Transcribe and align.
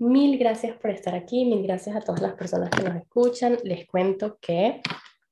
Mil 0.00 0.38
gracias 0.38 0.78
por 0.78 0.92
estar 0.92 1.14
aquí, 1.14 1.44
mil 1.44 1.62
gracias 1.62 1.94
a 1.94 2.00
todas 2.00 2.22
las 2.22 2.32
personas 2.32 2.70
que 2.70 2.82
nos 2.82 2.96
escuchan. 2.96 3.58
Les 3.64 3.86
cuento 3.86 4.38
que 4.40 4.80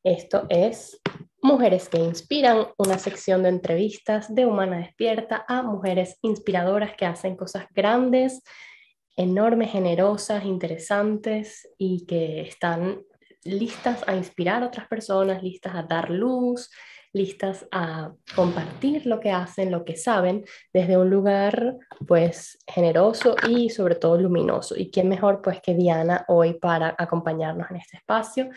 esto 0.04 0.44
es 0.50 1.00
Mujeres 1.40 1.88
que 1.88 1.96
Inspiran, 1.96 2.66
una 2.76 2.98
sección 2.98 3.42
de 3.42 3.48
entrevistas 3.48 4.34
de 4.34 4.44
Humana 4.44 4.76
Despierta 4.76 5.42
a 5.48 5.62
mujeres 5.62 6.18
inspiradoras 6.20 6.94
que 6.96 7.06
hacen 7.06 7.34
cosas 7.34 7.64
grandes, 7.74 8.42
enormes, 9.16 9.72
generosas, 9.72 10.44
interesantes 10.44 11.66
y 11.78 12.04
que 12.04 12.42
están 12.42 13.00
listas 13.44 14.06
a 14.06 14.16
inspirar 14.16 14.62
a 14.62 14.66
otras 14.66 14.86
personas, 14.86 15.42
listas 15.42 15.76
a 15.76 15.82
dar 15.82 16.10
luz, 16.10 16.68
listas 17.12 17.66
a 17.70 18.12
compartir 18.34 19.06
lo 19.06 19.20
que 19.20 19.30
hacen, 19.30 19.70
lo 19.70 19.84
que 19.84 19.96
saben, 19.96 20.44
desde 20.72 20.96
un 20.96 21.10
lugar 21.10 21.76
pues 22.06 22.58
generoso 22.66 23.36
y 23.48 23.70
sobre 23.70 23.94
todo 23.94 24.18
luminoso. 24.18 24.74
¿Y 24.76 24.90
quién 24.90 25.08
mejor 25.08 25.42
pues 25.42 25.60
que 25.60 25.74
Diana 25.74 26.24
hoy 26.28 26.54
para 26.54 26.94
acompañarnos 26.98 27.70
en 27.70 27.76
este 27.76 27.96
espacio? 27.96 28.50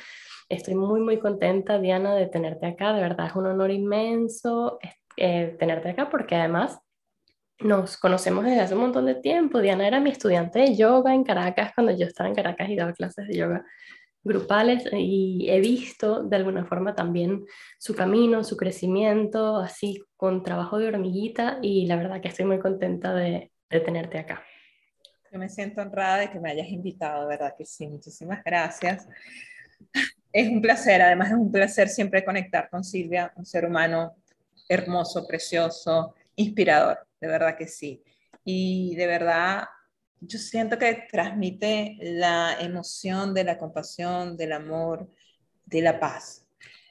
Estoy 0.49 0.75
muy 0.75 0.99
muy 0.99 1.17
contenta 1.17 1.79
Diana 1.79 2.13
de 2.15 2.27
tenerte 2.27 2.67
acá, 2.67 2.93
de 2.93 3.01
verdad 3.01 3.27
es 3.27 3.35
un 3.35 3.47
honor 3.47 3.71
inmenso 3.71 4.79
eh, 5.17 5.55
tenerte 5.59 5.89
acá 5.89 6.09
porque 6.09 6.35
además 6.35 6.79
nos 7.59 7.97
conocemos 7.97 8.43
desde 8.43 8.61
hace 8.61 8.73
un 8.73 8.81
montón 8.81 9.05
de 9.05 9.15
tiempo. 9.15 9.59
Diana 9.59 9.87
era 9.87 9.99
mi 9.99 10.09
estudiante 10.09 10.59
de 10.59 10.75
yoga 10.75 11.13
en 11.13 11.23
Caracas 11.23 11.71
cuando 11.75 11.95
yo 11.95 12.07
estaba 12.07 12.27
en 12.27 12.35
Caracas 12.35 12.69
y 12.69 12.75
daba 12.75 12.93
clases 12.93 13.27
de 13.27 13.37
yoga 13.37 13.63
grupales 14.23 14.83
y 14.93 15.49
he 15.49 15.59
visto 15.59 16.23
de 16.23 16.35
alguna 16.35 16.65
forma 16.65 16.95
también 16.95 17.45
su 17.79 17.95
camino, 17.95 18.43
su 18.43 18.57
crecimiento, 18.57 19.57
así 19.57 20.03
con 20.15 20.43
trabajo 20.43 20.77
de 20.77 20.87
hormiguita 20.87 21.59
y 21.61 21.87
la 21.87 21.95
verdad 21.95 22.21
que 22.21 22.27
estoy 22.27 22.45
muy 22.45 22.59
contenta 22.59 23.13
de, 23.13 23.51
tenerte 23.69 24.19
acá. 24.19 24.43
Yo 25.31 25.39
me 25.39 25.47
siento 25.47 25.81
honrada 25.81 26.17
de 26.17 26.29
que 26.29 26.39
me 26.39 26.51
hayas 26.51 26.67
invitado, 26.67 27.27
verdad 27.27 27.55
que 27.57 27.65
sí, 27.65 27.87
muchísimas 27.87 28.43
gracias. 28.43 29.07
Es 30.33 30.49
un 30.49 30.61
placer, 30.61 31.01
además 31.01 31.29
es 31.29 31.37
un 31.37 31.51
placer 31.51 31.87
siempre 31.87 32.23
conectar 32.23 32.69
con 32.69 32.83
Silvia, 32.83 33.31
un 33.35 33.45
ser 33.45 33.65
humano 33.65 34.15
hermoso, 34.67 35.25
precioso, 35.25 36.15
inspirador, 36.35 36.99
de 37.19 37.27
verdad 37.27 37.57
que 37.57 37.67
sí. 37.67 38.03
Y 38.43 38.95
de 38.95 39.07
verdad 39.07 39.63
yo 40.21 40.37
siento 40.37 40.77
que 40.77 41.07
transmite 41.11 41.97
la 41.99 42.55
emoción 42.59 43.33
de 43.33 43.43
la 43.43 43.57
compasión, 43.57 44.37
del 44.37 44.53
amor, 44.53 45.09
de 45.65 45.81
la 45.81 45.99
paz. 45.99 46.47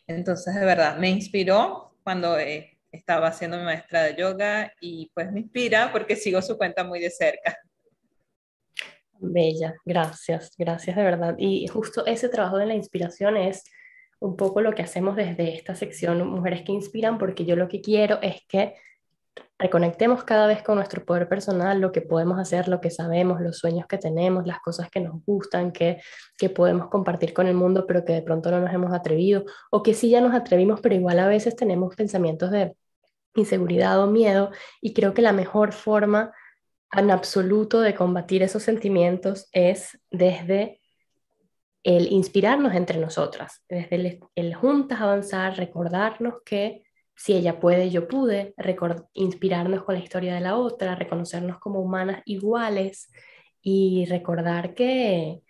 Entonces, 0.06 0.54
de 0.54 0.64
verdad, 0.64 0.98
me 0.98 1.08
inspiró 1.08 1.96
cuando 2.02 2.36
eh, 2.38 2.76
estaba 2.90 3.28
haciendo 3.28 3.56
mi 3.56 3.64
maestra 3.64 4.02
de 4.02 4.16
yoga 4.16 4.72
y 4.80 5.10
pues 5.14 5.30
me 5.30 5.40
inspira 5.40 5.92
porque 5.92 6.16
sigo 6.16 6.42
su 6.42 6.58
cuenta 6.58 6.82
muy 6.82 6.98
de 6.98 7.10
cerca. 7.10 7.56
Bella, 9.20 9.74
gracias, 9.84 10.52
gracias 10.58 10.96
de 10.96 11.02
verdad. 11.04 11.36
Y 11.38 11.68
justo 11.68 12.04
ese 12.06 12.28
trabajo 12.28 12.56
de 12.56 12.66
la 12.66 12.74
inspiración 12.74 13.36
es 13.36 13.62
un 14.18 14.36
poco 14.36 14.60
lo 14.60 14.72
que 14.72 14.82
hacemos 14.82 15.14
desde 15.14 15.54
esta 15.54 15.76
sección 15.76 16.26
Mujeres 16.28 16.62
que 16.62 16.72
Inspiran, 16.72 17.18
porque 17.18 17.44
yo 17.44 17.54
lo 17.54 17.68
que 17.68 17.80
quiero 17.80 18.18
es 18.22 18.42
que 18.48 18.74
reconectemos 19.60 20.24
cada 20.24 20.46
vez 20.46 20.62
con 20.62 20.76
nuestro 20.76 21.04
poder 21.04 21.28
personal, 21.28 21.80
lo 21.80 21.92
que 21.92 22.00
podemos 22.00 22.38
hacer, 22.38 22.66
lo 22.66 22.80
que 22.80 22.90
sabemos, 22.90 23.42
los 23.42 23.58
sueños 23.58 23.86
que 23.86 23.98
tenemos, 23.98 24.46
las 24.46 24.58
cosas 24.60 24.90
que 24.90 25.00
nos 25.00 25.22
gustan, 25.26 25.70
que, 25.70 26.00
que 26.38 26.48
podemos 26.48 26.88
compartir 26.88 27.34
con 27.34 27.46
el 27.46 27.54
mundo, 27.54 27.86
pero 27.86 28.02
que 28.04 28.14
de 28.14 28.22
pronto 28.22 28.50
no 28.50 28.58
nos 28.58 28.72
hemos 28.72 28.94
atrevido, 28.94 29.44
o 29.70 29.82
que 29.82 29.92
sí 29.92 30.08
ya 30.08 30.22
nos 30.22 30.34
atrevimos, 30.34 30.80
pero 30.80 30.94
igual 30.94 31.18
a 31.18 31.28
veces 31.28 31.56
tenemos 31.56 31.94
pensamientos 31.94 32.50
de 32.50 32.74
inseguridad 33.34 34.02
o 34.02 34.06
miedo, 34.06 34.50
y 34.80 34.94
creo 34.94 35.12
que 35.12 35.20
la 35.20 35.32
mejor 35.32 35.72
forma 35.72 36.32
en 36.92 37.10
absoluto 37.10 37.82
de 37.82 37.94
combatir 37.94 38.42
esos 38.42 38.62
sentimientos 38.62 39.48
es 39.52 40.00
desde 40.10 40.80
el 41.82 42.10
inspirarnos 42.10 42.74
entre 42.74 42.98
nosotras, 42.98 43.62
desde 43.68 43.96
el, 43.96 44.20
el 44.34 44.54
juntas 44.54 45.02
avanzar, 45.02 45.58
recordarnos 45.58 46.36
que 46.46 46.82
si 47.20 47.34
ella 47.34 47.60
puede, 47.60 47.90
yo 47.90 48.08
pude, 48.08 48.54
inspirarnos 49.12 49.84
con 49.84 49.94
la 49.94 50.00
historia 50.00 50.34
de 50.34 50.40
la 50.40 50.56
otra, 50.56 50.94
reconocernos 50.94 51.58
como 51.58 51.78
humanas 51.78 52.22
iguales 52.24 53.12
y 53.60 54.06
recordar 54.06 54.72
que, 54.72 55.42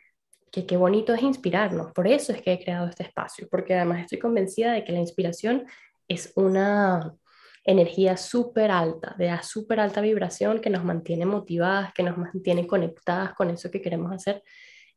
que 0.51 0.67
qué 0.67 0.77
bonito 0.77 1.15
es 1.15 1.23
inspirarnos. 1.23 1.93
Por 1.93 2.09
eso 2.09 2.33
es 2.33 2.43
que 2.43 2.55
he 2.55 2.65
creado 2.65 2.89
este 2.89 3.05
espacio, 3.05 3.47
porque 3.49 3.75
además 3.75 4.01
estoy 4.01 4.19
convencida 4.19 4.73
de 4.73 4.83
que 4.83 4.91
la 4.91 4.99
inspiración 4.99 5.65
es 6.09 6.33
una 6.35 7.15
energía 7.65 8.17
súper 8.17 8.73
alta, 8.73 9.15
de 9.17 9.33
súper 9.45 9.79
alta 9.79 10.01
vibración 10.01 10.61
que 10.61 10.71
nos 10.71 10.83
mantiene 10.83 11.25
motivadas, 11.25 11.93
que 11.95 12.03
nos 12.03 12.19
mantiene 12.19 12.67
conectadas 12.67 13.33
con 13.35 13.49
eso 13.49 13.71
que 13.71 13.81
queremos 13.81 14.11
hacer. 14.11 14.43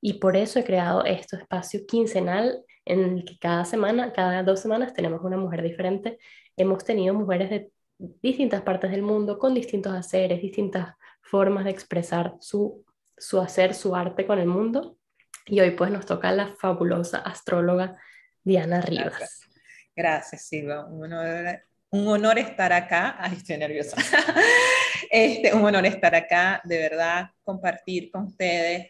Y 0.02 0.14
por 0.14 0.36
eso 0.36 0.58
he 0.58 0.64
creado 0.64 1.06
este 1.06 1.36
espacio 1.36 1.82
quincenal 1.88 2.66
en 2.84 3.18
el 3.20 3.26
que 3.26 3.38
cada 3.38 3.64
semana, 3.64 4.12
cada 4.12 4.42
dos 4.42 4.60
semanas 4.60 4.92
tenemos 4.92 5.22
una 5.24 5.38
mujer 5.38 5.62
diferente 5.62 6.18
hemos 6.58 6.84
tenido 6.84 7.14
mujeres 7.14 7.50
de 7.50 7.72
distintas 7.98 8.62
partes 8.62 8.92
del 8.92 9.02
mundo 9.02 9.40
con 9.40 9.54
distintos 9.54 9.94
haceres, 9.94 10.42
distintas 10.42 10.96
formas 11.22 11.66
de 11.66 11.72
expresar 11.72 12.36
su, 12.40 12.86
su 13.18 13.40
hacer, 13.40 13.74
su 13.74 13.96
arte 13.96 14.26
con 14.26 14.40
el 14.40 14.48
mundo. 14.48 14.98
Y 15.46 15.60
hoy 15.60 15.72
pues 15.72 15.92
nos 15.92 16.06
toca 16.06 16.32
la 16.32 16.48
fabulosa 16.48 17.20
astróloga 17.20 17.98
Diana 18.44 18.82
Rivas. 18.82 19.42
Gracias, 19.96 20.48
Silva. 20.48 20.86
Un 20.86 21.14
honor, 21.14 21.64
un 21.92 22.08
honor 22.08 22.40
estar 22.40 22.74
acá. 22.74 23.16
Ay, 23.20 23.38
estoy 23.38 23.58
nerviosa. 23.58 23.98
Este, 25.10 25.54
un 25.54 25.64
honor 25.64 25.86
estar 25.86 26.16
acá, 26.16 26.60
de 26.64 26.80
verdad, 26.80 27.30
compartir 27.44 28.10
con 28.10 28.24
ustedes. 28.24 28.88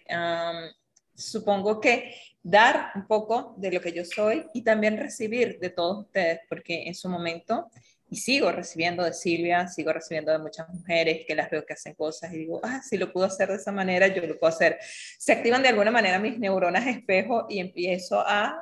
Supongo 1.15 1.79
que 1.79 2.15
dar 2.41 2.91
un 2.95 3.07
poco 3.07 3.53
de 3.57 3.71
lo 3.71 3.81
que 3.81 3.93
yo 3.93 4.03
soy 4.03 4.45
y 4.53 4.63
también 4.63 4.97
recibir 4.97 5.59
de 5.59 5.69
todos 5.69 6.05
ustedes, 6.05 6.41
porque 6.49 6.83
en 6.87 6.93
su 6.93 7.09
momento, 7.09 7.69
y 8.09 8.17
sigo 8.17 8.51
recibiendo 8.51 9.03
de 9.03 9.13
Silvia, 9.13 9.67
sigo 9.67 9.93
recibiendo 9.93 10.31
de 10.31 10.39
muchas 10.39 10.67
mujeres 10.69 11.25
que 11.25 11.35
las 11.35 11.49
veo 11.49 11.65
que 11.65 11.73
hacen 11.73 11.95
cosas 11.95 12.33
y 12.33 12.39
digo, 12.39 12.59
ah, 12.63 12.81
si 12.83 12.97
lo 12.97 13.11
puedo 13.11 13.25
hacer 13.25 13.49
de 13.49 13.55
esa 13.55 13.71
manera, 13.71 14.07
yo 14.07 14.21
lo 14.27 14.37
puedo 14.37 14.53
hacer. 14.53 14.77
Se 15.17 15.31
activan 15.31 15.63
de 15.63 15.69
alguna 15.69 15.89
manera 15.89 16.19
mis 16.19 16.37
neuronas 16.37 16.85
espejo 16.85 17.47
y 17.49 17.59
empiezo 17.59 18.19
a 18.19 18.61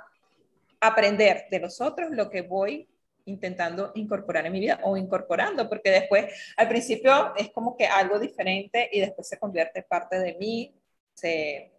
aprender 0.80 1.46
de 1.50 1.60
los 1.60 1.82
otros 1.82 2.12
lo 2.12 2.30
que 2.30 2.42
voy 2.42 2.88
intentando 3.26 3.92
incorporar 3.96 4.46
en 4.46 4.54
mi 4.54 4.60
vida 4.60 4.80
o 4.84 4.98
incorporando, 4.98 5.68
porque 5.70 5.92
después 5.92 6.26
al 6.58 6.68
principio 6.68 7.36
es 7.36 7.50
como 7.50 7.76
que 7.76 7.86
algo 7.86 8.20
diferente 8.20 8.90
y 8.92 9.00
después 9.00 9.28
se 9.28 9.38
convierte 9.38 9.84
parte 9.84 10.20
de 10.20 10.36
mí, 10.36 10.74
se 11.14 11.72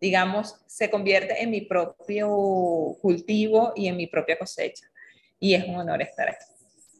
digamos, 0.00 0.62
se 0.66 0.90
convierte 0.90 1.42
en 1.42 1.50
mi 1.50 1.62
propio 1.62 2.28
cultivo 3.00 3.72
y 3.74 3.88
en 3.88 3.96
mi 3.96 4.06
propia 4.06 4.38
cosecha. 4.38 4.86
Y 5.38 5.54
es 5.54 5.66
un 5.66 5.76
honor 5.76 6.02
estar 6.02 6.28
aquí, 6.28 6.44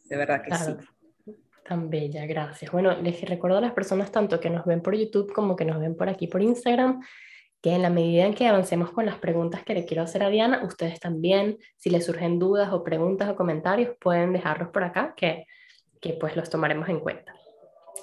de 0.05 0.17
verdad 0.17 0.41
que 0.43 0.55
sí. 0.55 1.33
Tan 1.67 1.89
bella, 1.89 2.25
gracias. 2.25 2.71
Bueno, 2.71 2.95
les 3.01 3.21
recuerdo 3.21 3.57
a 3.57 3.61
las 3.61 3.73
personas 3.73 4.11
tanto 4.11 4.39
que 4.39 4.49
nos 4.49 4.65
ven 4.65 4.81
por 4.81 4.95
YouTube 4.95 5.33
como 5.33 5.55
que 5.55 5.65
nos 5.65 5.79
ven 5.79 5.97
por 5.97 6.07
aquí 6.07 6.27
por 6.27 6.41
Instagram, 6.41 7.01
que 7.61 7.73
en 7.73 7.81
la 7.81 7.89
medida 7.89 8.25
en 8.25 8.33
que 8.33 8.47
avancemos 8.47 8.91
con 8.91 9.05
las 9.05 9.17
preguntas 9.17 9.63
que 9.63 9.73
le 9.73 9.85
quiero 9.85 10.03
hacer 10.03 10.23
a 10.23 10.29
Diana, 10.29 10.63
ustedes 10.63 10.99
también, 10.99 11.57
si 11.75 11.89
les 11.89 12.05
surgen 12.05 12.39
dudas 12.39 12.71
o 12.71 12.83
preguntas 12.83 13.27
o 13.29 13.35
comentarios, 13.35 13.97
pueden 13.99 14.31
dejarlos 14.31 14.69
por 14.69 14.83
acá, 14.83 15.13
que, 15.17 15.45
que 15.99 16.13
pues 16.13 16.35
los 16.35 16.49
tomaremos 16.49 16.87
en 16.87 16.99
cuenta. 16.99 17.35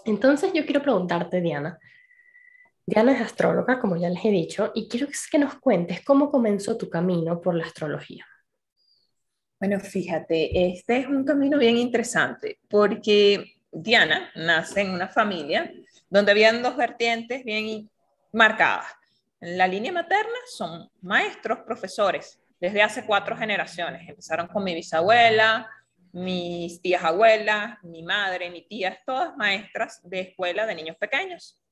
Entonces 0.04 0.52
yo 0.52 0.66
quiero 0.66 0.82
preguntarte, 0.82 1.40
Diana, 1.40 1.78
Diana 2.86 3.12
es 3.14 3.20
astróloga, 3.22 3.80
como 3.80 3.96
ya 3.96 4.10
les 4.10 4.24
he 4.24 4.30
dicho, 4.30 4.70
y 4.74 4.88
quiero 4.88 5.06
que 5.30 5.38
nos 5.38 5.54
cuentes 5.54 6.04
cómo 6.04 6.30
comenzó 6.30 6.76
tu 6.76 6.90
camino 6.90 7.40
por 7.40 7.54
la 7.54 7.64
astrología. 7.64 8.26
Bueno, 9.58 9.80
fíjate, 9.80 10.68
este 10.68 10.98
es 10.98 11.06
un 11.06 11.24
camino 11.24 11.56
bien 11.56 11.78
interesante 11.78 12.58
porque 12.68 13.54
Diana 13.72 14.30
nace 14.34 14.82
en 14.82 14.90
una 14.90 15.08
familia 15.08 15.72
donde 16.10 16.32
habían 16.32 16.62
dos 16.62 16.76
vertientes 16.76 17.42
bien 17.44 17.88
marcadas. 18.32 18.86
En 19.40 19.56
la 19.56 19.66
línea 19.66 19.90
materna 19.90 20.36
son 20.46 20.90
maestros, 21.00 21.60
profesores, 21.60 22.38
desde 22.60 22.82
hace 22.82 23.06
cuatro 23.06 23.36
generaciones. 23.36 24.06
Empezaron 24.06 24.46
con 24.48 24.62
mi 24.62 24.74
bisabuela, 24.74 25.70
mis 26.12 26.82
tías 26.82 27.02
abuelas, 27.02 27.78
mi 27.82 28.02
madre, 28.02 28.50
mi 28.50 28.66
tía, 28.68 29.00
todas 29.06 29.34
maestras 29.36 30.00
de 30.04 30.20
escuela 30.20 30.66
de 30.66 30.74
niños 30.74 30.96
pequeños. 30.96 31.63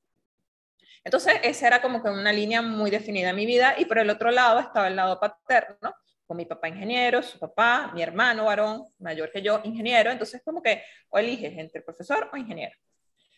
Entonces, 1.03 1.35
esa 1.43 1.67
era 1.67 1.81
como 1.81 2.01
que 2.01 2.09
una 2.09 2.31
línea 2.31 2.61
muy 2.61 2.89
definida 2.89 3.31
en 3.31 3.35
mi 3.35 3.45
vida 3.45 3.75
y 3.77 3.85
por 3.85 3.97
el 3.97 4.09
otro 4.09 4.31
lado 4.31 4.59
estaba 4.59 4.87
el 4.87 4.95
lado 4.95 5.19
paterno, 5.19 5.93
con 6.25 6.37
mi 6.37 6.45
papá 6.45 6.69
ingeniero, 6.69 7.21
su 7.21 7.37
papá, 7.37 7.91
mi 7.93 8.01
hermano 8.01 8.45
varón, 8.45 8.87
mayor 8.99 9.29
que 9.31 9.41
yo, 9.41 9.59
ingeniero, 9.65 10.11
entonces 10.11 10.41
como 10.43 10.61
que 10.61 10.81
o 11.09 11.19
eliges 11.19 11.57
entre 11.57 11.81
profesor 11.81 12.29
o 12.31 12.37
ingeniero. 12.37 12.75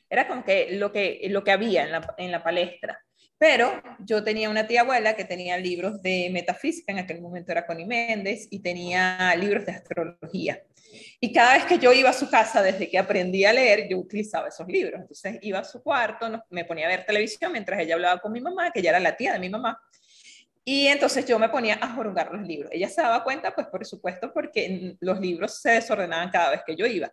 Era 0.08 0.28
como 0.28 0.44
que 0.44 0.78
lo 0.78 0.92
que, 0.92 1.22
lo 1.30 1.44
que 1.44 1.52
había 1.52 1.84
en 1.84 1.92
la, 1.92 2.16
en 2.18 2.32
la 2.32 2.44
palestra. 2.44 3.04
Pero 3.38 3.82
yo 4.00 4.24
tenía 4.24 4.50
una 4.50 4.68
tía 4.68 4.82
abuela 4.82 5.16
que 5.16 5.26
tenía 5.26 5.58
libros 5.58 6.02
de 6.02 6.30
metafísica, 6.32 6.92
en 6.92 7.00
aquel 7.00 7.22
momento 7.22 7.52
era 7.52 7.66
Connie 7.66 7.86
Méndez, 7.86 8.48
y 8.50 8.60
tenía 8.60 9.36
libros 9.36 9.66
de 9.66 9.74
astrología. 9.74 10.62
Y 11.25 11.33
cada 11.33 11.56
vez 11.56 11.66
que 11.66 11.80
yo 11.80 11.92
iba 11.92 12.12
a 12.12 12.13
su 12.13 12.30
casa, 12.30 12.62
desde 12.62 12.88
que 12.88 13.00
aprendí 13.00 13.45
a 13.45 13.51
leer, 13.51 13.88
yo 13.89 13.98
utilizaba 13.98 14.50
esos 14.50 14.68
libros. 14.68 15.01
Entonces 15.01 15.39
iba 15.42 15.57
a 15.57 15.63
su 15.63 15.81
cuarto, 15.81 16.30
me 16.51 16.66
ponía 16.66 16.86
a 16.86 16.89
ver 16.89 17.04
televisión 17.04 17.51
mientras 17.51 17.80
ella 17.80 17.95
hablaba 17.95 18.22
con 18.22 18.31
mi 18.31 18.39
mamá, 18.39 18.69
que 18.69 18.80
ella 18.80 18.92
era 18.92 19.00
la 19.00 19.18
tía 19.18 19.33
de 19.33 19.39
mi 19.39 19.50
mamá. 19.50 19.81
Y 20.63 20.86
entonces 20.86 21.25
yo 21.25 21.39
me 21.39 21.50
ponía 21.50 21.80
a 21.81 21.95
jorungar 21.95 22.31
los 22.31 22.45
libros. 22.45 22.69
Ella 22.72 22.88
se 22.89 23.01
daba 23.01 23.24
cuenta, 23.24 23.56
pues 23.56 23.66
por 23.66 23.83
supuesto, 23.88 24.31
porque 24.31 24.95
los 25.00 25.19
libros 25.19 25.60
se 25.60 25.72
desordenaban 25.72 26.30
cada 26.30 26.51
vez 26.51 26.62
que 26.63 26.75
yo 26.75 26.86
iba. 26.86 27.12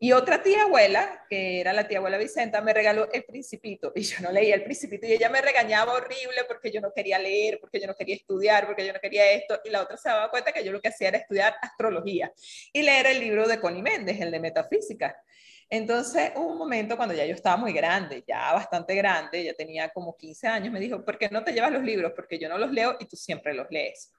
Y 0.00 0.12
otra 0.12 0.42
tía 0.44 0.62
abuela, 0.62 1.24
que 1.28 1.60
era 1.60 1.72
la 1.72 1.88
tía 1.88 1.98
abuela 1.98 2.18
Vicenta, 2.18 2.60
me 2.60 2.72
regaló 2.72 3.10
El 3.12 3.24
Principito 3.24 3.92
y 3.96 4.02
yo 4.02 4.20
no 4.20 4.30
leía 4.30 4.54
El 4.54 4.62
Principito 4.62 5.06
y 5.06 5.12
ella 5.12 5.28
me 5.28 5.40
regañaba 5.40 5.94
horrible 5.94 6.44
porque 6.46 6.70
yo 6.70 6.80
no 6.80 6.92
quería 6.92 7.18
leer, 7.18 7.58
porque 7.60 7.80
yo 7.80 7.88
no 7.88 7.94
quería 7.96 8.14
estudiar, 8.14 8.66
porque 8.66 8.86
yo 8.86 8.92
no 8.92 9.00
quería 9.00 9.32
esto. 9.32 9.60
Y 9.64 9.70
la 9.70 9.82
otra 9.82 9.96
se 9.96 10.08
daba 10.08 10.30
cuenta 10.30 10.52
que 10.52 10.64
yo 10.64 10.70
lo 10.70 10.80
que 10.80 10.88
hacía 10.88 11.08
era 11.08 11.18
estudiar 11.18 11.56
astrología 11.60 12.32
y 12.72 12.82
leer 12.82 13.06
el 13.06 13.18
libro 13.18 13.48
de 13.48 13.58
Connie 13.58 13.82
Méndez, 13.82 14.20
el 14.20 14.30
de 14.30 14.38
Metafísica. 14.38 15.20
Entonces, 15.68 16.32
hubo 16.36 16.52
un 16.52 16.58
momento 16.58 16.96
cuando 16.96 17.14
ya 17.14 17.26
yo 17.26 17.34
estaba 17.34 17.56
muy 17.56 17.72
grande, 17.72 18.24
ya 18.26 18.52
bastante 18.54 18.94
grande, 18.94 19.44
ya 19.44 19.52
tenía 19.52 19.88
como 19.90 20.16
15 20.16 20.46
años, 20.46 20.72
me 20.72 20.80
dijo, 20.80 21.04
¿por 21.04 21.18
qué 21.18 21.28
no 21.28 21.42
te 21.42 21.52
llevas 21.52 21.72
los 21.72 21.82
libros? 21.82 22.12
Porque 22.14 22.38
yo 22.38 22.48
no 22.48 22.56
los 22.56 22.70
leo 22.70 22.96
y 23.00 23.06
tú 23.06 23.16
siempre 23.16 23.52
los 23.52 23.66
lees. 23.68 24.12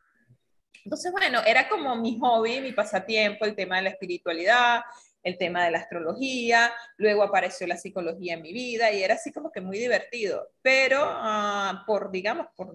Entonces, 0.84 1.12
bueno, 1.12 1.42
era 1.46 1.68
como 1.68 1.96
mi 1.96 2.20
hobby, 2.20 2.62
mi 2.62 2.72
pasatiempo, 2.72 3.46
el 3.46 3.56
tema 3.56 3.78
de 3.78 3.84
la 3.84 3.90
espiritualidad, 3.90 4.82
el 5.24 5.38
tema 5.38 5.66
de 5.66 5.72
la 5.72 5.80
astrología, 5.80 6.72
luego 6.98 7.24
apareció 7.24 7.68
la 7.68 7.78
psicología 7.78 8.36
en 8.36 8.42
mi 8.42 8.54
vida 8.54 8.92
y 8.92 9.04
era 9.04 9.16
así 9.16 9.32
como 9.32 9.52
que 9.52 9.62
muy 9.62 9.78
divertido, 9.78 10.50
pero 10.62 11.00
ah, 11.04 11.84
por, 11.86 12.12
digamos, 12.12 12.48
por, 12.56 12.74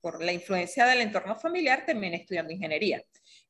por 0.00 0.22
la 0.22 0.32
influencia 0.32 0.86
del 0.86 1.00
entorno 1.00 1.36
familiar 1.36 1.84
terminé 1.84 2.16
estudiando 2.16 2.52
ingeniería. 2.52 3.02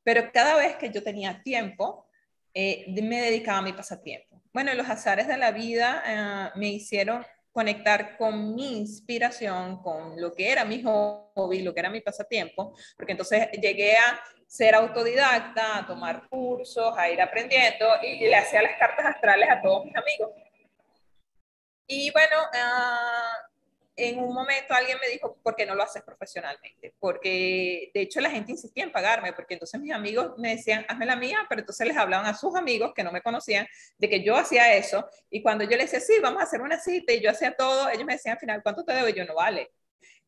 Pero 0.03 0.31
cada 0.31 0.55
vez 0.55 0.75
que 0.75 0.89
yo 0.89 1.03
tenía 1.03 1.41
tiempo, 1.43 2.07
eh, 2.53 2.85
me 3.01 3.21
dedicaba 3.21 3.59
a 3.59 3.63
mi 3.63 3.73
pasatiempo. 3.73 4.41
Bueno, 4.53 4.73
los 4.73 4.89
azares 4.89 5.27
de 5.27 5.37
la 5.37 5.51
vida 5.51 6.03
ah, 6.05 6.51
me 6.55 6.69
hicieron 6.69 7.25
conectar 7.51 8.17
con 8.17 8.55
mi 8.55 8.77
inspiración, 8.77 9.81
con 9.81 10.19
lo 10.19 10.33
que 10.33 10.51
era 10.51 10.65
mi 10.65 10.81
hobby, 10.83 11.61
lo 11.61 11.73
que 11.73 11.79
era 11.81 11.89
mi 11.89 12.01
pasatiempo, 12.01 12.73
porque 12.95 13.11
entonces 13.11 13.49
llegué 13.61 13.97
a 13.97 14.21
ser 14.51 14.75
autodidacta, 14.75 15.77
a 15.77 15.87
tomar 15.87 16.27
cursos, 16.27 16.93
a 16.97 17.09
ir 17.09 17.21
aprendiendo 17.21 17.87
y, 18.03 18.19
le 18.19 18.35
hacía 18.35 18.61
las 18.61 18.77
cartas 18.77 19.05
astrales 19.05 19.49
a 19.49 19.61
todos 19.61 19.85
mis 19.85 19.95
amigos. 19.95 20.29
Y 21.87 22.11
bueno, 22.11 22.35
uh, 22.53 23.47
en 23.95 24.19
un 24.19 24.33
momento 24.33 24.73
alguien 24.73 24.97
me 25.01 25.07
dijo, 25.07 25.37
¿por 25.41 25.55
qué 25.55 25.65
no 25.65 25.73
lo 25.73 25.83
haces 25.83 26.03
profesionalmente? 26.03 26.93
Porque 26.99 27.91
de 27.93 28.01
hecho 28.01 28.19
la 28.19 28.29
gente 28.29 28.51
insistía 28.51 28.83
en 28.83 28.91
pagarme, 28.91 29.31
porque 29.31 29.53
entonces 29.53 29.79
mis 29.79 29.93
amigos 29.93 30.33
me 30.37 30.57
decían, 30.57 30.85
hazme 30.89 31.05
la 31.05 31.15
mía, 31.15 31.45
pero 31.47 31.61
entonces 31.61 31.87
les 31.87 31.95
hablaban 31.95 32.25
a 32.25 32.37
sus 32.37 32.53
amigos 32.53 32.91
que 32.93 33.05
no 33.05 33.13
me 33.13 33.21
conocían 33.21 33.65
de 33.97 34.09
que 34.09 34.21
yo 34.21 34.35
hacía 34.35 34.73
eso. 34.75 35.07
Y 35.29 35.41
cuando 35.41 35.63
yo 35.63 35.77
les 35.77 35.89
decía, 35.89 36.01
sí, 36.01 36.21
vamos 36.21 36.41
a 36.41 36.43
hacer 36.43 36.61
una 36.61 36.77
cita 36.77 37.13
y 37.13 37.21
yo 37.21 37.29
hacía 37.29 37.55
todo, 37.55 37.87
ellos 37.87 38.03
me 38.03 38.15
decían 38.15 38.33
al 38.33 38.39
final, 38.39 38.61
¿cuánto 38.61 38.83
te 38.83 38.91
debo? 38.91 39.07
Y 39.07 39.13
yo 39.13 39.23
no 39.23 39.35
vale. 39.35 39.71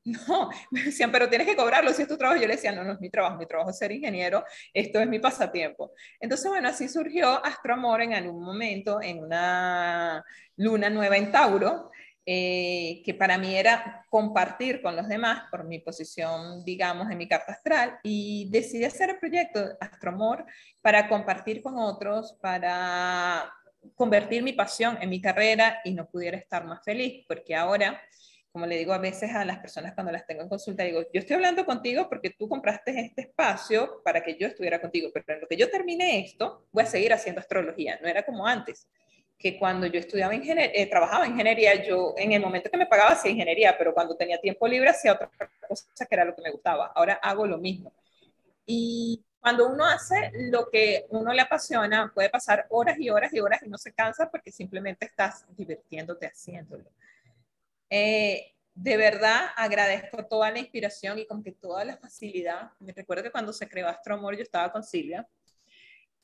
No, 0.05 0.49
me 0.71 0.83
decían, 0.83 1.11
pero 1.11 1.29
tienes 1.29 1.47
que 1.47 1.55
cobrarlo 1.55 1.93
si 1.93 2.01
es 2.01 2.07
tu 2.07 2.17
trabajo. 2.17 2.39
Yo 2.39 2.47
le 2.47 2.55
decía, 2.55 2.71
no, 2.71 2.83
no 2.83 2.93
es 2.93 2.99
mi 2.99 3.09
trabajo, 3.09 3.37
mi 3.37 3.45
trabajo 3.45 3.69
es 3.69 3.77
ser 3.77 3.91
ingeniero, 3.91 4.43
esto 4.73 4.99
es 4.99 5.07
mi 5.07 5.19
pasatiempo. 5.19 5.93
Entonces, 6.19 6.49
bueno, 6.49 6.69
así 6.69 6.89
surgió 6.89 7.43
Astro 7.43 7.73
Amor 7.73 8.01
en 8.01 8.13
algún 8.13 8.43
momento, 8.43 9.01
en 9.01 9.23
una 9.23 10.23
luna 10.57 10.89
nueva 10.89 11.17
en 11.17 11.31
Tauro, 11.31 11.91
eh, 12.25 13.01
que 13.05 13.13
para 13.13 13.37
mí 13.37 13.55
era 13.55 14.05
compartir 14.09 14.81
con 14.81 14.95
los 14.95 15.07
demás 15.09 15.43
por 15.51 15.65
mi 15.65 15.79
posición, 15.79 16.63
digamos, 16.63 17.09
en 17.11 17.17
mi 17.17 17.27
carta 17.27 17.53
astral, 17.53 17.99
y 18.03 18.49
decidí 18.49 18.85
hacer 18.85 19.09
el 19.09 19.19
proyecto 19.19 19.59
Astro 19.79 20.11
Amor 20.11 20.45
para 20.81 21.07
compartir 21.07 21.61
con 21.61 21.77
otros, 21.77 22.33
para 22.41 23.53
convertir 23.95 24.43
mi 24.43 24.53
pasión 24.53 24.97
en 25.01 25.09
mi 25.09 25.21
carrera 25.21 25.81
y 25.83 25.91
no 25.93 26.07
pudiera 26.07 26.37
estar 26.37 26.65
más 26.65 26.81
feliz, 26.83 27.25
porque 27.27 27.55
ahora 27.55 28.01
como 28.53 28.67
le 28.67 28.77
digo 28.77 28.93
a 28.93 28.99
veces 28.99 29.33
a 29.33 29.43
las 29.43 29.57
personas 29.57 29.95
cuando 29.95 30.11
las 30.11 30.27
tengo 30.27 30.43
en 30.43 30.47
consulta, 30.47 30.83
digo, 30.83 31.01
yo 31.01 31.19
estoy 31.19 31.35
hablando 31.35 31.65
contigo 31.65 32.07
porque 32.07 32.29
tú 32.29 32.47
compraste 32.47 32.97
este 32.99 33.21
espacio 33.21 34.01
para 34.03 34.23
que 34.23 34.37
yo 34.37 34.45
estuviera 34.45 34.79
contigo, 34.79 35.09
pero 35.11 35.25
en 35.27 35.41
lo 35.41 35.47
que 35.47 35.57
yo 35.57 35.71
termine 35.71 36.19
esto, 36.19 36.67
voy 36.71 36.83
a 36.83 36.85
seguir 36.85 37.11
haciendo 37.13 37.41
astrología. 37.41 37.97
No 37.99 38.07
era 38.07 38.23
como 38.23 38.45
antes, 38.45 38.87
que 39.39 39.57
cuando 39.57 39.87
yo 39.87 39.99
estudiaba 39.99 40.35
ingeniería, 40.35 40.71
eh, 40.71 40.85
trabajaba 40.85 41.25
en 41.25 41.31
ingeniería, 41.31 41.83
yo 41.83 42.13
en 42.15 42.31
el 42.31 42.41
momento 42.41 42.69
que 42.69 42.77
me 42.77 42.85
pagaba 42.85 43.13
hacía 43.13 43.31
ingeniería, 43.31 43.75
pero 43.75 43.91
cuando 43.91 44.15
tenía 44.15 44.39
tiempo 44.39 44.67
libre 44.67 44.91
hacía 44.91 45.13
otra 45.13 45.31
cosa 45.67 46.05
que 46.05 46.13
era 46.15 46.23
lo 46.23 46.35
que 46.35 46.43
me 46.43 46.51
gustaba. 46.51 46.91
Ahora 46.93 47.15
hago 47.23 47.47
lo 47.47 47.57
mismo. 47.57 47.91
Y 48.67 49.25
cuando 49.39 49.67
uno 49.67 49.83
hace 49.83 50.31
lo 50.35 50.69
que 50.69 51.07
uno 51.09 51.33
le 51.33 51.41
apasiona, 51.41 52.11
puede 52.13 52.29
pasar 52.29 52.67
horas 52.69 52.99
y 52.99 53.09
horas 53.09 53.33
y 53.33 53.39
horas 53.39 53.63
y 53.63 53.69
no 53.69 53.79
se 53.79 53.93
cansa 53.93 54.29
porque 54.29 54.51
simplemente 54.51 55.07
estás 55.07 55.43
divirtiéndote 55.57 56.27
haciéndolo. 56.27 56.85
Eh, 57.95 58.55
de 58.73 58.97
verdad 58.97 59.49
agradezco 59.55 60.25
toda 60.25 60.49
la 60.49 60.57
inspiración 60.57 61.19
y 61.19 61.27
como 61.27 61.43
que 61.43 61.51
toda 61.51 61.85
la 61.85 61.95
facilidad. 61.95 62.71
Me 62.79 62.91
recuerdo 62.91 63.21
que 63.21 63.31
cuando 63.31 63.53
se 63.53 63.69
creó 63.69 63.87
Astro 63.87 64.15
Amor 64.15 64.35
yo 64.35 64.41
estaba 64.41 64.71
con 64.71 64.83
Silvia 64.83 65.27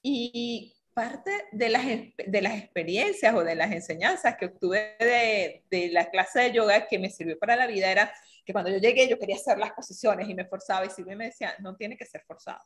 y 0.01 0.74
parte 0.95 1.30
de 1.51 1.69
las, 1.69 1.86
de 1.86 2.42
las 2.42 2.57
experiencias 2.57 3.36
o 3.36 3.44
de 3.44 3.54
las 3.54 3.71
enseñanzas 3.71 4.36
que 4.36 4.48
obtuve 4.48 4.95
de, 5.00 5.63
de 5.69 5.89
la 5.89 6.10
clase 6.10 6.39
de 6.39 6.54
yoga 6.54 6.88
que 6.88 6.98
me 6.98 7.12
sirvió 7.12 7.38
para 7.38 7.56
la 7.56 7.68
vida 7.68 7.92
era 7.92 8.12
que 8.44 8.51
cuando 8.51 8.71
yo 8.71 8.80
llegué 8.80 9.07
yo 9.07 9.19
quería 9.19 9.36
hacer 9.36 9.60
las 9.60 9.74
posiciones 9.74 10.27
y 10.27 10.33
me 10.33 10.45
forzaba 10.45 10.88
y 10.88 10.89
Silvia 10.89 11.16
me 11.16 11.25
decía, 11.25 11.54
no 11.60 11.75
tiene 11.75 11.95
que 11.95 12.06
ser 12.06 12.24
forzado, 12.24 12.63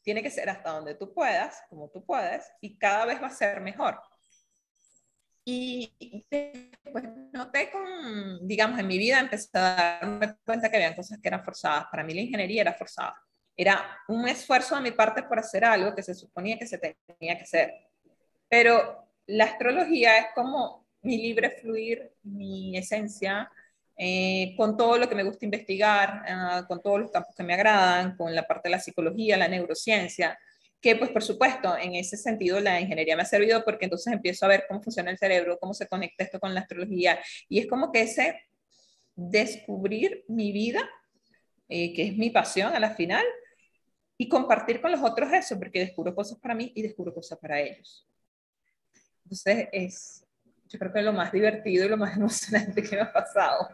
tiene 0.00 0.22
que 0.22 0.30
ser 0.30 0.48
hasta 0.48 0.70
donde 0.70 0.94
tú 0.94 1.12
puedas, 1.12 1.62
como 1.68 1.90
tú 1.90 2.02
puedes 2.06 2.50
y 2.62 2.78
cada 2.78 3.04
vez 3.04 3.22
va 3.22 3.26
a 3.26 3.30
ser 3.30 3.60
mejor. 3.60 4.00
Y 5.48 6.26
después 6.28 7.04
noté 7.32 7.70
con, 7.70 8.48
digamos, 8.48 8.80
en 8.80 8.88
mi 8.88 8.98
vida 8.98 9.20
empecé 9.20 9.48
a 9.54 10.00
darme 10.00 10.34
cuenta 10.44 10.68
que 10.68 10.76
había 10.76 10.96
cosas 10.96 11.20
que 11.22 11.28
eran 11.28 11.44
forzadas. 11.44 11.86
Para 11.88 12.02
mí 12.02 12.12
la 12.14 12.22
ingeniería 12.22 12.62
era 12.62 12.74
forzada. 12.74 13.14
Era 13.56 13.96
un 14.08 14.26
esfuerzo 14.26 14.74
de 14.74 14.82
mi 14.82 14.90
parte 14.90 15.22
por 15.22 15.38
hacer 15.38 15.64
algo 15.64 15.94
que 15.94 16.02
se 16.02 16.16
suponía 16.16 16.58
que 16.58 16.66
se 16.66 16.78
tenía 16.78 17.36
que 17.36 17.44
hacer. 17.44 17.72
Pero 18.48 19.08
la 19.26 19.44
astrología 19.44 20.18
es 20.18 20.26
como 20.34 20.88
mi 21.02 21.16
libre 21.18 21.50
fluir, 21.60 22.12
mi 22.24 22.76
esencia, 22.76 23.48
eh, 23.96 24.52
con 24.56 24.76
todo 24.76 24.98
lo 24.98 25.08
que 25.08 25.14
me 25.14 25.22
gusta 25.22 25.44
investigar, 25.44 26.24
ah, 26.26 26.64
con 26.66 26.82
todos 26.82 26.98
los 26.98 27.10
campos 27.12 27.36
que 27.36 27.44
me 27.44 27.54
agradan, 27.54 28.16
con 28.16 28.34
la 28.34 28.48
parte 28.48 28.68
de 28.68 28.72
la 28.72 28.80
psicología, 28.80 29.36
la 29.36 29.46
neurociencia 29.46 30.36
que 30.86 30.94
pues 30.94 31.10
por 31.10 31.24
supuesto 31.24 31.76
en 31.76 31.96
ese 31.96 32.16
sentido 32.16 32.60
la 32.60 32.80
ingeniería 32.80 33.16
me 33.16 33.22
ha 33.22 33.26
servido 33.26 33.64
porque 33.64 33.86
entonces 33.86 34.12
empiezo 34.12 34.46
a 34.46 34.50
ver 34.50 34.66
cómo 34.68 34.80
funciona 34.80 35.10
el 35.10 35.18
cerebro, 35.18 35.58
cómo 35.58 35.74
se 35.74 35.88
conecta 35.88 36.22
esto 36.22 36.38
con 36.38 36.54
la 36.54 36.60
astrología 36.60 37.18
y 37.48 37.58
es 37.58 37.66
como 37.66 37.90
que 37.90 38.02
ese 38.02 38.40
descubrir 39.16 40.24
mi 40.28 40.52
vida, 40.52 40.88
eh, 41.68 41.92
que 41.92 42.04
es 42.06 42.16
mi 42.16 42.30
pasión 42.30 42.72
a 42.72 42.78
la 42.78 42.94
final, 42.94 43.24
y 44.16 44.28
compartir 44.28 44.80
con 44.80 44.92
los 44.92 45.02
otros 45.02 45.32
eso, 45.32 45.58
porque 45.58 45.80
descubro 45.80 46.14
cosas 46.14 46.38
para 46.38 46.54
mí 46.54 46.70
y 46.76 46.82
descubro 46.82 47.12
cosas 47.12 47.36
para 47.40 47.60
ellos. 47.60 48.06
Entonces 49.24 49.68
es, 49.72 50.24
yo 50.68 50.78
creo 50.78 50.92
que 50.92 51.00
es 51.00 51.04
lo 51.04 51.12
más 51.12 51.32
divertido 51.32 51.84
y 51.84 51.88
lo 51.88 51.96
más 51.96 52.16
emocionante 52.16 52.80
que 52.80 52.94
me 52.94 53.02
ha 53.02 53.12
pasado, 53.12 53.70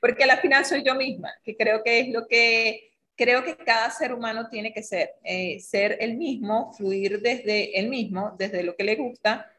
porque 0.00 0.24
a 0.24 0.28
la 0.28 0.38
final 0.38 0.64
soy 0.64 0.82
yo 0.82 0.94
misma, 0.94 1.30
que 1.44 1.58
creo 1.58 1.82
que 1.84 2.00
es 2.00 2.08
lo 2.08 2.26
que 2.26 2.93
creo 3.16 3.44
que 3.44 3.56
cada 3.56 3.90
ser 3.90 4.12
humano 4.12 4.48
tiene 4.48 4.72
que 4.72 4.82
ser, 4.82 5.10
eh, 5.22 5.60
ser 5.60 5.96
el 6.00 6.16
mismo, 6.16 6.72
fluir 6.72 7.20
desde 7.20 7.78
el 7.78 7.88
mismo, 7.88 8.34
desde 8.38 8.62
lo 8.62 8.74
que 8.76 8.84
le 8.84 8.96
gusta, 8.96 9.50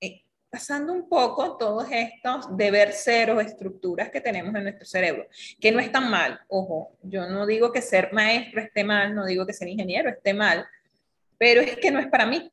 eh, 0.00 0.22
pasando 0.48 0.92
un 0.92 1.08
poco 1.08 1.56
todos 1.56 1.86
estos 1.90 2.56
deber 2.56 2.92
ser 2.92 3.30
o 3.30 3.40
estructuras 3.40 4.10
que 4.10 4.20
tenemos 4.20 4.54
en 4.54 4.64
nuestro 4.64 4.86
cerebro, 4.86 5.26
que 5.60 5.72
no 5.72 5.80
están 5.80 6.10
mal, 6.10 6.40
ojo, 6.48 6.96
yo 7.02 7.28
no 7.28 7.46
digo 7.46 7.72
que 7.72 7.82
ser 7.82 8.12
maestro 8.12 8.60
esté 8.60 8.84
mal, 8.84 9.14
no 9.14 9.26
digo 9.26 9.46
que 9.46 9.52
ser 9.52 9.68
ingeniero 9.68 10.10
esté 10.10 10.34
mal, 10.34 10.66
pero 11.38 11.60
es 11.60 11.76
que 11.76 11.90
no 11.90 11.98
es 11.98 12.06
para 12.06 12.26
mí. 12.26 12.50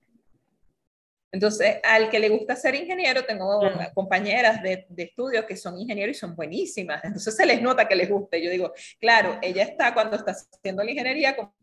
Entonces, 1.31 1.77
al 1.84 2.10
que 2.10 2.19
le 2.19 2.29
gusta 2.29 2.55
ser 2.55 2.75
ingeniero, 2.75 3.25
tengo 3.25 3.60
compañeras 3.93 4.62
de, 4.63 4.86
de 4.89 5.03
estudio 5.03 5.46
que 5.46 5.57
son 5.57 5.77
ingenieros 5.77 6.15
y 6.15 6.19
son 6.19 6.36
buenísimas. 6.36 7.03
Entonces, 7.03 7.36
se 7.36 7.46
les 7.46 7.62
nota 7.62 7.88
que 7.88 7.96
les 7.96 8.10
gusta. 8.10 8.38
Yo 8.38 8.50
digo, 8.50 8.74
claro, 9.00 9.38
ella 9.41 9.63
está 9.63 9.93
cuando 9.93 10.15
está 10.15 10.31
haciendo 10.31 10.84
la 10.84 10.91
ingeniería 10.91 11.36
como, 11.36 11.53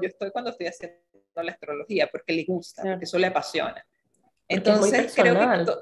yo 0.00 0.08
estoy 0.08 0.30
cuando 0.30 0.50
estoy 0.50 0.68
haciendo 0.68 0.96
la 1.36 1.52
astrología, 1.52 2.08
porque 2.10 2.32
le 2.32 2.44
gusta, 2.44 2.82
porque 2.82 3.04
eso 3.04 3.18
le 3.18 3.26
apasiona. 3.26 3.86
Entonces, 4.48 5.12
creo 5.14 5.38
que... 5.38 5.72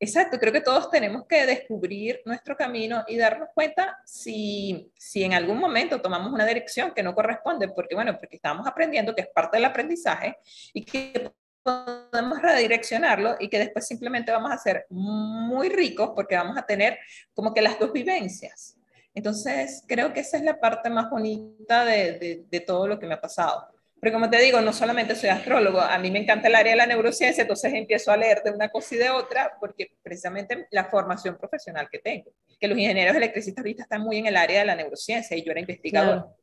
Exacto, 0.00 0.36
creo 0.36 0.52
que 0.52 0.60
todos 0.60 0.90
tenemos 0.90 1.26
que 1.28 1.46
descubrir 1.46 2.22
nuestro 2.24 2.56
camino 2.56 3.04
y 3.06 3.16
darnos 3.16 3.50
cuenta 3.54 3.96
si, 4.04 4.90
si 4.96 5.22
en 5.22 5.32
algún 5.32 5.58
momento 5.58 6.00
tomamos 6.00 6.32
una 6.32 6.44
dirección 6.44 6.90
que 6.92 7.04
no 7.04 7.14
corresponde, 7.14 7.68
porque 7.68 7.94
bueno, 7.94 8.18
porque 8.18 8.34
estamos 8.34 8.66
aprendiendo, 8.66 9.14
que 9.14 9.20
es 9.20 9.28
parte 9.28 9.58
del 9.58 9.66
aprendizaje, 9.66 10.38
y 10.74 10.84
que 10.84 11.30
podemos 11.62 12.42
redireccionarlo 12.42 13.36
y 13.38 13.48
que 13.48 13.58
después 13.58 13.86
simplemente 13.86 14.32
vamos 14.32 14.52
a 14.52 14.58
ser 14.58 14.86
muy 14.90 15.68
ricos 15.68 16.10
porque 16.14 16.36
vamos 16.36 16.56
a 16.56 16.66
tener 16.66 16.98
como 17.34 17.54
que 17.54 17.62
las 17.62 17.78
dos 17.78 17.92
vivencias. 17.92 18.76
Entonces, 19.14 19.84
creo 19.86 20.12
que 20.12 20.20
esa 20.20 20.38
es 20.38 20.42
la 20.42 20.58
parte 20.58 20.88
más 20.88 21.10
bonita 21.10 21.84
de, 21.84 22.44
de, 22.48 22.60
todo 22.60 22.88
lo 22.88 22.98
que 22.98 23.06
me 23.06 23.14
ha 23.14 23.20
pasado. 23.20 23.68
Pero 24.00 24.14
como 24.14 24.28
te 24.28 24.38
digo, 24.40 24.60
no 24.60 24.72
solamente 24.72 25.14
soy 25.14 25.28
astrólogo, 25.28 25.80
a 25.80 25.96
mí 25.98 26.10
me 26.10 26.18
encanta 26.18 26.48
el 26.48 26.54
área 26.56 26.72
de 26.72 26.78
la 26.78 26.86
neurociencia, 26.86 27.42
entonces 27.42 27.72
empiezo 27.74 28.10
a 28.10 28.16
leer 28.16 28.42
de 28.42 28.50
una 28.50 28.68
cosa 28.68 28.94
y 28.94 28.98
de 28.98 29.10
otra, 29.10 29.52
porque 29.60 29.92
precisamente 30.02 30.66
la 30.70 30.86
formación 30.86 31.36
profesional 31.36 31.88
que 31.90 32.00
tengo, 32.00 32.32
que 32.58 32.66
los 32.66 32.76
ingenieros 32.76 33.14
electricistas 33.14 33.62
ahorita 33.62 33.82
están 33.84 34.02
muy 34.02 34.16
en 34.16 34.26
el 34.26 34.36
área 34.36 34.60
de 34.60 34.64
la 34.64 34.74
neurociencia 34.74 35.36
y 35.36 35.44
yo 35.44 35.52
era 35.52 35.60
investigador. 35.60 36.34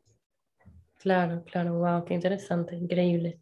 Claro, 1.00 1.44
claro, 1.44 1.80
wow, 1.80 2.06
qué 2.06 2.14
interesante, 2.14 2.76
increíble. 2.76 3.40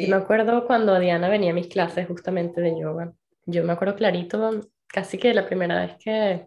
Sí. 0.00 0.06
me 0.08 0.16
acuerdo 0.16 0.66
cuando 0.66 0.98
Diana 0.98 1.28
venía 1.28 1.50
a 1.50 1.54
mis 1.54 1.68
clases 1.68 2.06
justamente 2.06 2.60
de 2.60 2.78
yoga. 2.78 3.12
Yo 3.44 3.64
me 3.64 3.72
acuerdo 3.72 3.96
clarito, 3.96 4.60
casi 4.86 5.18
que 5.18 5.32
la 5.34 5.46
primera 5.46 5.80
vez 5.80 5.96
que, 5.98 6.46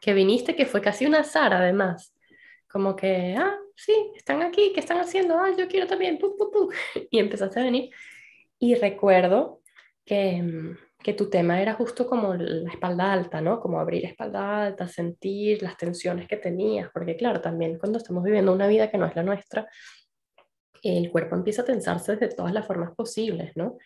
que 0.00 0.14
viniste, 0.14 0.56
que 0.56 0.66
fue 0.66 0.80
casi 0.80 1.06
un 1.06 1.14
azar 1.14 1.52
además. 1.52 2.14
Como 2.68 2.94
que, 2.94 3.36
ah, 3.38 3.56
sí, 3.74 3.94
están 4.16 4.42
aquí, 4.42 4.72
¿qué 4.74 4.80
están 4.80 4.98
haciendo? 4.98 5.38
Ah, 5.38 5.50
yo 5.56 5.68
quiero 5.68 5.86
también, 5.86 6.18
Y 7.10 7.18
empezaste 7.18 7.60
a 7.60 7.64
venir. 7.64 7.90
Y 8.58 8.74
recuerdo 8.74 9.62
que, 10.04 10.76
que 11.02 11.14
tu 11.14 11.30
tema 11.30 11.62
era 11.62 11.74
justo 11.74 12.06
como 12.06 12.34
la 12.34 12.70
espalda 12.70 13.12
alta, 13.12 13.40
¿no? 13.40 13.60
Como 13.60 13.80
abrir 13.80 14.04
espalda 14.04 14.66
alta, 14.66 14.86
sentir 14.86 15.62
las 15.62 15.76
tensiones 15.76 16.28
que 16.28 16.36
tenías, 16.36 16.90
porque 16.92 17.16
claro, 17.16 17.40
también 17.40 17.78
cuando 17.78 17.98
estamos 17.98 18.22
viviendo 18.22 18.52
una 18.52 18.66
vida 18.66 18.90
que 18.90 18.98
no 18.98 19.06
es 19.06 19.16
la 19.16 19.22
nuestra, 19.22 19.66
el 20.82 21.10
cuerpo 21.10 21.36
empieza 21.36 21.62
a 21.62 21.64
tensarse 21.66 22.16
de 22.16 22.28
todas 22.28 22.52
las 22.52 22.66
formas 22.66 22.94
posibles, 22.94 23.52
¿no? 23.56 23.76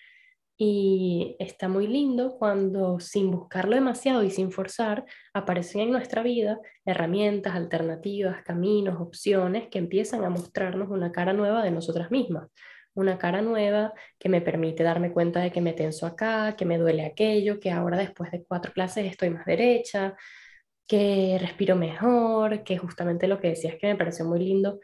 Y 0.56 1.36
está 1.40 1.68
muy 1.68 1.88
lindo 1.88 2.36
cuando 2.38 3.00
sin 3.00 3.30
buscarlo 3.30 3.74
demasiado 3.74 4.22
y 4.22 4.30
sin 4.30 4.52
forzar, 4.52 5.04
aparecen 5.32 5.80
en 5.82 5.90
nuestra 5.90 6.22
vida 6.22 6.60
herramientas, 6.84 7.56
alternativas, 7.56 8.42
caminos, 8.44 9.00
opciones 9.00 9.68
que 9.68 9.78
empiezan 9.78 10.24
a 10.24 10.30
mostrarnos 10.30 10.90
una 10.90 11.10
cara 11.10 11.32
nueva 11.32 11.62
de 11.64 11.72
nosotras 11.72 12.10
mismas. 12.12 12.48
Una 12.94 13.18
cara 13.18 13.42
nueva 13.42 13.92
que 14.18 14.28
me 14.28 14.40
permite 14.40 14.84
darme 14.84 15.12
cuenta 15.12 15.40
de 15.40 15.50
que 15.50 15.60
me 15.60 15.72
tenso 15.72 16.06
acá, 16.06 16.54
que 16.56 16.64
me 16.64 16.78
duele 16.78 17.04
aquello, 17.04 17.58
que 17.58 17.72
ahora 17.72 17.98
después 17.98 18.30
de 18.30 18.44
cuatro 18.44 18.72
clases 18.72 19.06
estoy 19.06 19.30
más 19.30 19.46
derecha, 19.46 20.14
que 20.86 21.38
respiro 21.40 21.76
mejor, 21.76 22.62
que 22.62 22.78
justamente 22.78 23.26
lo 23.26 23.40
que 23.40 23.48
decías 23.48 23.76
que 23.80 23.88
me 23.88 23.96
pareció 23.96 24.24
muy 24.24 24.38
lindo, 24.38 24.78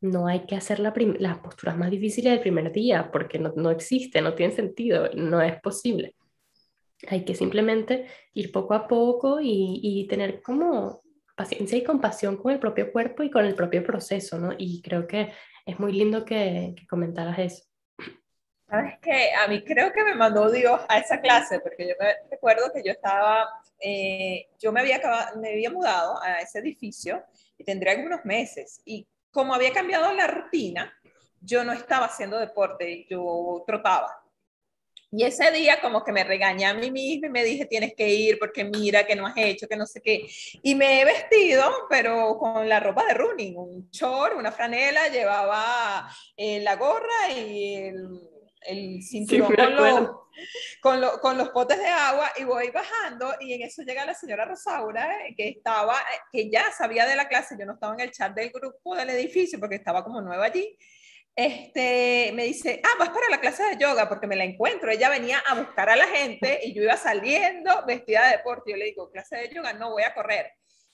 no 0.00 0.26
hay 0.26 0.46
que 0.46 0.56
hacer 0.56 0.80
las 0.80 1.38
posturas 1.38 1.76
más 1.76 1.90
difíciles 1.90 2.32
del 2.32 2.40
primer 2.40 2.72
día, 2.72 3.10
porque 3.12 3.38
no, 3.38 3.52
no 3.56 3.70
existe, 3.70 4.22
no 4.22 4.34
tiene 4.34 4.54
sentido, 4.54 5.10
no 5.14 5.42
es 5.42 5.60
posible. 5.60 6.16
Hay 7.08 7.24
que 7.24 7.34
simplemente 7.34 8.06
ir 8.34 8.52
poco 8.52 8.74
a 8.74 8.86
poco 8.86 9.40
y, 9.40 9.80
y 9.82 10.06
tener 10.06 10.42
como 10.42 11.02
paciencia 11.36 11.78
y 11.78 11.84
compasión 11.84 12.36
con 12.36 12.52
el 12.52 12.58
propio 12.58 12.92
cuerpo 12.92 13.22
y 13.22 13.30
con 13.30 13.44
el 13.44 13.54
propio 13.54 13.82
proceso, 13.82 14.38
¿no? 14.38 14.54
Y 14.56 14.82
creo 14.82 15.06
que 15.06 15.32
es 15.64 15.78
muy 15.78 15.92
lindo 15.92 16.24
que, 16.24 16.74
que 16.76 16.86
comentaras 16.86 17.38
eso. 17.38 17.64
¿Sabes 18.68 18.98
qué? 19.02 19.32
A 19.32 19.48
mí 19.48 19.64
creo 19.64 19.92
que 19.92 20.04
me 20.04 20.14
mandó 20.14 20.50
Dios 20.50 20.80
a 20.88 20.98
esa 20.98 21.20
clase, 21.20 21.58
porque 21.60 21.88
yo 21.88 21.94
me 21.98 22.14
recuerdo 22.30 22.70
que 22.72 22.82
yo 22.84 22.92
estaba, 22.92 23.48
eh, 23.80 24.48
yo 24.60 24.70
me 24.70 24.80
había, 24.80 24.96
acabado, 24.96 25.40
me 25.40 25.50
había 25.50 25.70
mudado 25.70 26.22
a 26.22 26.40
ese 26.40 26.60
edificio 26.60 27.24
y 27.58 27.64
tendría 27.64 27.94
algunos 27.94 28.24
meses. 28.24 28.80
Y 28.84 29.08
como 29.30 29.54
había 29.54 29.72
cambiado 29.72 30.12
la 30.14 30.26
rutina, 30.26 30.92
yo 31.40 31.64
no 31.64 31.72
estaba 31.72 32.06
haciendo 32.06 32.38
deporte, 32.38 33.06
yo 33.08 33.64
trotaba. 33.66 34.20
Y 35.12 35.24
ese 35.24 35.50
día 35.50 35.80
como 35.80 36.04
que 36.04 36.12
me 36.12 36.22
regañé 36.22 36.66
a 36.66 36.74
mí 36.74 36.90
misma 36.92 37.26
y 37.26 37.30
me 37.30 37.42
dije, 37.42 37.66
tienes 37.66 37.94
que 37.96 38.08
ir 38.08 38.38
porque 38.38 38.62
mira 38.62 39.04
que 39.04 39.16
no 39.16 39.26
has 39.26 39.36
hecho, 39.36 39.66
que 39.66 39.76
no 39.76 39.84
sé 39.84 40.00
qué. 40.00 40.24
Y 40.62 40.76
me 40.76 41.00
he 41.00 41.04
vestido, 41.04 41.64
pero 41.88 42.38
con 42.38 42.68
la 42.68 42.78
ropa 42.78 43.04
de 43.06 43.14
running, 43.14 43.56
un 43.56 43.90
short, 43.90 44.36
una 44.36 44.52
franela, 44.52 45.08
llevaba 45.08 46.08
eh, 46.36 46.60
la 46.60 46.76
gorra 46.76 47.32
y 47.36 47.74
el, 47.74 48.29
el 48.62 49.02
cinturón 49.02 50.10
con, 50.80 51.02
con, 51.20 51.38
los 51.38 51.50
potes 51.50 51.78
de 51.78 51.86
agua 51.86 52.30
y 52.38 52.44
voy 52.44 52.70
bajando 52.70 53.34
y 53.40 53.54
en 53.54 53.62
eso 53.62 53.82
llega 53.82 54.04
la 54.04 54.14
señora 54.14 54.44
Rosaura, 54.44 55.26
eh, 55.26 55.34
que 55.36 55.48
estaba, 55.48 55.94
eh, 55.94 56.18
que 56.32 56.50
ya 56.50 56.70
sabía 56.72 57.06
de 57.06 57.16
la 57.16 57.28
clase, 57.28 57.56
yo 57.58 57.66
no 57.66 57.74
estaba 57.74 57.94
en 57.94 58.00
el 58.00 58.10
chat 58.10 58.34
del 58.34 58.50
grupo 58.50 58.94
del 58.94 59.10
edificio 59.10 59.58
porque 59.58 59.76
estaba 59.76 60.04
como 60.04 60.20
nueva 60.20 60.46
allí, 60.46 60.76
este, 61.36 62.32
me 62.34 62.44
dice, 62.44 62.82
ah, 62.84 62.96
vas 62.98 63.10
para 63.10 63.30
la 63.30 63.40
clase 63.40 63.62
de 63.62 63.78
yoga 63.78 64.08
porque 64.08 64.26
me 64.26 64.36
la 64.36 64.44
encuentro. 64.44 64.90
Ella 64.90 65.08
venía 65.08 65.38
a 65.38 65.54
buscar 65.54 65.88
a 65.88 65.96
la 65.96 66.06
gente 66.06 66.60
y 66.62 66.74
yo 66.74 66.82
iba 66.82 66.96
saliendo 66.96 67.84
vestida 67.86 68.26
de 68.26 68.36
deporte. 68.36 68.72
Yo 68.72 68.76
le 68.76 68.86
digo, 68.86 69.10
clase 69.10 69.36
de 69.36 69.48
yoga, 69.48 69.72
no 69.72 69.90
voy 69.90 70.02
a 70.02 70.12
correr. 70.12 70.52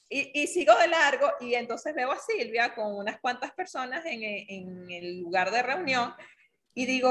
Y, 0.08 0.40
y 0.40 0.46
sigo 0.46 0.72
de 0.78 0.86
largo 0.86 1.32
y 1.40 1.54
entonces 1.54 1.92
veo 1.92 2.12
a 2.12 2.18
Silvia 2.18 2.74
con 2.76 2.94
unas 2.94 3.18
cuantas 3.18 3.50
personas 3.52 4.06
en, 4.06 4.22
en 4.22 4.88
el 4.88 5.18
lugar 5.18 5.50
de 5.50 5.62
reunión 5.62 6.14
y 6.76 6.84
digo, 6.84 7.10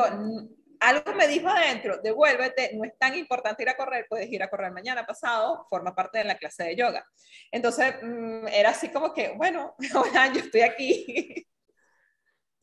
algo 0.80 1.14
me 1.16 1.28
dijo 1.28 1.50
adentro, 1.50 1.98
devuélvete, 1.98 2.76
no 2.76 2.86
es 2.86 2.96
tan 3.00 3.18
importante 3.18 3.64
ir 3.64 3.70
a 3.70 3.76
correr, 3.76 4.06
puedes 4.08 4.32
ir 4.32 4.44
a 4.44 4.50
correr 4.50 4.72
mañana 4.72 5.08
pasado, 5.08 5.66
forma 5.72 5.96
parte 5.96 6.20
de 6.20 6.24
la 6.24 6.38
clase 6.38 6.66
de 6.66 6.76
yoga. 6.76 7.04
Entonces, 7.52 7.96
mm, 8.00 8.48
era 8.48 8.70
así 8.70 8.90
como 8.90 9.12
que, 9.12 9.34
bueno, 9.36 9.76
yo 9.80 10.40
estoy 10.40 10.62
aquí. 10.62 11.48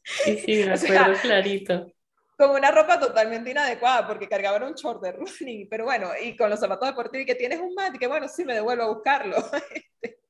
Sí, 0.04 0.38
sí, 0.38 0.64
me 0.64 0.74
acuerdo 0.74 1.20
clarito. 1.20 1.92
Con 2.38 2.50
una 2.50 2.70
ropa 2.70 3.00
totalmente 3.00 3.50
inadecuada, 3.50 4.06
porque 4.06 4.28
cargaba 4.28 4.64
un 4.64 4.74
short 4.74 5.02
de 5.02 5.12
running, 5.12 5.68
pero 5.68 5.84
bueno, 5.84 6.10
y 6.22 6.36
con 6.36 6.50
los 6.50 6.60
zapatos 6.60 6.88
deportivos 6.88 7.24
y 7.24 7.26
que 7.26 7.34
tienes 7.34 7.58
un 7.58 7.74
mat, 7.74 7.96
y 7.96 7.98
que 7.98 8.06
bueno, 8.06 8.28
sí, 8.28 8.44
me 8.44 8.54
devuelvo 8.54 8.84
a 8.84 8.94
buscarlo. 8.94 9.36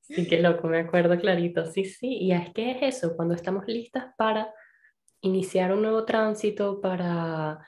Sí, 0.00 0.26
qué 0.26 0.40
loco, 0.40 0.68
me 0.68 0.78
acuerdo 0.78 1.18
clarito. 1.20 1.66
Sí, 1.66 1.84
sí, 1.84 2.16
y 2.16 2.32
es 2.32 2.50
que 2.54 2.70
es 2.70 2.96
eso, 2.96 3.14
cuando 3.14 3.34
estamos 3.34 3.66
listas 3.66 4.06
para 4.16 4.50
iniciar 5.20 5.72
un 5.72 5.82
nuevo 5.82 6.04
tránsito, 6.04 6.80
para 6.80 7.60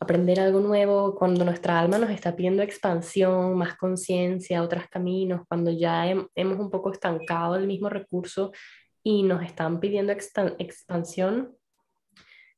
aprender 0.00 0.40
algo 0.40 0.60
nuevo, 0.60 1.14
cuando 1.16 1.44
nuestra 1.44 1.78
alma 1.78 1.98
nos 1.98 2.10
está 2.10 2.36
pidiendo 2.36 2.62
expansión, 2.62 3.56
más 3.56 3.76
conciencia, 3.76 4.62
otros 4.62 4.84
caminos, 4.88 5.42
cuando 5.48 5.70
ya 5.70 6.08
hemos 6.08 6.58
un 6.58 6.70
poco 6.70 6.92
estancado 6.92 7.56
el 7.56 7.66
mismo 7.66 7.88
recurso 7.88 8.52
y 9.02 9.22
nos 9.22 9.42
están 9.42 9.80
pidiendo 9.80 10.12
expansión, 10.12 11.56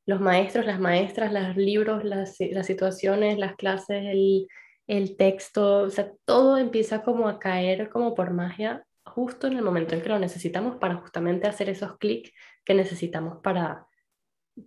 los 0.07 0.21
maestros, 0.21 0.67
las 0.67 0.81
maestras, 0.81 1.33
los 1.33 1.57
libros, 1.57 2.05
las, 2.05 2.37
situaciones, 2.37 3.39
las 3.39 3.55
clases, 3.57 4.05
el, 4.07 4.49
el, 4.87 5.17
texto, 5.17 5.83
o 5.83 5.91
sea, 5.91 6.13
todo 6.25 6.59
empieza 6.59 7.03
como 7.03 7.29
a 7.29 7.39
caer 7.39 7.89
como 7.91 8.15
por 8.15 8.33
magia 8.33 8.85
justo 9.05 9.47
en 9.47 9.55
el 9.55 9.63
momento 9.63 9.95
en 9.95 10.03
que 10.03 10.09
lo 10.09 10.19
necesitamos 10.19 10.77
para 10.77 10.97
justamente 10.97 11.47
hacer 11.47 11.69
esos 11.69 11.97
clics 11.99 12.33
que 12.65 12.75
necesitamos 12.75 13.39
para, 13.43 13.87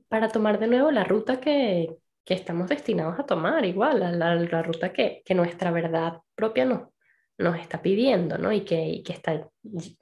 para 0.08 0.30
tomar 0.30 0.60
de 0.60 0.68
nuevo 0.68 0.92
la 0.92 1.04
ruta 1.04 1.40
que, 1.40 1.96
que 2.26 2.34
estamos 2.34 2.70
destinados 2.70 3.20
a 3.20 3.26
tomar, 3.26 3.66
igual, 3.66 4.00
la, 4.00 4.36
la, 4.36 4.64
ruta 4.64 4.94
que, 4.94 5.22
que, 5.26 5.36
nuestra 5.36 5.72
verdad 5.72 6.20
propia 6.36 6.66
nos, 6.66 6.90
nos 7.38 7.60
está 7.60 7.82
pidiendo, 7.82 8.38
¿no? 8.38 8.52
Y 8.52 8.62
que, 8.62 8.82
y 8.88 9.04
que 9.04 9.14
está 9.14 9.50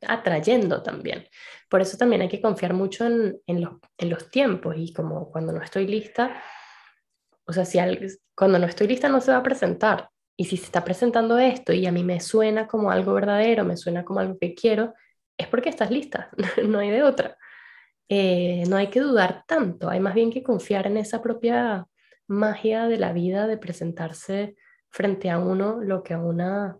atrayendo 0.08 0.84
también. 0.84 1.28
Por 1.70 1.82
eso 1.82 1.98
también 1.98 2.22
hay 2.22 2.30
que 2.30 2.42
confiar 2.42 2.74
mucho 2.74 3.06
en, 3.06 3.40
en, 3.48 3.62
los, 3.62 3.74
en 3.98 4.10
los 4.10 4.30
tiempos 4.30 4.76
y 4.78 4.94
como 4.94 5.32
cuando 5.32 5.54
no 5.54 5.62
estoy 5.62 5.88
lista, 5.88 6.42
o 7.46 7.54
sea, 7.54 7.66
si 7.66 7.80
cuando 8.36 8.60
no 8.60 8.66
estoy 8.66 8.88
lista 8.88 9.10
no 9.10 9.22
se 9.22 9.32
va 9.32 9.38
a 9.38 9.44
presentar. 9.44 10.10
Y 10.38 10.46
si 10.46 10.58
se 10.58 10.66
está 10.66 10.84
presentando 10.84 11.38
esto 11.38 11.74
y 11.74 11.86
a 11.86 11.92
mí 11.92 12.04
me 12.04 12.20
suena 12.20 12.68
como 12.68 12.90
algo 12.92 13.14
verdadero, 13.14 13.64
me 13.64 13.78
suena 13.78 14.06
como 14.06 14.22
algo 14.22 14.38
que 14.40 14.56
quiero, 14.56 14.94
es 15.38 15.48
porque 15.48 15.70
estás 15.70 15.92
lista, 15.92 16.32
no 16.66 16.80
hay 16.80 16.90
de 16.90 17.04
otra. 17.04 17.38
Eh, 18.10 18.64
no 18.68 18.76
hay 18.76 18.88
que 18.88 19.00
dudar 19.00 19.44
tanto, 19.48 19.90
hay 19.90 20.00
más 20.00 20.14
bien 20.14 20.32
que 20.32 20.44
confiar 20.44 20.88
en 20.88 20.98
esa 20.98 21.22
propia 21.22 21.88
magia 22.28 22.88
de 22.88 22.98
la 22.98 23.14
vida 23.14 23.48
de 23.48 23.58
presentarse 23.58 24.56
frente 24.90 25.30
a 25.30 25.40
uno 25.40 25.80
lo 25.82 26.04
que 26.04 26.14
a 26.14 26.20
una, 26.20 26.78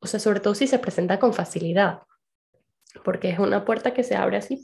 o 0.00 0.06
sea, 0.06 0.18
sobre 0.18 0.40
todo 0.40 0.54
si 0.54 0.66
se 0.66 0.78
presenta 0.78 1.18
con 1.18 1.32
facilidad, 1.32 2.02
porque 3.04 3.30
es 3.30 3.38
una 3.38 3.64
puerta 3.64 3.94
que 3.94 4.02
se 4.02 4.16
abre 4.16 4.38
así 4.38 4.60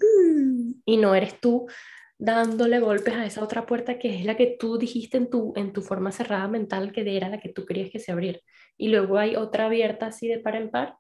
y 0.85 0.97
no 0.97 1.15
eres 1.15 1.39
tú 1.41 1.67
dándole 2.19 2.79
golpes 2.79 3.15
a 3.15 3.27
esa 3.27 3.43
otra 3.43 3.67
puerta 3.67 3.99
que 3.99 4.17
es 4.17 4.25
la 4.25 4.37
que 4.37 4.57
tú 4.59 4.79
dijiste 4.79 5.17
en 5.17 5.29
tu, 5.29 5.53
en 5.57 5.73
tu 5.73 5.83
forma 5.83 6.13
cerrada 6.13 6.47
mental 6.47 6.93
que 6.93 7.17
era 7.17 7.29
la 7.29 7.41
que 7.41 7.49
tú 7.49 7.67
querías 7.67 7.91
que 7.91 7.99
se 7.99 8.13
abriera. 8.13 8.39
Y 8.77 8.89
luego 8.89 9.19
hay 9.19 9.35
otra 9.35 9.67
abierta 9.67 10.07
así 10.07 10.29
de 10.29 10.39
par 10.39 10.55
en 10.55 10.71
par 10.71 10.97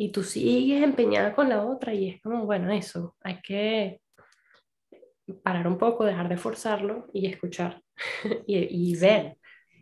y 0.00 0.12
tú 0.12 0.22
sigues 0.22 0.82
empeñada 0.82 1.34
con 1.34 1.48
la 1.48 1.64
otra 1.64 1.92
y 1.92 2.08
es 2.08 2.22
como, 2.22 2.46
bueno, 2.46 2.70
eso, 2.72 3.16
hay 3.20 3.40
que 3.42 4.00
parar 5.42 5.66
un 5.66 5.76
poco, 5.76 6.04
dejar 6.04 6.28
de 6.28 6.36
forzarlo 6.36 7.08
y 7.12 7.26
escuchar 7.26 7.82
y, 8.46 8.96
ver. 8.96 9.37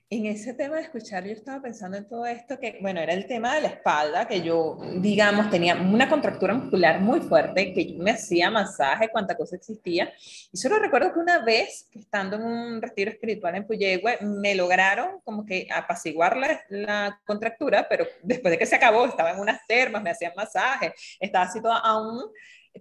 En 0.08 0.24
ese 0.24 0.54
tema 0.54 0.76
de 0.76 0.82
escuchar, 0.82 1.24
yo 1.24 1.32
estaba 1.32 1.60
pensando 1.60 1.96
en 1.96 2.06
todo 2.06 2.26
esto, 2.26 2.60
que 2.60 2.78
bueno, 2.80 3.00
era 3.00 3.12
el 3.12 3.26
tema 3.26 3.56
de 3.56 3.62
la 3.62 3.68
espalda, 3.68 4.28
que 4.28 4.40
yo, 4.40 4.78
digamos, 5.00 5.50
tenía 5.50 5.74
una 5.74 6.08
contractura 6.08 6.54
muscular 6.54 7.00
muy 7.00 7.18
fuerte, 7.18 7.72
que 7.74 7.92
yo 7.92 7.98
me 7.98 8.12
hacía 8.12 8.48
masaje, 8.48 9.08
cuánta 9.10 9.36
cosa 9.36 9.56
existía. 9.56 10.12
Y 10.52 10.56
solo 10.56 10.78
recuerdo 10.78 11.12
que 11.12 11.18
una 11.18 11.40
vez, 11.40 11.88
que 11.90 11.98
estando 11.98 12.36
en 12.36 12.44
un 12.44 12.80
retiro 12.80 13.10
espiritual 13.10 13.56
en 13.56 13.66
Puyehue, 13.66 14.18
me 14.20 14.54
lograron 14.54 15.20
como 15.24 15.44
que 15.44 15.66
apaciguar 15.74 16.36
la, 16.36 16.60
la 16.68 17.20
contractura, 17.26 17.88
pero 17.90 18.06
después 18.22 18.52
de 18.52 18.58
que 18.58 18.66
se 18.66 18.76
acabó, 18.76 19.06
estaba 19.06 19.32
en 19.32 19.40
unas 19.40 19.66
termas, 19.66 20.04
me 20.04 20.10
hacían 20.10 20.34
masaje, 20.36 20.94
estaba 21.18 21.46
así 21.46 21.60
toda 21.60 21.78
aún 21.78 22.22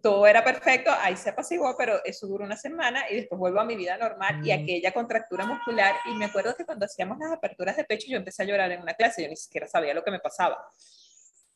todo 0.01 0.25
era 0.27 0.43
perfecto, 0.43 0.91
ahí 0.99 1.15
se 1.15 1.29
apaciguó, 1.29 1.75
pero 1.77 2.03
eso 2.03 2.27
duró 2.27 2.45
una 2.45 2.57
semana 2.57 3.09
y 3.09 3.15
después 3.15 3.39
vuelvo 3.39 3.59
a 3.59 3.65
mi 3.65 3.75
vida 3.75 3.97
normal 3.97 4.41
y 4.43 4.51
mm. 4.51 4.63
aquella 4.63 4.91
contractura 4.93 5.45
muscular. 5.45 5.95
Y 6.05 6.15
me 6.15 6.25
acuerdo 6.25 6.55
que 6.55 6.65
cuando 6.65 6.85
hacíamos 6.85 7.17
las 7.19 7.31
aperturas 7.31 7.77
de 7.77 7.83
pecho, 7.83 8.07
yo 8.09 8.17
empecé 8.17 8.43
a 8.43 8.45
llorar 8.45 8.71
en 8.71 8.81
una 8.81 8.93
clase, 8.93 9.23
yo 9.23 9.29
ni 9.29 9.37
siquiera 9.37 9.67
sabía 9.67 9.93
lo 9.93 10.03
que 10.03 10.11
me 10.11 10.19
pasaba. 10.19 10.57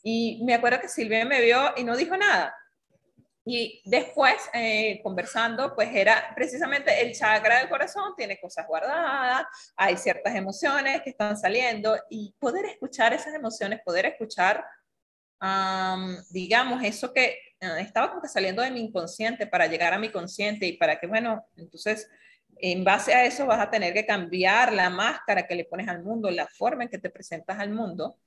Y 0.01 0.41
me 0.45 0.53
acuerdo 0.53 0.79
que 0.79 0.87
Silvia 0.87 1.25
me 1.25 1.41
vio 1.41 1.73
y 1.75 1.83
no 1.83 1.95
dijo 1.97 2.15
nada. 2.15 2.55
Y 3.45 3.81
después, 3.85 4.35
eh, 4.53 4.99
conversando, 5.01 5.73
pues 5.73 5.89
era 5.93 6.33
precisamente 6.35 7.01
el 7.01 7.13
chakra 7.13 7.59
del 7.59 7.69
corazón, 7.69 8.13
tiene 8.15 8.39
cosas 8.39 8.67
guardadas, 8.67 9.45
hay 9.75 9.97
ciertas 9.97 10.35
emociones 10.35 11.01
que 11.01 11.09
están 11.09 11.35
saliendo 11.35 11.97
y 12.09 12.35
poder 12.37 12.65
escuchar 12.65 13.13
esas 13.13 13.33
emociones, 13.33 13.81
poder 13.83 14.05
escuchar, 14.05 14.63
digamos, 16.29 16.83
eso 16.83 17.11
que 17.11 17.39
estaba 17.59 18.09
como 18.09 18.21
que 18.21 18.27
saliendo 18.27 18.61
de 18.61 18.71
mi 18.71 18.81
inconsciente 18.81 19.47
para 19.47 19.67
llegar 19.67 19.93
a 19.93 19.99
mi 19.99 20.09
consciente 20.09 20.65
y 20.65 20.77
para 20.77 20.99
que, 20.99 21.07
bueno, 21.07 21.45
entonces, 21.57 22.09
en 22.57 22.83
base 22.83 23.13
a 23.13 23.25
eso 23.25 23.45
vas 23.45 23.59
a 23.59 23.69
tener 23.69 23.93
que 23.93 24.05
cambiar 24.05 24.73
la 24.73 24.89
máscara 24.89 25.47
que 25.47 25.55
le 25.55 25.65
pones 25.65 25.87
al 25.87 26.03
mundo, 26.03 26.29
la 26.29 26.47
forma 26.47 26.83
en 26.83 26.89
que 26.89 26.97
te 26.97 27.09
presentas 27.09 27.59
al 27.59 27.71
mundo 27.71 28.17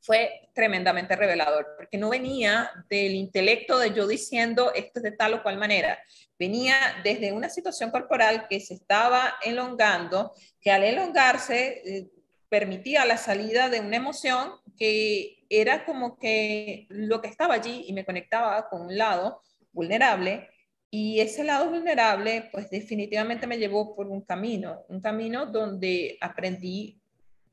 fue 0.00 0.50
tremendamente 0.54 1.16
revelador, 1.16 1.74
porque 1.76 1.98
no 1.98 2.10
venía 2.10 2.70
del 2.88 3.14
intelecto 3.14 3.78
de 3.78 3.92
yo 3.92 4.06
diciendo 4.06 4.72
esto 4.72 5.00
es 5.00 5.02
de 5.02 5.10
tal 5.10 5.34
o 5.34 5.42
cual 5.42 5.58
manera, 5.58 5.98
venía 6.38 6.76
desde 7.02 7.32
una 7.32 7.48
situación 7.48 7.90
corporal 7.90 8.46
que 8.48 8.60
se 8.60 8.74
estaba 8.74 9.34
elongando, 9.42 10.32
que 10.60 10.70
al 10.70 10.84
elongarse 10.84 11.82
eh, 11.84 12.08
permitía 12.48 13.04
la 13.04 13.16
salida 13.16 13.68
de 13.68 13.80
una 13.80 13.96
emoción 13.96 14.52
que 14.78 15.35
era 15.48 15.84
como 15.84 16.18
que 16.18 16.86
lo 16.88 17.20
que 17.20 17.28
estaba 17.28 17.54
allí 17.54 17.84
y 17.86 17.92
me 17.92 18.04
conectaba 18.04 18.68
con 18.68 18.82
un 18.82 18.96
lado 18.96 19.40
vulnerable 19.72 20.48
y 20.90 21.20
ese 21.20 21.44
lado 21.44 21.68
vulnerable, 21.68 22.48
pues 22.52 22.70
definitivamente 22.70 23.46
me 23.46 23.58
llevó 23.58 23.94
por 23.94 24.06
un 24.06 24.22
camino, 24.22 24.84
un 24.88 25.00
camino 25.00 25.46
donde 25.46 26.16
aprendí 26.20 27.00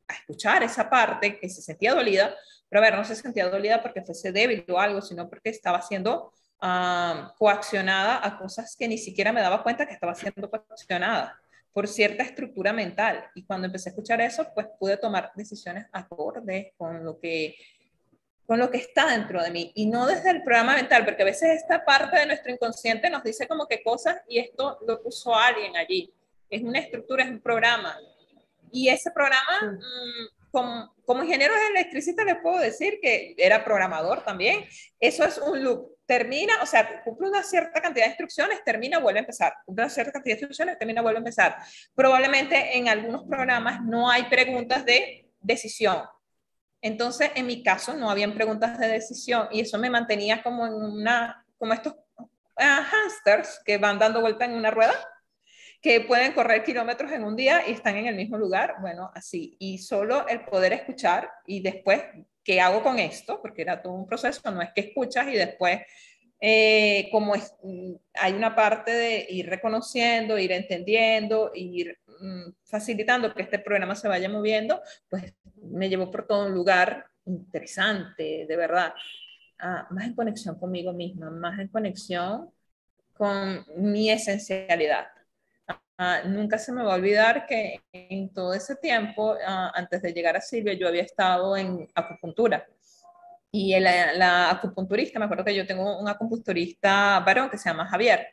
a 0.07 0.13
escuchar 0.13 0.63
esa 0.63 0.89
parte 0.89 1.39
que 1.39 1.50
se 1.50 1.62
sentía 1.62 1.93
dolida, 1.93 2.35
pero 2.69 2.81
a 2.81 2.85
ver, 2.85 2.95
no 2.95 3.03
se 3.03 3.15
sentía 3.15 3.50
dolida 3.50 3.81
porque 3.81 4.03
fuese 4.03 4.31
débil 4.31 4.65
o 4.69 4.79
algo, 4.79 5.01
sino 5.01 5.29
porque 5.29 5.50
estaba 5.50 5.81
siendo 5.81 6.31
ah, 6.62 7.33
coaccionada 7.38 8.25
a 8.25 8.38
cosas 8.38 8.75
que 8.77 8.88
ni 8.88 8.97
siquiera 8.97 9.33
me 9.33 9.41
daba 9.41 9.63
cuenta 9.63 9.85
que 9.85 9.93
estaba 9.93 10.15
siendo 10.15 10.50
coaccionada 10.50 11.39
por 11.73 11.88
cierta 11.88 12.23
estructura 12.23 12.71
mental. 12.71 13.25
Y 13.33 13.43
cuando 13.43 13.65
empecé 13.65 13.89
a 13.89 13.91
escuchar 13.91 14.21
eso, 14.21 14.47
pues 14.53 14.67
pude 14.79 14.95
tomar 14.97 15.31
decisiones 15.35 15.88
acordes 15.91 16.67
con 16.77 17.03
lo 17.03 17.19
que 17.19 17.55
con 18.45 18.59
lo 18.59 18.69
que 18.69 18.77
está 18.77 19.07
dentro 19.07 19.41
de 19.41 19.51
mí 19.51 19.71
y 19.75 19.85
no 19.85 20.05
desde 20.05 20.31
el 20.31 20.43
programa 20.43 20.75
mental, 20.75 21.05
porque 21.05 21.21
a 21.21 21.25
veces 21.25 21.62
esta 21.62 21.85
parte 21.85 22.19
de 22.19 22.25
nuestro 22.25 22.51
inconsciente 22.51 23.09
nos 23.09 23.23
dice 23.23 23.47
como 23.47 23.67
que 23.67 23.81
cosas 23.81 24.17
y 24.27 24.39
esto 24.39 24.79
lo 24.85 25.01
puso 25.01 25.33
alguien 25.33 25.77
allí. 25.77 26.13
Es 26.50 26.62
una 26.62 26.79
estructura, 26.79 27.23
es 27.23 27.29
un 27.29 27.39
programa. 27.39 27.97
Y 28.71 28.89
ese 28.89 29.12
programa, 29.12 29.62
mm, 29.62 30.50
como, 30.51 30.93
como, 31.05 31.23
ingeniero 31.23 31.53
de 31.53 31.67
electricista, 31.67 32.23
les 32.25 32.38
puedo 32.38 32.59
decir 32.59 33.00
que 33.01 33.33
era 33.38 33.63
programador 33.63 34.23
también. 34.23 34.65
Eso 35.00 35.23
es 35.25 35.38
un 35.38 35.63
loop. 35.63 35.93
Termina, 36.05 36.53
o 36.62 36.65
sea, 36.65 37.01
cumple 37.03 37.29
una 37.29 37.43
cierta 37.43 37.81
cantidad 37.81 38.05
de 38.05 38.12
instrucciones, 38.12 38.63
termina, 38.63 39.00
vuelve 39.00 39.19
a 39.19 39.21
empezar. 39.21 39.53
Cumple 39.65 39.85
una 39.85 39.89
cierta 39.89 40.12
cantidad 40.12 40.35
de 40.35 40.41
instrucciones, 40.41 40.77
termina, 40.77 41.01
vuelve 41.01 41.17
a 41.17 41.19
empezar. 41.19 41.55
Probablemente 41.95 42.77
en 42.77 42.89
algunos 42.89 43.23
programas 43.23 43.81
no 43.83 44.09
hay 44.09 44.23
preguntas 44.25 44.85
de 44.85 45.29
decisión. 45.39 46.03
Entonces, 46.84 47.32
en 47.36 47.48
mi 47.48 47.63
caso, 47.63 47.96
no 47.96 48.10
habían 48.10 48.34
preguntas 48.34 48.78
de 48.78 48.90
decisión 48.90 49.48
y 49.52 49.62
eso 49.62 49.80
me 49.80 49.90
mantenía 49.90 50.44
como 50.44 50.68
en 50.68 50.74
una, 50.74 51.46
como 51.58 51.74
estos 51.74 51.94
uh, 52.18 52.25
hamsters 52.58 53.62
que 53.63 53.78
van 53.78 53.98
dando 53.98 54.20
vuelta 54.20 54.44
en 54.44 54.54
una 54.54 54.70
rueda 54.70 54.94
que 55.82 56.02
pueden 56.02 56.34
correr 56.34 56.62
kilómetros 56.63 57.10
en 57.13 57.24
un 57.24 57.38
día 57.38 57.63
y 57.66 57.72
están 57.72 57.96
en 57.96 58.08
el 58.08 58.16
mismo 58.16 58.38
lugar, 58.38 58.75
bueno, 58.82 59.12
así. 59.15 59.56
Y 59.60 59.78
solo 59.78 60.28
el 60.28 60.41
poder 60.43 60.74
escuchar 60.74 61.30
y 61.46 61.62
después, 61.62 62.02
¿qué 62.43 62.60
hago 62.60 62.84
con 62.84 63.00
esto? 63.00 63.41
Porque 63.41 63.62
era 63.62 63.82
todo 63.82 63.93
un 63.93 64.06
proceso, 64.06 64.52
no 64.52 64.62
es 64.62 64.72
que 64.76 64.82
escuchas 64.82 65.28
y 65.30 65.36
después, 65.36 65.80
eh, 66.41 67.08
como 67.13 67.34
es, 67.34 67.56
mm, 67.63 67.93
hay 68.15 68.34
una 68.34 68.56
parte 68.56 68.91
de 68.91 69.26
ir 69.30 69.50
reconociendo, 69.50 70.38
ir 70.38 70.52
entendiendo, 70.52 71.52
ir 71.56 71.98
mm, 72.19 72.52
facilitando 72.65 73.34
que 73.34 73.43
este 73.43 73.60
programa 73.60 73.96
se 73.96 74.10
vaya 74.10 74.28
moviendo, 74.28 74.82
pues 75.10 75.34
me 75.71 75.89
llevó 75.89 76.12
por 76.12 76.28
todo 76.28 76.45
un 76.45 76.54
lugar 76.54 77.06
interesante, 77.26 78.45
de 78.47 78.56
verdad. 78.58 78.93
Ah, 79.60 79.88
más 79.91 80.06
en 80.06 80.15
conexión 80.15 80.60
conmigo 80.60 80.93
misma, 80.93 81.30
más 81.30 81.60
en 81.60 81.67
conexión 81.69 82.49
con 83.13 83.65
mi 83.78 84.10
esencialidad 84.10 85.08
Ah, 85.97 86.21
nunca 86.26 86.58
se 86.58 86.71
me 86.71 86.84
va 86.84 86.93
a 86.93 86.95
olvidar 86.95 87.45
que 87.45 87.80
en 87.93 88.34
todo 88.34 88.54
ese 88.54 88.76
tiempo, 88.76 89.36
ah, 89.45 89.71
antes 89.76 90.02
de 90.02 90.12
llegar 90.12 90.36
a 90.36 90.41
Silvia, 90.41 90.73
yo 90.73 90.88
había 90.88 91.04
estado 91.04 91.56
en 91.56 91.88
acupuntura. 91.93 92.65
Y 93.52 93.80
la 93.80 94.49
acupunturista, 94.49 95.19
me 95.19 95.26
acuerdo 95.26 95.45
que 95.45 95.56
yo 95.56 95.67
tengo 95.67 95.99
un 95.99 96.08
acupunturista 96.10 97.19
varón 97.19 97.49
que 97.49 97.58
se 97.58 97.69
llama 97.69 97.88
Javier. 97.88 98.28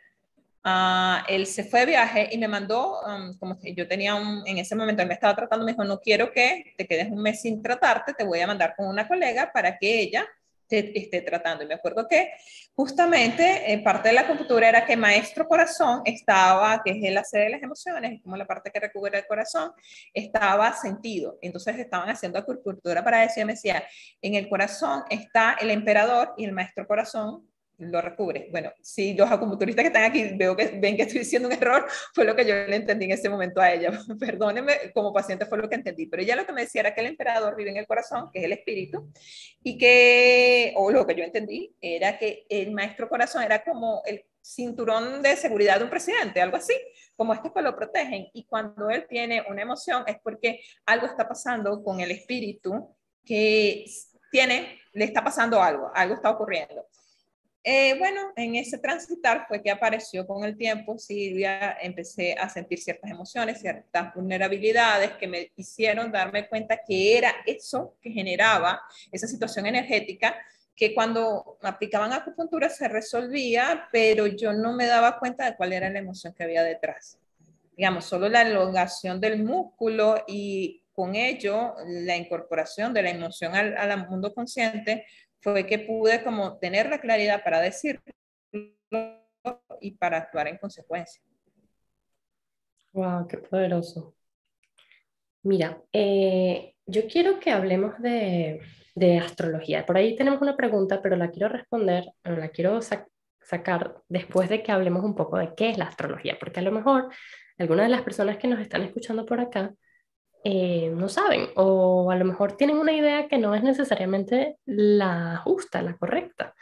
Uh, 0.63 1.25
él 1.27 1.47
se 1.47 1.65
fue 1.65 1.81
de 1.81 1.87
viaje 1.87 2.29
y 2.33 2.37
me 2.37 2.47
mandó, 2.47 3.01
um, 3.01 3.37
como 3.39 3.59
yo 3.63 3.89
tenía 3.89 4.15
un, 4.15 4.47
en 4.47 4.59
ese 4.59 4.77
momento, 4.77 5.01
él 5.01 5.09
me 5.09 5.15
estaba 5.15 5.35
tratando, 5.35 5.65
me 5.65 5.73
dijo, 5.73 5.85
no 5.85 6.01
quiero 6.01 6.33
que 6.33 6.75
te 6.77 6.87
quedes 6.87 7.11
un 7.11 7.23
mes 7.23 7.41
sin 7.41 7.63
tratarte, 7.63 8.13
te 8.13 8.25
voy 8.25 8.41
a 8.41 8.47
mandar 8.47 8.75
con 8.77 8.87
una 8.87 9.09
colega 9.09 9.51
para 9.53 9.79
que 9.79 10.01
ella 10.01 10.27
esté 10.71 11.23
tratando. 11.23 11.65
Y 11.65 11.67
me 11.67 11.75
acuerdo 11.75 12.07
que 12.07 12.33
justamente 12.75 13.73
en 13.73 13.83
parte 13.83 14.09
de 14.09 14.15
la 14.15 14.27
computadora 14.27 14.69
era 14.69 14.87
que 14.87 14.97
Maestro 14.97 15.47
Corazón 15.47 16.03
estaba, 16.05 16.83
que 16.85 16.93
es 16.93 17.13
la 17.13 17.25
sede 17.25 17.45
de 17.45 17.51
las 17.51 17.63
emociones, 17.63 18.21
como 18.23 18.37
la 18.37 18.47
parte 18.47 18.71
que 18.71 18.81
recubre 18.81 19.19
el 19.19 19.27
corazón, 19.27 19.73
estaba 20.15 20.73
sentido. 20.75 21.39
Entonces 21.43 21.79
estaban 21.79 22.09
haciendo 22.09 22.39
acupuntura 22.39 23.03
para 23.03 23.25
eso 23.25 23.41
y 23.41 23.45
me 23.45 23.55
decía, 23.55 23.83
en 24.23 24.35
el 24.35 24.49
corazón 24.49 25.03
está 25.11 25.57
el 25.61 25.71
emperador 25.71 26.35
y 26.37 26.45
el 26.45 26.53
Maestro 26.53 26.87
Corazón 26.87 27.50
lo 27.81 28.01
recubre. 28.01 28.49
Bueno, 28.51 28.73
si 28.83 29.15
los 29.15 29.31
acupunturistas 29.31 29.83
que 29.83 29.89
están 29.89 30.05
aquí 30.05 30.33
veo 30.37 30.55
que 30.57 30.79
ven 30.79 30.97
que 30.97 31.03
estoy 31.03 31.21
diciendo 31.21 31.49
un 31.49 31.55
error, 31.55 31.87
fue 32.15 32.25
lo 32.25 32.37
que 32.37 32.45
yo 32.45 32.55
le 32.55 32.77
entendí 32.77 33.07
en 33.07 33.13
ese 33.13 33.29
momento 33.29 33.61
a 33.61 33.73
ella. 33.73 33.91
Perdóneme, 34.21 34.93
como 34.93 35.13
paciente 35.13 35.47
fue 35.47 35.59
lo 35.59 35.69
que 35.69 35.77
entendí, 35.77 36.07
pero 36.07 36.23
ella 36.23 36.37
lo 36.37 36.47
que 36.47 36.53
me 36.53 36.63
decía 36.63 36.83
era 36.83 36.95
que 36.95 37.01
el 37.01 37.07
emperador 37.09 37.57
vive 37.57 37.71
en 37.71 37.79
el 37.79 37.87
corazón, 37.87 38.31
que 38.33 38.41
es 38.41 38.45
el 38.45 38.53
espíritu, 38.53 39.11
y 39.63 39.79
que, 39.79 40.73
o 40.77 40.91
lo 40.91 41.07
que 41.07 41.15
yo 41.15 41.25
entendí, 41.25 41.75
era 41.81 42.19
que 42.19 42.45
el 42.49 42.73
maestro 42.73 43.09
corazón 43.09 43.43
era 43.43 43.65
como 43.65 44.03
el 44.05 44.25
cinturón 44.43 45.23
de 45.23 45.37
seguridad 45.37 45.79
de 45.79 45.85
un 45.85 45.91
presidente, 45.91 46.41
algo 46.41 46.57
así, 46.57 46.75
como 47.17 47.35
estos 47.35 47.53
que 47.53 47.63
lo 47.63 47.77
protegen. 47.77 48.29
Y 48.33 48.45
cuando 48.45 48.91
él 48.91 49.07
tiene 49.09 49.45
una 49.49 49.63
emoción 49.63 50.05
es 50.07 50.19
porque 50.23 50.61
algo 50.87 51.07
está 51.07 51.29
pasando 51.29 51.83
con 51.83 52.01
el 52.01 52.11
espíritu 52.11 52.95
que 53.25 53.85
tiene, 54.31 54.81
le 54.93 55.05
está 55.05 55.23
pasando 55.23 55.63
algo, 55.63 55.91
algo 55.95 56.15
está 56.15 56.31
ocurriendo. 56.31 56.87
Eh, 57.63 57.95
bueno, 57.99 58.33
en 58.37 58.55
ese 58.55 58.79
transitar 58.79 59.45
fue 59.47 59.63
que 59.63 59.71
apareció 59.71 60.27
con 60.27 60.45
el 60.45 60.57
tiempo 60.57 60.99
Silvia, 60.99 61.77
empecé 61.83 62.33
a 62.33 62.49
sentir 62.49 62.79
ciertas 62.79 63.11
emociones, 63.11 63.61
ciertas 63.61 64.15
vulnerabilidades 64.15 65.13
que 65.13 65.29
me 65.29 65.53
hicieron 65.57 66.11
darme 66.11 66.49
cuenta 66.49 66.81
que 66.87 67.19
era 67.19 67.35
eso 67.45 67.97
que 68.01 68.11
generaba 68.11 68.81
esa 69.13 69.27
situación 69.27 69.67
energética 69.67 70.35
que 70.75 70.95
cuando 70.95 71.59
aplicaban 71.61 72.15
acupuntura 72.15 72.71
se 72.71 72.89
resolvía, 72.89 73.89
pero 73.93 74.27
yo 74.27 74.55
no 74.55 74.73
me 74.73 74.87
daba 74.87 75.19
cuenta 75.19 75.45
de 75.45 75.55
cuál 75.55 75.75
era 75.75 75.91
la 75.91 75.99
emoción 75.99 76.33
que 76.33 76.45
había 76.45 76.63
detrás. 76.63 77.19
Digamos, 77.77 78.07
solo 78.07 78.31
la 78.31 78.41
elongación 78.41 79.21
del 79.21 79.45
músculo 79.45 80.25
y 80.27 80.83
con 80.93 81.15
ello 81.15 81.75
la 81.87 82.17
incorporación 82.17 82.95
de 82.95 83.03
la 83.03 83.11
emoción 83.11 83.55
al, 83.55 83.77
al 83.77 84.09
mundo 84.09 84.33
consciente 84.33 85.05
fue 85.41 85.67
que 85.67 85.79
pude 85.79 86.23
como 86.23 86.59
tener 86.59 86.89
la 86.89 87.01
claridad 87.01 87.43
para 87.43 87.61
decirlo 87.61 88.03
y 89.81 89.91
para 89.93 90.19
actuar 90.19 90.49
en 90.49 90.59
consecuencia. 90.59 91.23
Wow, 92.93 93.27
qué 93.27 93.39
poderoso. 93.39 94.15
Mira, 95.43 95.81
eh, 95.93 96.75
yo 96.87 97.07
quiero 97.07 97.41
que 97.41 97.51
hablemos 97.51 97.99
de, 98.01 98.61
de, 98.95 99.19
astrología. 99.19 99.87
Por 99.87 99.97
ahí 99.97 100.17
tenemos 100.17 100.43
una 100.43 100.57
pregunta, 100.57 101.01
pero 101.01 101.17
la 101.17 101.31
quiero 101.31 101.49
responder, 101.49 102.05
la 102.25 102.49
quiero 102.49 102.81
sacar 103.41 104.03
después 104.09 104.49
de 104.49 104.63
que 104.63 104.73
hablemos 104.73 105.03
un 105.05 105.15
poco 105.15 105.39
de 105.39 105.55
qué 105.55 105.71
es 105.71 105.79
la 105.79 105.87
astrología, 105.87 106.37
porque 106.39 106.61
a 106.61 106.63
lo 106.63 106.73
mejor 106.73 107.09
algunas 107.59 107.87
de 107.87 107.91
las 107.91 108.03
personas 108.03 108.37
que 108.37 108.49
nos 108.49 108.61
están 108.61 108.83
escuchando 108.83 109.25
por 109.25 109.41
acá 109.41 109.73
eh, 110.45 110.91
no 110.95 111.09
saben 111.09 111.49
o 111.57 112.11
a 112.11 112.17
lo 112.17 112.25
mejor 112.25 112.57
tienen 112.57 112.79
una 112.79 112.93
idea 112.93 113.29
que 113.29 113.39
no 113.39 113.55
es 113.55 113.63
necesariamente 113.63 114.57
la 114.65 115.37
justa, 115.45 115.83
la 115.83 115.97
correcta. 115.97 116.55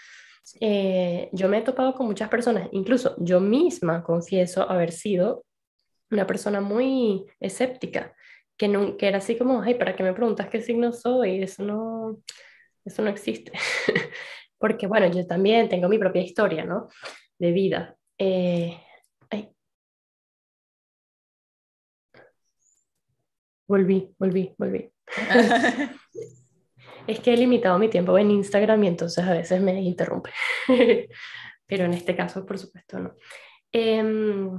Eh, 0.61 1.29
yo 1.33 1.49
me 1.49 1.59
he 1.59 1.63
topado 1.63 1.95
con 1.95 2.07
muchas 2.07 2.29
personas, 2.29 2.69
incluso 2.73 3.15
yo 3.19 3.41
misma 3.41 4.03
confieso 4.03 4.69
haber 4.69 4.93
sido 4.93 5.45
una 6.11 6.27
persona 6.27 6.61
muy 6.61 7.27
escéptica, 7.39 8.15
que, 8.57 8.67
no, 8.67 8.97
que 8.97 9.09
era 9.09 9.19
así 9.19 9.37
como, 9.37 9.63
ay, 9.63 9.75
¿para 9.75 9.95
qué 9.95 10.03
me 10.03 10.15
preguntas 10.15 10.49
qué 10.49 10.61
signo 10.61 10.93
soy? 10.93 11.43
Eso 11.43 11.63
no, 11.63 12.19
eso 12.85 13.03
no 13.03 13.11
existe. 13.11 13.53
porque 14.59 14.87
bueno, 14.87 15.07
yo 15.09 15.27
también 15.27 15.69
tengo 15.69 15.89
mi 15.89 15.99
propia 15.99 16.23
historia, 16.23 16.65
¿no? 16.65 16.89
De 17.39 17.53
vida. 17.53 17.97
Eh, 18.19 18.81
Volví, 23.69 24.15
volví, 24.19 24.55
volví. 24.57 24.91
es 27.07 27.21
que 27.21 27.35
he 27.35 27.37
limitado 27.37 27.79
mi 27.79 27.91
tiempo 27.91 28.17
en 28.17 28.31
Instagram 28.31 28.83
y 28.85 28.89
entonces 28.89 29.23
a 29.23 29.33
veces 29.33 29.61
me 29.61 29.79
interrumpe. 29.83 30.31
Pero 31.67 31.85
en 31.85 31.93
este 31.93 32.17
caso, 32.17 32.47
por 32.47 32.59
supuesto, 32.59 32.99
no. 32.99 33.15
Em, 33.71 34.59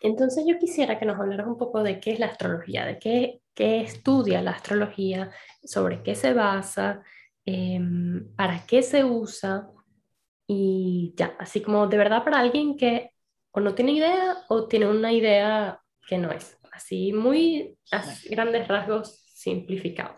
entonces 0.00 0.44
yo 0.48 0.58
quisiera 0.58 0.98
que 0.98 1.04
nos 1.04 1.20
hablaras 1.20 1.46
un 1.46 1.58
poco 1.58 1.82
de 1.82 2.00
qué 2.00 2.12
es 2.12 2.18
la 2.18 2.26
astrología, 2.26 2.86
de 2.86 2.98
qué, 2.98 3.42
qué 3.54 3.82
estudia 3.82 4.40
la 4.40 4.52
astrología, 4.52 5.30
sobre 5.62 6.02
qué 6.02 6.14
se 6.14 6.32
basa, 6.32 7.02
em, 7.44 8.34
para 8.36 8.64
qué 8.66 8.82
se 8.82 9.04
usa 9.04 9.68
y 10.46 11.12
ya, 11.14 11.36
así 11.38 11.60
como 11.60 11.86
de 11.88 11.98
verdad 11.98 12.24
para 12.24 12.38
alguien 12.38 12.76
que 12.78 13.10
o 13.50 13.60
no 13.60 13.74
tiene 13.74 13.92
idea 13.92 14.38
o 14.48 14.66
tiene 14.66 14.86
una 14.88 15.12
idea 15.12 15.82
que 16.06 16.16
no 16.16 16.32
es 16.32 16.57
así 16.78 17.12
muy 17.12 17.76
a 17.92 18.02
grandes 18.30 18.66
rasgos 18.68 19.24
simplificado. 19.34 20.16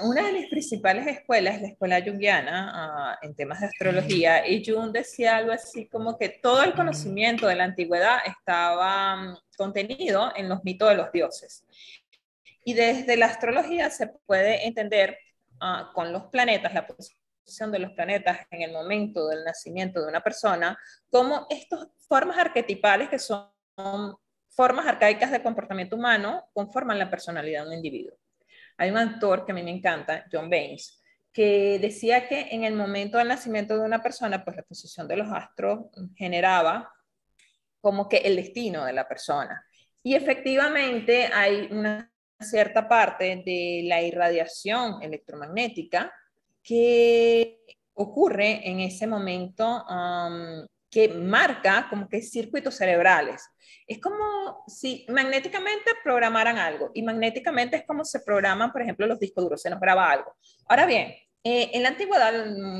Una 0.00 0.26
de 0.26 0.32
las 0.32 0.50
principales 0.50 1.06
escuelas 1.06 1.56
es 1.56 1.62
la 1.62 1.68
escuela 1.68 2.02
junguiana 2.02 2.72
ah, 2.74 3.18
en 3.22 3.34
temas 3.34 3.60
de 3.60 3.66
astrología 3.66 4.48
y 4.48 4.64
Jung 4.64 4.90
decía 4.90 5.36
algo 5.36 5.52
así 5.52 5.88
como 5.88 6.18
que 6.18 6.30
todo 6.30 6.64
el 6.64 6.74
conocimiento 6.74 7.46
de 7.46 7.54
la 7.54 7.64
antigüedad 7.64 8.18
estaba 8.26 9.16
mm, 9.16 9.36
contenido 9.56 10.32
en 10.34 10.48
los 10.48 10.64
mitos 10.64 10.88
de 10.88 10.96
los 10.96 11.12
dioses. 11.12 11.64
Y 12.64 12.74
desde 12.74 13.16
la 13.16 13.26
astrología 13.26 13.90
se 13.90 14.08
puede 14.26 14.66
entender 14.66 15.18
ah, 15.60 15.92
con 15.94 16.12
los 16.12 16.24
planetas, 16.24 16.74
la 16.74 16.86
posición 16.86 17.70
de 17.70 17.78
los 17.78 17.92
planetas 17.92 18.40
en 18.50 18.62
el 18.62 18.72
momento 18.72 19.28
del 19.28 19.44
nacimiento 19.44 20.00
de 20.00 20.08
una 20.08 20.20
persona, 20.20 20.76
como 21.10 21.46
estas 21.48 21.86
formas 22.08 22.38
arquetipales 22.38 23.08
que 23.08 23.20
son 23.20 23.48
formas 24.56 24.86
arcaicas 24.86 25.30
de 25.30 25.42
comportamiento 25.42 25.96
humano 25.96 26.48
conforman 26.54 26.98
la 26.98 27.10
personalidad 27.10 27.62
de 27.62 27.68
un 27.68 27.74
individuo. 27.74 28.16
Hay 28.78 28.90
un 28.90 28.96
autor 28.96 29.44
que 29.44 29.52
a 29.52 29.54
mí 29.54 29.62
me 29.62 29.70
encanta, 29.70 30.24
John 30.32 30.48
Baines, 30.48 31.02
que 31.30 31.78
decía 31.78 32.26
que 32.26 32.48
en 32.50 32.64
el 32.64 32.74
momento 32.74 33.18
del 33.18 33.28
nacimiento 33.28 33.76
de 33.76 33.84
una 33.84 34.02
persona, 34.02 34.42
pues 34.42 34.56
la 34.56 34.62
posición 34.62 35.06
de 35.06 35.18
los 35.18 35.30
astros 35.30 35.86
generaba 36.14 36.90
como 37.82 38.08
que 38.08 38.16
el 38.18 38.36
destino 38.36 38.86
de 38.86 38.94
la 38.94 39.06
persona. 39.06 39.62
Y 40.02 40.14
efectivamente 40.14 41.28
hay 41.32 41.68
una 41.70 42.10
cierta 42.40 42.88
parte 42.88 43.42
de 43.44 43.82
la 43.84 44.00
irradiación 44.00 45.02
electromagnética 45.02 46.10
que 46.62 47.60
ocurre 47.92 48.68
en 48.68 48.80
ese 48.80 49.06
momento 49.06 49.84
um, 49.84 50.66
que 50.96 51.10
marca 51.10 51.88
como 51.90 52.08
que 52.08 52.22
circuitos 52.22 52.74
cerebrales. 52.74 53.46
Es 53.86 54.00
como 54.00 54.64
si 54.66 55.04
magnéticamente 55.10 55.90
programaran 56.02 56.56
algo 56.56 56.90
y 56.94 57.02
magnéticamente 57.02 57.76
es 57.76 57.86
como 57.86 58.02
se 58.02 58.20
programan, 58.20 58.72
por 58.72 58.80
ejemplo, 58.80 59.06
los 59.06 59.20
discos 59.20 59.44
duros, 59.44 59.60
se 59.60 59.68
nos 59.68 59.78
graba 59.78 60.10
algo. 60.10 60.34
Ahora 60.66 60.86
bien, 60.86 61.14
eh, 61.44 61.70
en 61.74 61.82
la 61.82 61.90
antigüedad, 61.90 62.32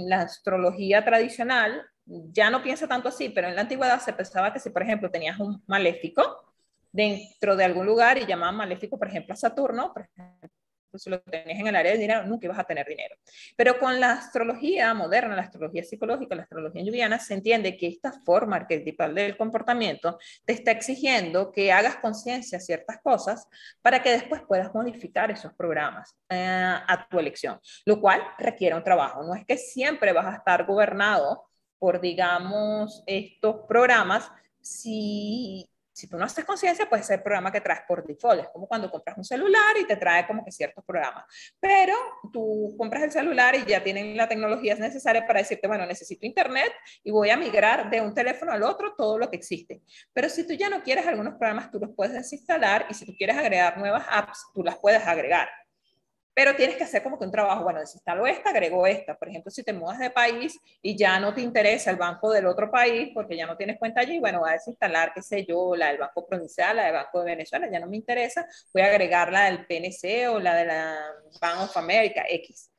la 0.07 0.23
astrología 0.23 1.05
tradicional 1.05 1.83
ya 2.07 2.49
no 2.49 2.63
piensa 2.63 2.89
tanto 2.89 3.11
así, 3.11 3.29
pero 3.29 3.49
en 3.49 3.55
la 3.55 3.61
antigüedad 3.61 4.01
se 4.01 4.15
pensaba 4.15 4.51
que 4.51 4.61
si, 4.61 4.71
por 4.71 4.83
ejemplo, 4.83 5.11
tenías 5.11 5.39
un 5.39 5.63
maléfico 5.67 6.55
dentro 6.91 7.55
de 7.55 7.65
algún 7.65 7.85
lugar 7.85 8.17
y 8.17 8.25
llamaban 8.25 8.57
maléfico, 8.57 8.99
por 8.99 9.09
ejemplo, 9.09 9.35
a 9.35 9.37
Saturno, 9.37 9.93
por 9.93 10.05
ejemplo, 10.05 10.49
si 10.95 11.11
lo 11.11 11.21
tenés 11.21 11.59
en 11.59 11.67
el 11.67 11.77
área 11.77 11.93
de 11.93 11.99
dinero, 11.99 12.25
nunca 12.25 12.47
ibas 12.47 12.59
a 12.59 12.65
tener 12.65 12.87
dinero. 12.87 13.17
Pero 13.57 13.79
con 13.79 14.01
la 14.01 14.13
astrología 14.13 14.93
moderna, 14.95 15.37
la 15.37 15.43
astrología 15.43 15.83
psicológica, 15.83 16.35
la 16.35 16.43
astrología 16.43 16.83
lluviana, 16.83 17.19
se 17.19 17.35
entiende 17.35 17.77
que 17.77 17.87
esta 17.89 18.13
forma 18.25 18.57
arquetipal 18.57 19.15
del 19.15 19.37
comportamiento 19.37 20.19
te 20.45 20.53
está 20.53 20.71
exigiendo 20.71 21.53
que 21.53 21.73
hagas 21.73 21.97
conciencia 21.97 22.61
ciertas 22.61 22.99
cosas 23.03 23.49
para 23.83 24.03
que 24.03 24.11
después 24.11 24.43
puedas 24.43 24.73
modificar 24.75 25.31
esos 25.31 25.53
programas 25.55 26.17
eh, 26.29 26.75
a 26.87 27.07
tu 27.09 27.19
elección, 27.19 27.61
lo 27.85 28.01
cual 28.01 28.23
requiere 28.39 28.75
un 28.75 28.85
trabajo. 28.85 29.23
No 29.23 29.35
es 29.35 29.45
que 29.45 29.57
siempre 29.57 30.13
vas 30.13 30.27
a 30.27 30.37
estar 30.37 30.65
gobernado 30.65 31.47
por, 31.79 32.01
digamos, 32.01 33.03
estos 33.07 33.67
programas 33.69 34.31
si 34.61 35.69
si 35.97 36.09
tú 36.09 36.19
no 36.19 36.27
haces 36.27 36.45
conciencia, 36.45 36.87
puede 36.87 37.03
ser 37.03 37.21
el 37.21 37.23
programa 37.23 37.51
que 37.51 37.63
traes 37.63 37.81
por 37.89 38.07
default. 38.07 38.43
Es 38.43 38.49
como 38.51 38.69
cuando 38.69 38.91
compras 38.91 39.17
un 39.17 39.25
celular 39.25 39.79
y 39.81 39.87
te 39.87 39.97
trae 39.97 40.27
como 40.27 40.45
que 40.45 40.53
ciertos 40.53 40.85
programas. 40.85 41.25
Pero 41.59 41.95
tú 42.31 42.75
compras 42.77 43.05
el 43.05 43.13
celular 43.13 43.55
y 43.55 43.65
ya 43.65 43.83
tienen 43.83 44.15
la 44.15 44.29
tecnología 44.29 44.75
necesaria 44.75 45.27
para 45.27 45.39
decirte, 45.39 45.67
bueno, 45.67 45.87
necesito 45.87 46.27
internet 46.27 46.71
y 47.03 47.11
voy 47.11 47.31
a 47.31 47.39
migrar 47.39 47.89
de 47.89 48.03
un 48.03 48.13
teléfono 48.13 48.53
al 48.53 48.63
otro 48.63 48.95
todo 48.95 49.17
lo 49.17 49.31
que 49.31 49.37
existe. 49.37 49.81
Pero 50.13 50.29
si 50.29 50.47
tú 50.47 50.53
ya 50.53 50.69
no 50.69 50.83
quieres 50.83 51.07
algunos 51.07 51.37
programas, 51.37 51.71
tú 51.71 51.79
los 51.81 51.89
puedes 51.97 52.13
desinstalar 52.13 52.85
y 52.91 52.95
si 52.95 53.07
tú 53.07 53.15
quieres 53.17 53.39
agregar 53.39 53.79
nuevas 53.79 54.05
apps, 54.11 54.45
tú 54.53 54.63
las 54.63 54.77
puedes 54.77 55.03
agregar 55.07 55.49
pero 56.37 56.55
tienes 56.55 56.77
que 56.77 56.85
hacer 56.85 57.03
como 57.03 57.19
que 57.19 57.25
un 57.25 57.31
trabajo, 57.31 57.65
bueno, 57.65 57.81
desinstalo 57.81 58.27
esta, 58.27 58.51
agrego 58.51 58.87
esta. 58.87 59.17
Por 59.17 59.31
ejemplo, 59.31 59.51
si 59.51 59.63
te 59.63 59.73
mudas 59.73 59.99
de 59.99 60.11
país 60.11 60.61
y 60.83 60.95
ya 60.95 61.19
no 61.19 61.33
te 61.33 61.41
interesa 61.41 61.91
el 61.91 61.97
banco 61.97 62.31
del 62.31 62.45
otro 62.45 62.71
país 62.71 63.11
porque 63.15 63.39
ya 63.39 63.47
no 63.47 63.57
tienes 63.57 63.79
cuenta 63.79 64.03
allí, 64.03 64.19
bueno, 64.19 64.41
voy 64.41 64.51
a 64.51 64.53
desinstalar, 64.53 65.15
qué 65.15 65.23
sé 65.23 65.47
yo, 65.47 65.75
la 65.75 65.89
del 65.89 65.97
Banco 65.97 66.27
Provincial, 66.27 66.77
la 66.77 66.85
del 66.85 66.93
Banco 66.93 67.21
de 67.21 67.25
Venezuela, 67.25 67.71
ya 67.73 67.81
no 67.81 67.87
me 67.87 67.97
interesa, 67.97 68.47
voy 68.75 68.83
a 68.83 68.89
agregar 68.89 69.33
la 69.33 69.47
del 69.47 69.65
PNC 69.65 70.29
o 70.29 70.39
la 70.39 70.55
de 70.57 70.67
la 70.67 70.99
Bank 71.41 71.63
of 71.63 71.77
America, 71.79 72.23
X. 72.29 72.71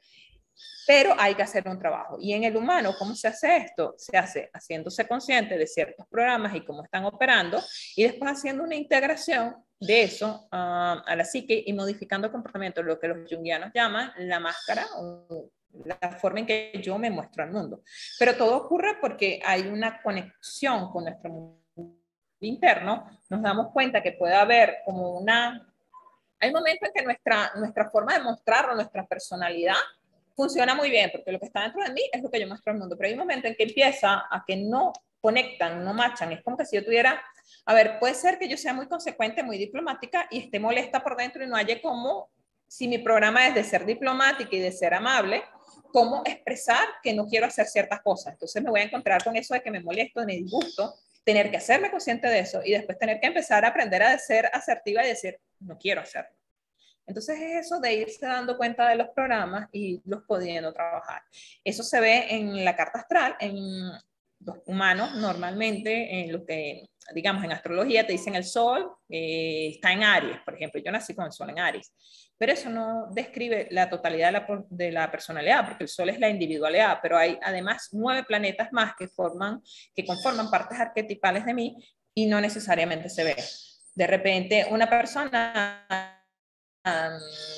Pero 0.85 1.15
hay 1.17 1.33
que 1.33 1.41
hacer 1.41 1.67
un 1.67 1.79
trabajo. 1.79 2.17
Y 2.19 2.33
en 2.33 2.43
el 2.43 2.55
humano, 2.55 2.93
¿cómo 2.99 3.15
se 3.15 3.27
hace 3.27 3.57
esto? 3.57 3.95
Se 3.97 4.15
hace 4.15 4.51
haciéndose 4.53 5.07
consciente 5.07 5.57
de 5.57 5.65
ciertos 5.65 6.05
programas 6.07 6.53
y 6.55 6.63
cómo 6.63 6.83
están 6.83 7.05
operando 7.05 7.59
y 7.95 8.03
después 8.03 8.33
haciendo 8.33 8.63
una 8.63 8.75
integración 8.75 9.55
de 9.79 10.03
eso 10.03 10.47
ah, 10.51 11.03
a 11.05 11.15
la 11.15 11.23
psique 11.23 11.63
y 11.65 11.73
modificando 11.73 12.27
el 12.27 12.33
comportamiento, 12.33 12.81
lo 12.83 12.99
que 12.99 13.07
los 13.07 13.29
jungianos 13.29 13.71
llaman 13.73 14.11
la 14.17 14.39
máscara 14.39 14.85
o 14.97 15.51
la 15.85 15.97
forma 16.19 16.39
en 16.39 16.45
que 16.45 16.81
yo 16.81 16.97
me 16.97 17.09
muestro 17.09 17.43
al 17.43 17.51
mundo. 17.51 17.81
Pero 18.17 18.35
todo 18.35 18.57
ocurre 18.57 18.97
porque 18.99 19.39
hay 19.45 19.67
una 19.67 20.01
conexión 20.01 20.91
con 20.91 21.03
nuestro 21.03 21.29
mundo 21.29 21.61
interno, 22.39 23.09
nos 23.29 23.41
damos 23.41 23.71
cuenta 23.71 24.01
que 24.01 24.13
puede 24.13 24.35
haber 24.35 24.77
como 24.85 25.17
una... 25.17 25.67
Hay 26.39 26.51
momentos 26.51 26.89
en 26.89 26.93
que 26.93 27.03
nuestra, 27.03 27.51
nuestra 27.55 27.89
forma 27.89 28.13
de 28.13 28.23
mostrarlo, 28.23 28.75
nuestra 28.75 29.05
personalidad, 29.07 29.75
funciona 30.35 30.75
muy 30.75 30.91
bien, 30.91 31.09
porque 31.11 31.31
lo 31.31 31.39
que 31.39 31.47
está 31.47 31.63
dentro 31.63 31.83
de 31.83 31.91
mí 31.91 32.01
es 32.13 32.21
lo 32.21 32.29
que 32.29 32.39
yo 32.39 32.47
muestro 32.47 32.71
al 32.71 32.77
mundo, 32.77 32.95
pero 32.95 33.07
hay 33.07 33.13
un 33.13 33.19
momento 33.19 33.47
en 33.47 33.55
que 33.55 33.63
empieza 33.63 34.25
a 34.29 34.43
que 34.45 34.55
no 34.55 34.93
conectan, 35.21 35.83
no 35.83 35.93
machan, 35.93 36.31
es 36.31 36.41
como 36.43 36.57
que 36.57 36.65
si 36.65 36.75
yo 36.75 36.85
tuviera 36.85 37.21
a 37.65 37.73
ver, 37.73 37.99
puede 37.99 38.13
ser 38.13 38.39
que 38.39 38.47
yo 38.47 38.57
sea 38.57 38.73
muy 38.73 38.87
consecuente, 38.87 39.43
muy 39.43 39.57
diplomática 39.57 40.25
y 40.31 40.39
esté 40.39 40.57
molesta 40.57 41.03
por 41.03 41.17
dentro 41.17 41.43
y 41.43 41.47
no 41.47 41.55
haya 41.57 41.81
como, 41.81 42.29
si 42.65 42.87
mi 42.87 42.97
programa 42.97 43.45
es 43.45 43.55
de 43.55 43.63
ser 43.65 43.85
diplomática 43.85 44.55
y 44.55 44.59
de 44.59 44.71
ser 44.71 44.93
amable, 44.93 45.43
cómo 45.91 46.21
expresar 46.25 46.87
que 47.03 47.13
no 47.13 47.27
quiero 47.27 47.45
hacer 47.45 47.65
ciertas 47.65 48.01
cosas. 48.01 48.33
Entonces 48.33 48.63
me 48.63 48.69
voy 48.69 48.79
a 48.79 48.83
encontrar 48.83 49.21
con 49.21 49.35
eso 49.35 49.53
de 49.53 49.61
que 49.61 49.71
me 49.71 49.81
molesto, 49.81 50.23
me 50.25 50.35
disgusto, 50.35 50.95
tener 51.25 51.51
que 51.51 51.57
hacerme 51.57 51.91
consciente 51.91 52.27
de 52.27 52.39
eso 52.39 52.61
y 52.63 52.71
después 52.71 52.97
tener 52.97 53.19
que 53.19 53.27
empezar 53.27 53.65
a 53.65 53.69
aprender 53.69 54.01
a 54.01 54.17
ser 54.17 54.49
asertiva 54.53 55.03
y 55.03 55.09
decir, 55.09 55.37
no 55.59 55.77
quiero 55.77 55.99
hacerlo. 55.99 56.31
Entonces 57.05 57.37
es 57.37 57.65
eso 57.65 57.81
de 57.81 57.93
irse 57.95 58.25
dando 58.25 58.55
cuenta 58.55 58.87
de 58.87 58.95
los 58.95 59.09
programas 59.09 59.67
y 59.73 60.01
los 60.05 60.23
pudiendo 60.23 60.73
trabajar. 60.73 61.21
Eso 61.65 61.83
se 61.83 61.99
ve 61.99 62.27
en 62.29 62.63
la 62.63 62.77
carta 62.77 62.99
astral, 62.99 63.35
en 63.41 63.91
los 64.39 64.57
humanos 64.65 65.15
normalmente, 65.15 66.21
en 66.21 66.31
lo 66.31 66.45
que 66.45 66.89
digamos, 67.13 67.43
en 67.43 67.51
astrología 67.51 68.05
te 68.05 68.13
dicen 68.13 68.35
el 68.35 68.43
sol 68.43 68.91
eh, 69.09 69.69
está 69.75 69.91
en 69.93 70.03
Aries, 70.03 70.39
por 70.43 70.55
ejemplo, 70.55 70.81
yo 70.83 70.91
nací 70.91 71.15
con 71.15 71.25
el 71.25 71.31
sol 71.31 71.49
en 71.49 71.59
Aries, 71.59 71.93
pero 72.37 72.51
eso 72.51 72.69
no 72.69 73.07
describe 73.11 73.67
la 73.71 73.89
totalidad 73.89 74.27
de 74.27 74.31
la, 74.33 74.65
de 74.69 74.91
la, 74.91 75.11
personalidad, 75.11 75.65
porque 75.65 75.85
el 75.85 75.89
sol 75.89 76.09
es 76.09 76.19
la 76.19 76.29
individualidad, 76.29 76.99
pero 77.01 77.17
hay 77.17 77.39
además 77.41 77.89
nueve 77.93 78.23
planetas 78.27 78.71
más 78.71 78.93
que 78.97 79.07
forman, 79.07 79.61
que 79.95 80.05
conforman 80.05 80.49
partes 80.49 80.79
arquetipales 80.79 81.45
de 81.45 81.53
mí 81.53 81.75
y 82.13 82.25
no 82.25 82.41
necesariamente 82.41 83.09
se 83.09 83.23
ve. 83.23 83.35
De 83.95 84.05
repente, 84.05 84.67
una 84.69 84.89
persona 84.89 86.16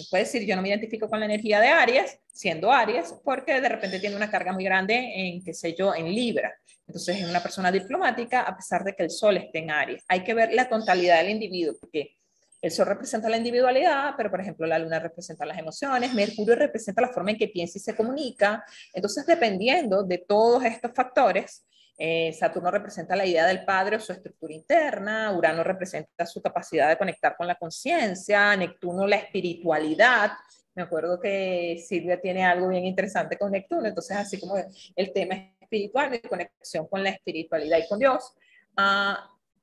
puede 0.10 0.24
decir, 0.24 0.46
yo 0.46 0.56
no 0.56 0.62
me 0.62 0.70
identifico 0.70 1.10
con 1.10 1.20
la 1.20 1.26
energía 1.26 1.60
de 1.60 1.68
Aries, 1.68 2.20
siendo 2.32 2.72
Aries, 2.72 3.14
porque 3.24 3.60
de 3.62 3.70
repente 3.70 4.00
tiene 4.00 4.16
una 4.16 4.32
carga 4.32 4.54
muy 4.54 4.64
grande 4.64 4.96
en, 4.96 5.44
qué 5.44 5.54
sé 5.54 5.76
yo, 5.76 5.94
en 5.94 6.06
Libra. 6.06 6.54
Entonces 6.88 7.18
es 7.18 7.30
una 7.30 7.42
persona 7.42 7.72
diplomática 7.72 8.42
a 8.42 8.56
pesar 8.56 8.84
de 8.84 8.96
que 8.96 9.04
el 9.04 9.12
Sol 9.12 9.38
esté 9.38 9.60
en 9.60 9.72
Aries. 9.72 10.04
Hay 10.08 10.24
que 10.24 10.34
ver 10.34 10.54
la 10.54 10.68
totalidad 10.68 11.18
del 11.18 11.30
individuo, 11.30 11.76
porque 11.80 12.16
el 12.62 12.72
Sol 12.72 12.88
representa 12.88 13.30
la 13.30 13.38
individualidad, 13.38 14.16
pero 14.18 14.30
por 14.30 14.42
ejemplo 14.42 14.66
la 14.68 14.80
Luna 14.80 15.00
representa 15.00 15.46
las 15.46 15.58
emociones, 15.58 16.14
Mercurio 16.14 16.56
representa 16.56 17.02
la 17.02 17.10
forma 17.10 17.32
en 17.32 17.38
que 17.38 17.48
piensa 17.48 17.78
y 17.78 17.82
se 17.82 17.96
comunica. 17.96 18.64
Entonces, 18.94 19.26
dependiendo 19.26 20.04
de 20.04 20.18
todos 20.18 20.66
estos 20.66 20.92
factores, 20.94 21.66
eh, 22.02 22.32
Saturno 22.32 22.72
representa 22.72 23.14
la 23.14 23.26
idea 23.26 23.46
del 23.46 23.66
padre 23.66 23.98
o 23.98 24.00
su 24.00 24.14
estructura 24.14 24.54
interna, 24.54 25.36
Urano 25.38 25.66
representa 25.66 26.26
su 26.26 26.42
capacidad 26.42 26.88
de 26.88 26.98
conectar 26.98 27.36
con 27.36 27.46
la 27.46 27.56
conciencia, 27.56 28.56
Neptuno 28.56 29.06
la 29.06 29.18
espiritualidad, 29.18 30.32
Me 30.76 30.84
acuerdo 30.84 31.20
que 31.20 31.84
Silvia 31.86 32.22
tiene 32.22 32.46
algo 32.46 32.70
bien 32.70 32.86
interesante 32.86 33.38
con 33.38 33.52
Neptuno, 33.52 33.86
entonces 33.86 34.16
así 34.16 34.40
como 34.40 34.56
el 34.96 35.12
tema 35.12 35.36
espiritual, 35.60 36.10
de 36.10 36.22
conexión 36.22 36.88
con 36.88 37.04
la 37.04 37.10
espiritualidad 37.10 37.80
y 37.80 37.88
con 37.90 38.00
Dios, 38.00 38.34
uh, 38.78 39.16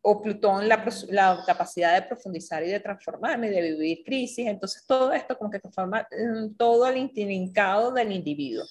o 0.03 0.21
Plutón 0.21 0.69
la, 0.69 1.43
capacidad 1.47 1.95
de 1.95 2.07
profundizar 2.07 2.63
y 2.63 2.69
de 2.69 2.81
transformarme, 2.81 3.49
de 3.49 3.63
vivir 3.63 4.05
crisis, 4.05 4.47
entonces 4.47 4.85
todo 4.87 5.11
esto 5.13 5.39
como 5.39 5.51
que 5.51 5.59
transforma 5.59 6.07
todo 6.59 6.87
el 6.87 6.99
intrincado 6.99 7.93
del 7.93 8.13
individuo. 8.13 8.67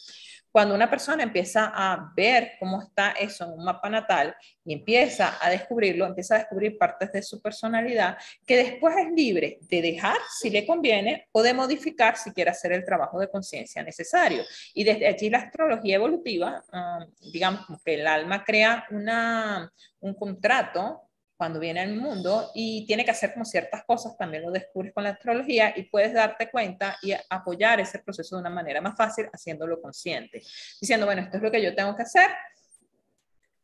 Cuando 0.55 0.73
una 0.73 0.89
persona 0.89 1.21
empieza 1.21 1.73
a 1.75 2.13
ver 2.15 2.53
cómo 2.57 2.81
está 2.81 3.11
eso 3.11 3.43
en 3.43 3.59
un 3.59 3.65
mapa 3.65 3.89
natal 3.89 4.33
y 4.63 4.71
empieza 4.71 5.37
a 5.41 5.49
descubrirlo, 5.49 6.05
empieza 6.05 6.35
a 6.35 6.37
descubrir 6.37 6.77
partes 6.77 7.11
de 7.11 7.21
su 7.23 7.41
personalidad 7.41 8.17
que 8.47 8.55
después 8.55 8.95
es 8.95 9.11
libre 9.11 9.59
de 9.63 9.81
dejar 9.81 10.15
si 10.39 10.49
le 10.49 10.65
conviene 10.65 11.27
o 11.33 11.43
de 11.43 11.53
modificar 11.53 12.15
si 12.15 12.31
quiere 12.31 12.51
hacer 12.51 12.71
el 12.71 12.85
trabajo 12.85 13.19
de 13.19 13.29
conciencia 13.29 13.83
necesario. 13.83 14.43
Y 14.73 14.85
desde 14.85 15.07
allí 15.07 15.29
la 15.29 15.39
astrología 15.39 15.95
evolutiva, 15.95 16.63
um, 16.71 17.05
digamos 17.33 17.65
que 17.83 17.95
el 17.95 18.07
alma 18.07 18.41
crea 18.45 18.85
una, 18.91 19.69
un 19.99 20.13
contrato 20.13 21.01
cuando 21.38 21.60
viene 21.60 21.82
al 21.82 21.95
mundo 21.95 22.52
y 22.54 22.86
tiene 22.86 23.04
que 23.04 23.12
hacer 23.12 23.34
como 23.34 23.45
ciertas 23.45 23.84
cosas, 23.84 24.17
también 24.17 24.43
lo 24.43 24.52
descubres 24.52 24.93
con 24.93 25.04
la 25.04 25.12
astrología 25.12 25.74
y 25.76 25.84
puedes 25.84 26.13
darte 26.13 26.50
cuenta 26.50 26.98
y 27.02 27.13
apoyar 27.30 27.80
ese 27.80 28.00
proceso 28.00 28.36
de 28.36 28.41
una 28.41 28.50
manera 28.50 28.80
más 28.82 28.95
fácil 28.95 29.28
haciéndolo 29.32 29.82
consciente, 29.82 30.41
diciendo, 30.80 31.06
bueno, 31.06 31.21
esto 31.21 31.38
es 31.38 31.43
lo 31.43 31.52
que 31.52 31.62
yo 31.62 31.76
tengo 31.76 31.95
que 31.95 32.04
hacer, 32.04 32.30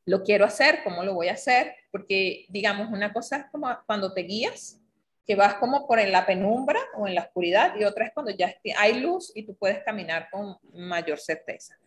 lo 0.05 0.23
quiero 0.23 0.45
hacer, 0.45 0.83
¿cómo 0.83 1.03
lo 1.03 1.13
voy 1.13 1.29
a 1.29 1.33
hacer? 1.33 1.75
Porque, 1.91 2.45
digamos, 2.49 2.89
una 2.91 3.13
cosa 3.13 3.37
es 3.37 3.45
como 3.51 3.69
cuando 3.85 4.13
te 4.13 4.21
guías, 4.21 4.79
que 5.25 5.35
vas 5.35 5.55
como 5.55 5.87
por 5.87 5.99
en 5.99 6.11
la 6.11 6.25
penumbra 6.25 6.79
o 6.97 7.07
en 7.07 7.15
la 7.15 7.21
oscuridad 7.21 7.75
y 7.79 7.83
otra 7.83 8.05
es 8.05 8.11
cuando 8.13 8.31
ya 8.31 8.53
hay 8.77 8.99
luz 8.99 9.31
y 9.35 9.43
tú 9.43 9.55
puedes 9.55 9.83
caminar 9.83 10.27
con 10.31 10.57
mayor 10.73 11.19
certeza. 11.19 11.77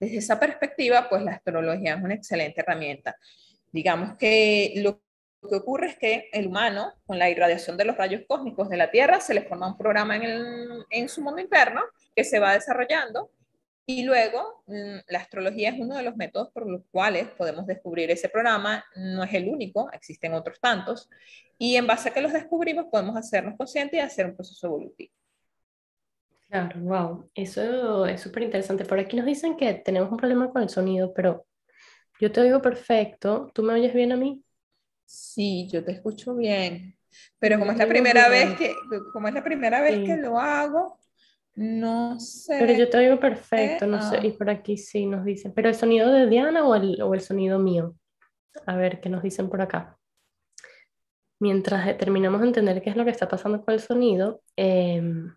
Desde 0.00 0.16
esa 0.16 0.40
perspectiva, 0.40 1.08
pues 1.08 1.22
la 1.22 1.32
astrología 1.32 1.94
es 1.94 2.02
una 2.02 2.14
excelente 2.14 2.60
herramienta. 2.60 3.16
Digamos 3.76 4.16
que 4.16 4.72
lo 4.76 5.02
que 5.46 5.56
ocurre 5.56 5.88
es 5.88 5.98
que 5.98 6.30
el 6.32 6.46
humano, 6.46 6.94
con 7.04 7.18
la 7.18 7.28
irradiación 7.28 7.76
de 7.76 7.84
los 7.84 7.94
rayos 7.94 8.22
cósmicos 8.26 8.70
de 8.70 8.78
la 8.78 8.90
Tierra, 8.90 9.20
se 9.20 9.34
le 9.34 9.42
forma 9.42 9.66
un 9.68 9.76
programa 9.76 10.16
en, 10.16 11.08
su 11.10 11.20
mundo 11.20 11.42
interno 11.42 11.82
que 12.14 12.24
se 12.24 12.38
va 12.38 12.54
desarrollando 12.54 13.30
y 13.84 14.04
luego 14.04 14.64
mm, 14.66 15.00
la 15.08 15.18
astrología 15.18 15.68
es 15.68 15.78
uno 15.78 15.94
de 15.94 16.04
los 16.04 16.16
métodos 16.16 16.50
por 16.52 16.66
los 16.66 16.84
cuales 16.90 17.28
podemos 17.36 17.66
descubrir 17.66 18.10
ese 18.10 18.30
programa. 18.30 18.82
No 18.94 19.22
es 19.22 19.34
el 19.34 19.46
único, 19.46 19.90
existen 19.92 20.32
otros 20.32 20.58
tantos. 20.58 21.10
Y 21.58 21.76
en 21.76 21.86
base 21.86 22.08
a 22.08 22.14
que 22.14 22.22
los 22.22 22.32
descubrimos 22.32 22.86
podemos 22.90 23.14
hacernos 23.14 23.58
conscientes 23.58 23.98
y 23.98 24.00
hacer 24.00 24.24
un 24.24 24.36
proceso 24.36 24.68
evolutivo. 24.68 25.12
Claro, 26.48 26.80
wow, 26.80 27.30
eso 27.34 28.06
es 28.06 28.22
súper 28.22 28.44
interesante. 28.44 28.86
Por 28.86 28.98
aquí 28.98 29.16
nos 29.16 29.26
dicen 29.26 29.54
que 29.54 29.74
tenemos 29.74 30.10
un 30.10 30.16
problema 30.16 30.50
con 30.50 30.62
el 30.62 30.70
sonido, 30.70 31.12
pero 31.12 31.44
yo 32.20 32.32
te 32.32 32.40
oigo 32.40 32.60
perfecto. 32.62 33.50
¿Tú 33.54 33.62
me 33.62 33.74
oyes 33.74 33.94
bien 33.94 34.12
a 34.12 34.16
mí? 34.16 34.42
Sí, 35.04 35.68
yo 35.70 35.84
te 35.84 35.92
escucho 35.92 36.34
bien. 36.34 36.96
Pero 37.38 37.58
como 37.58 37.72
es 37.72 37.78
la 37.78 37.86
primera 37.86 38.28
vez 38.28 38.56
que, 38.56 38.74
como 39.12 39.28
es 39.28 39.34
la 39.34 39.44
primera 39.44 39.80
vez 39.80 40.04
que 40.04 40.16
lo 40.16 40.38
hago, 40.38 40.98
no 41.54 42.20
sé. 42.20 42.56
Pero 42.58 42.72
yo 42.74 42.90
te 42.90 42.98
oigo 42.98 43.18
perfecto, 43.18 43.86
no 43.86 44.02
sé. 44.02 44.26
Y 44.26 44.32
por 44.32 44.50
aquí 44.50 44.76
sí 44.76 45.06
nos 45.06 45.24
dicen. 45.24 45.52
¿Pero 45.54 45.68
el 45.68 45.74
sonido 45.74 46.12
de 46.12 46.26
Diana 46.26 46.66
o 46.66 46.74
el, 46.74 47.00
o 47.00 47.14
el 47.14 47.20
sonido 47.20 47.58
mío? 47.58 47.94
A 48.66 48.76
ver, 48.76 49.00
¿qué 49.00 49.08
nos 49.08 49.22
dicen 49.22 49.48
por 49.48 49.62
acá? 49.62 49.98
Mientras 51.38 51.96
terminamos 51.98 52.40
de 52.40 52.46
entender 52.48 52.82
qué 52.82 52.90
es 52.90 52.96
lo 52.96 53.04
que 53.04 53.10
está 53.10 53.28
pasando 53.28 53.62
con 53.64 53.74
el 53.74 53.80
sonido, 53.80 54.42
em, 54.56 55.34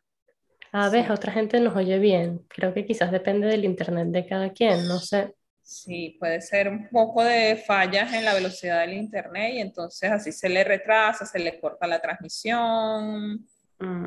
a 0.72 0.90
ver, 0.90 1.12
otra 1.12 1.32
gente 1.32 1.60
nos 1.60 1.76
oye 1.76 2.00
bien. 2.00 2.46
Creo 2.48 2.74
que 2.74 2.86
quizás 2.86 3.12
depende 3.12 3.48
del 3.48 3.66
internet 3.66 4.10
de 4.10 4.28
cada 4.28 4.52
quien, 4.52 4.88
no 4.88 5.00
sé. 5.00 5.34
Sí, 5.70 6.18
puede 6.20 6.42
ser 6.42 6.68
un 6.68 6.90
poco 6.90 7.24
de 7.24 7.56
fallas 7.56 8.12
en 8.16 8.26
la 8.26 8.34
velocidad 8.34 8.80
del 8.82 8.94
internet 8.94 9.54
y 9.54 9.60
entonces 9.60 10.12
así 10.12 10.32
se 10.32 10.50
le 10.50 10.64
retrasa, 10.64 11.28
se 11.28 11.38
le 11.38 11.60
corta 11.60 11.86
la 11.86 12.02
transmisión. 12.02 13.48
Mm, 13.78 14.06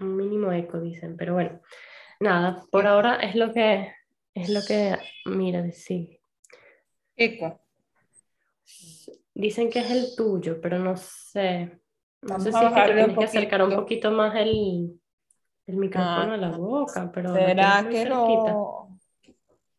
un 0.00 0.16
mínimo 0.16 0.50
eco, 0.50 0.80
dicen, 0.80 1.16
pero 1.16 1.34
bueno, 1.34 1.60
nada, 2.18 2.60
por 2.72 2.88
ahora 2.88 3.20
es 3.20 3.36
lo 3.36 3.52
que, 3.52 3.92
es 4.34 4.48
lo 4.48 4.62
que, 4.66 4.96
mira, 5.26 5.70
sí. 5.70 6.20
Eco. 7.14 7.60
Dicen 9.32 9.70
que 9.70 9.78
es 9.78 9.90
el 9.92 10.16
tuyo, 10.16 10.60
pero 10.60 10.80
no 10.80 10.96
sé. 10.96 11.82
No 12.22 12.40
sé 12.40 12.50
si 12.50 12.64
es 12.64 12.72
que 12.72 12.82
tienes 12.82 13.16
que 13.16 13.24
acercar 13.24 13.62
un 13.62 13.76
poquito 13.76 14.10
más 14.10 14.34
el, 14.34 15.00
el 15.66 15.76
micrófono 15.76 16.32
a 16.32 16.36
la 16.36 16.48
ah, 16.48 16.56
boca, 16.58 17.12
pero... 17.14 17.32
¿Será 17.32 17.86
que 17.88 18.06
no? 18.06 18.85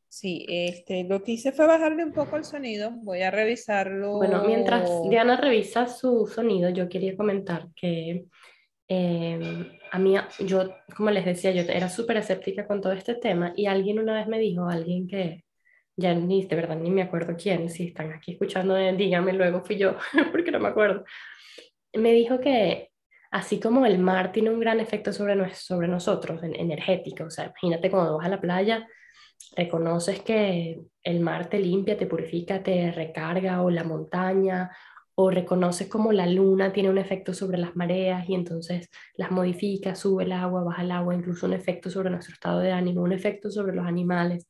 Sí, 0.10 0.46
este, 0.48 1.04
lo 1.04 1.22
que 1.22 1.34
hice 1.34 1.52
fue 1.52 1.68
bajarle 1.68 2.04
un 2.04 2.14
poco 2.14 2.38
el 2.38 2.46
sonido. 2.46 2.92
Voy 3.02 3.22
a 3.22 3.32
revisarlo. 3.32 4.18
Bueno, 4.18 4.44
mientras 4.46 4.90
Diana 5.10 5.40
revisa 5.40 5.88
su 5.88 6.28
sonido, 6.28 6.70
yo 6.70 6.88
quería 6.88 7.16
comentar 7.16 7.68
que 7.76 8.26
em, 8.88 9.72
a 9.92 10.00
mí, 10.00 10.16
yo, 10.40 10.70
como 10.96 11.12
les 11.12 11.26
decía, 11.26 11.52
yo 11.52 11.62
era 11.62 11.90
súper 11.90 12.18
escéptica 12.18 12.66
con 12.66 12.82
todo 12.82 12.94
este 12.94 13.16
tema 13.16 13.54
y 13.56 13.66
alguien 13.66 14.00
una 14.00 14.14
vez 14.16 14.28
me 14.28 14.40
dijo, 14.40 14.68
alguien 14.68 15.08
que 15.08 15.44
ya 15.98 16.14
ni 16.14 16.46
de 16.46 16.56
verdad 16.56 16.78
ni 16.78 16.90
me 16.90 17.02
acuerdo 17.02 17.36
quién, 17.36 17.70
si 17.70 17.88
están 17.88 18.14
aquí 18.14 18.34
escuchando, 18.34 18.78
eh, 18.78 18.94
díganme 18.96 19.34
luego 19.34 19.62
fui 19.64 19.78
yo, 19.78 19.98
porque 20.32 20.52
no 20.52 20.60
me 20.60 20.70
acuerdo. 20.70 21.04
Me 21.94 22.14
dijo 22.14 22.40
que 22.40 22.92
así 23.32 23.60
como 23.60 23.86
el 23.86 24.00
mar 24.00 24.32
tiene 24.32 24.52
un 24.52 24.60
gran 24.60 24.80
efecto 24.80 25.12
sobre, 25.12 25.54
sobre 25.54 25.88
nosotros, 25.88 26.42
energético, 26.44 27.26
o 27.26 27.30
sea, 27.30 27.46
imagínate 27.46 27.90
cuando 27.92 28.18
vas 28.18 28.26
a 28.28 28.30
la 28.30 28.40
playa 28.40 28.88
reconoces 29.56 30.22
que 30.22 30.82
el 31.04 31.20
mar 31.20 31.50
te 31.50 31.60
limpia, 31.60 31.98
te 31.98 32.08
purifica, 32.08 32.64
te 32.64 32.92
recarga, 32.92 33.62
o 33.62 33.70
la 33.70 33.84
montaña, 33.84 34.72
o 35.16 35.32
reconoces 35.32 35.88
como 35.88 36.12
la 36.12 36.28
luna 36.28 36.72
tiene 36.72 36.92
un 36.92 37.00
efecto 37.00 37.34
sobre 37.34 37.58
las 37.58 37.76
mareas 37.76 38.30
y 38.30 38.36
entonces 38.36 38.90
las 39.16 39.32
modifica, 39.32 39.96
sube 39.96 40.26
el 40.26 40.32
agua, 40.32 40.64
baja 40.64 40.84
el 40.84 40.92
agua, 40.92 41.16
incluso 41.16 41.48
un 41.48 41.54
efecto 41.54 41.90
sobre 41.90 42.12
nuestro 42.12 42.34
estado 42.34 42.60
de 42.60 42.72
ánimo, 42.72 43.02
un 43.02 43.14
efecto 43.14 43.50
sobre 43.50 43.76
los 43.76 43.88
animales, 43.88 44.48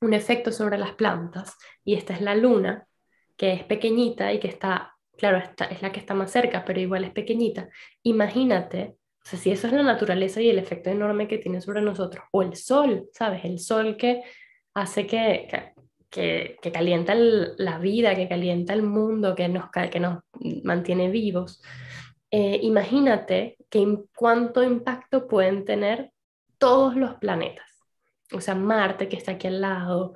un 0.00 0.14
efecto 0.14 0.52
sobre 0.52 0.78
las 0.78 0.92
plantas. 0.94 1.56
Y 1.84 1.94
esta 1.94 2.14
es 2.14 2.22
la 2.22 2.34
luna, 2.34 2.86
que 3.36 3.52
es 3.52 3.64
pequeñita 3.64 4.32
y 4.32 4.40
que 4.40 4.48
está, 4.48 4.94
claro, 5.18 5.38
esta 5.38 5.66
es 5.66 5.82
la 5.82 5.92
que 5.92 6.00
está 6.00 6.14
más 6.14 6.30
cerca, 6.30 6.64
pero 6.64 6.80
igual 6.80 7.04
es 7.04 7.10
pequeñita. 7.10 7.68
Imagínate 8.02 8.97
o 9.28 9.30
sea, 9.30 9.38
si 9.38 9.50
eso 9.50 9.66
es 9.66 9.74
la 9.74 9.82
naturaleza 9.82 10.40
y 10.40 10.48
el 10.48 10.58
efecto 10.58 10.88
enorme 10.88 11.28
que 11.28 11.36
tiene 11.36 11.60
sobre 11.60 11.82
nosotros, 11.82 12.24
o 12.30 12.40
el 12.40 12.56
sol, 12.56 13.10
¿sabes? 13.12 13.44
El 13.44 13.58
sol 13.58 13.98
que 13.98 14.22
hace 14.72 15.06
que, 15.06 15.74
que, 16.08 16.56
que, 16.62 16.72
calienta 16.72 17.14
la 17.14 17.78
vida, 17.78 18.14
que 18.14 18.26
calienta 18.26 18.72
el 18.72 18.84
mundo, 18.84 19.34
que 19.34 19.48
nos, 19.48 19.66
que 19.70 20.00
nos 20.00 20.20
mantiene 20.64 21.10
vivos. 21.10 21.60
Eh, 22.30 22.60
imagínate 22.62 23.58
que 23.68 23.98
cuánto 24.16 24.62
impacto 24.62 25.28
pueden 25.28 25.66
tener 25.66 26.10
todos 26.56 26.96
los 26.96 27.16
planetas. 27.16 27.66
O 28.32 28.40
sea, 28.40 28.54
Marte 28.54 29.10
que 29.10 29.16
está 29.16 29.32
aquí 29.32 29.48
al 29.48 29.60
lado, 29.60 30.14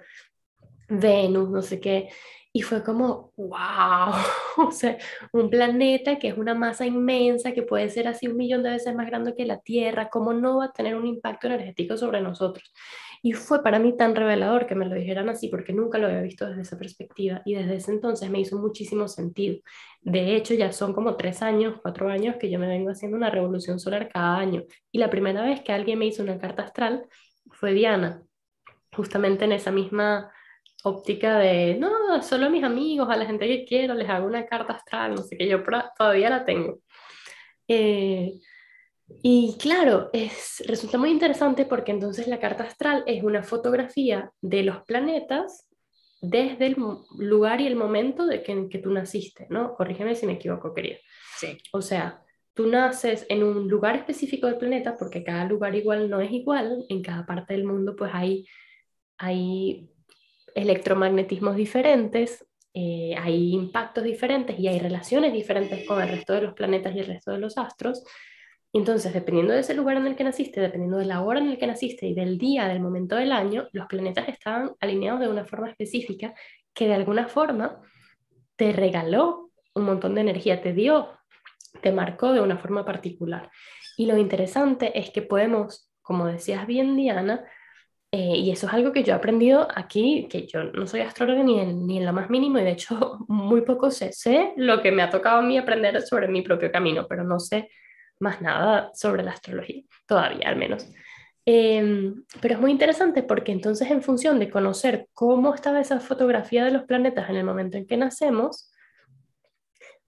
Venus, 0.89 1.51
no 1.51 1.61
sé 1.61 1.81
qué, 1.81 2.09
y 2.55 2.63
fue 2.63 2.83
como, 2.83 3.33
wow, 3.37 4.13
o 4.69 4.71
sea, 4.71 4.99
un 5.33 5.49
planeta 5.49 6.19
que 6.19 6.29
es 6.29 6.37
una 6.37 6.55
masa 6.55 6.85
inmensa, 6.85 7.53
que 7.53 7.63
puede 7.63 7.89
ser 7.89 8.09
así 8.09 8.29
un 8.29 8.37
millón 8.37 8.63
de 8.63 8.71
veces 8.71 8.95
más 8.95 9.07
grande 9.07 9.35
que 9.35 9.47
la 9.47 9.61
Tierra, 9.61 10.11
¿cómo 10.11 10.35
no 10.35 10.59
va 10.59 10.67
a 10.67 10.73
tener 10.73 10.95
un 10.95 11.07
impacto 11.07 11.47
energético 11.47 11.97
sobre 11.97 12.21
nosotros? 12.21 12.73
Y 13.23 13.33
fue 13.33 13.63
para 13.63 13.79
mí 13.79 13.97
tan 13.97 14.17
revelador 14.17 14.67
que 14.67 14.75
me 14.75 14.85
lo 14.85 14.97
dijeran 14.97 15.29
así, 15.29 15.49
porque 15.49 15.73
nunca 15.73 15.97
lo 15.97 16.09
había 16.09 16.21
visto 16.21 16.47
desde 16.47 16.63
esa 16.63 16.77
perspectiva 16.77 17.41
y 17.45 17.55
desde 17.55 17.77
ese 17.77 17.93
entonces 17.93 18.29
me 18.29 18.41
hizo 18.41 18.59
muchísimo 18.59 19.07
sentido. 19.09 19.59
De 20.01 20.35
hecho, 20.35 20.55
ya 20.55 20.73
son 20.73 20.93
como 20.93 21.17
tres 21.17 21.41
años, 21.41 21.79
cuatro 21.81 22.11
años 22.11 22.37
que 22.39 22.51
yo 22.51 22.59
me 22.59 22.67
vengo 22.67 22.91
haciendo 22.91 23.17
una 23.17 23.31
revolución 23.31 23.79
solar 23.79 24.11
cada 24.13 24.39
año. 24.39 24.65
Y 24.91 24.99
la 24.99 25.09
primera 25.09 25.43
vez 25.45 25.63
que 25.63 25.73
alguien 25.73 26.01
me 26.01 26.07
hizo 26.07 26.23
una 26.23 26.39
carta 26.39 26.65
astral 26.65 27.07
fue 27.53 27.73
Diana, 27.73 28.23
justamente 28.93 29.45
en 29.45 29.53
esa 29.53 29.71
misma 29.71 30.33
óptica 30.83 31.39
de, 31.39 31.77
no, 31.77 32.23
solo 32.23 32.47
a 32.47 32.51
mis 32.51 32.65
amigos, 32.65 33.09
a 33.09 33.17
la 33.17 33.27
gente 33.27 33.47
que 33.47 33.65
quiero, 33.65 33.95
les 33.95 34.09
hago 34.09 34.27
una 34.27 34.47
carta 34.47 34.75
astral, 34.75 35.15
no 35.15 35.23
sé 35.23 35.37
qué, 35.37 35.47
yo 35.47 35.63
todavía 35.97 36.31
la 36.31 36.45
tengo. 36.45 36.81
Eh, 37.69 38.39
y 39.23 39.57
claro, 39.59 40.11
es, 40.13 40.63
resulta 40.67 40.99
muy 40.99 41.11
interesante 41.11 41.65
porque 41.65 41.93
entonces 41.93 42.27
la 42.27 42.41
carta 42.41 42.65
astral 42.65 43.05
es 43.07 43.23
una 43.23 43.43
fotografía 43.43 44.33
de 44.41 44.63
los 44.63 44.83
planetas 44.85 45.69
desde 46.21 46.67
el 46.67 46.77
lugar 47.19 47.61
y 47.61 47.67
el 47.67 47.77
momento 47.77 48.27
de 48.27 48.43
que, 48.43 48.53
en 48.53 48.69
que 48.69 48.79
tú 48.79 48.91
naciste, 48.91 49.47
¿no? 49.51 49.75
Corrígeme 49.75 50.15
si 50.15 50.27
me 50.27 50.35
equivoco, 50.35 50.73
querida. 50.73 50.99
Sí. 51.37 51.59
O 51.73 51.83
sea, 51.83 52.23
tú 52.55 52.67
naces 52.67 53.27
en 53.29 53.43
un 53.43 53.69
lugar 53.69 53.97
específico 53.97 54.47
del 54.47 54.57
planeta, 54.57 54.97
porque 54.97 55.25
cada 55.25 55.45
lugar 55.45 55.75
igual 55.75 56.09
no 56.09 56.21
es 56.21 56.31
igual, 56.31 56.85
en 56.89 57.03
cada 57.03 57.27
parte 57.27 57.55
del 57.55 57.65
mundo 57.65 57.97
pues 57.97 58.11
hay, 58.15 58.47
hay 59.19 59.91
electromagnetismos 60.55 61.57
diferentes, 61.57 62.47
eh, 62.75 63.15
hay 63.19 63.53
impactos 63.53 64.05
diferentes 64.05 64.59
y 64.59 64.69
hay 64.69 64.79
relaciones 64.79 65.33
diferentes 65.33 65.87
con 65.87 66.01
el 66.01 66.09
resto 66.09 66.33
de 66.33 66.43
los 66.43 66.55
planetas 66.55 66.95
y 66.95 67.01
el 67.01 67.07
resto 67.07 67.33
de 67.33 67.39
los 67.39 67.59
astros. 67.59 68.05
entonces, 68.73 69.13
dependiendo 69.13 69.53
de 69.53 69.61
ese 69.61 69.75
lugar 69.75 69.99
en 69.99 70.07
el 70.07 70.17
que 70.17 70.25
naciste, 70.25 70.61
dependiendo 70.61 70.97
de 70.99 71.05
la 71.05 71.21
hora 71.21 71.41
en 71.41 71.51
el 71.51 71.59
que 71.59 71.67
naciste 71.67 72.07
y 72.07 72.15
del 72.15 72.39
día, 72.39 72.69
del 72.69 72.81
momento 72.81 73.17
del 73.17 73.33
año, 73.33 73.69
los 73.73 73.87
planetas 73.87 74.29
estaban 74.29 74.73
alineados 74.81 75.21
de 75.21 75.29
una 75.29 75.45
forma 75.45 75.69
específica 75.71 76.35
que 76.73 76.87
de 76.87 76.95
alguna 76.95 77.29
forma 77.29 77.81
te 78.57 78.73
regaló 78.73 79.51
un 79.75 79.85
montón 79.85 80.15
de 80.15 80.23
energía, 80.23 80.63
te 80.63 80.73
dio, 80.73 81.11
te 81.83 81.93
marcó 81.93 82.33
de 82.33 82.41
una 82.41 82.59
forma 82.59 82.85
particular. 82.85 83.51
Y 83.97 84.07
lo 84.07 84.17
interesante 84.17 84.99
es 84.99 85.11
que 85.11 85.23
podemos, 85.23 85.91
como 86.01 86.27
decías 86.27 86.67
bien, 86.67 86.97
Diana, 86.97 87.45
eh, 88.15 88.37
y 88.37 88.51
eso 88.51 88.67
es 88.67 88.75
algo 88.75 88.93
que 88.93 89.03
yo 89.03 89.15
he 89.15 89.17
aprendido 89.17 89.67
aquí, 89.75 90.29
que 90.31 90.47
yo 90.47 90.65
no 90.65 90.87
soy 90.87 91.01
astróloga 91.01 91.43
ni 91.43 91.59
en, 91.59 91.87
ni 91.87 91.97
en 91.97 92.05
lo 92.05 92.13
más 92.13 92.29
mínimo, 92.29 92.59
y 92.59 92.63
de 92.63 92.73
hecho 92.73 93.19
muy 93.29 93.63
poco 93.63 93.91
sé. 93.91 94.13
Sé 94.13 94.53
lo 94.57 94.83
que 94.83 94.93
me 94.93 95.03
ha 95.03 95.09
tocado 95.09 95.39
a 95.39 95.43
mí 95.43 95.57
aprender 95.57 96.01
sobre 96.03 96.29
mi 96.29 96.43
propio 96.43 96.71
camino, 96.71 97.07
pero 97.09 97.25
no 97.25 97.41
sé 97.41 97.71
más 98.21 98.43
nada 98.43 98.91
sobre 98.95 99.23
la 99.23 99.33
astrología, 99.33 99.83
todavía 100.07 100.47
al 100.49 100.57
menos. 100.57 100.87
Em, 101.47 102.25
pero 102.41 102.55
es 102.55 102.61
muy 102.61 102.71
interesante 102.71 103.23
porque 103.23 103.51
entonces 103.51 103.91
en 103.91 104.03
función 104.03 104.39
de 104.39 104.51
conocer 104.51 105.09
cómo 105.15 105.55
estaba 105.55 105.81
esa 105.81 105.99
fotografía 105.99 106.65
de 106.65 106.71
los 106.71 106.85
planetas 106.85 107.31
en 107.31 107.37
el 107.37 107.45
momento 107.45 107.79
en 107.79 107.87
que 107.87 107.97
nacemos, 107.97 108.71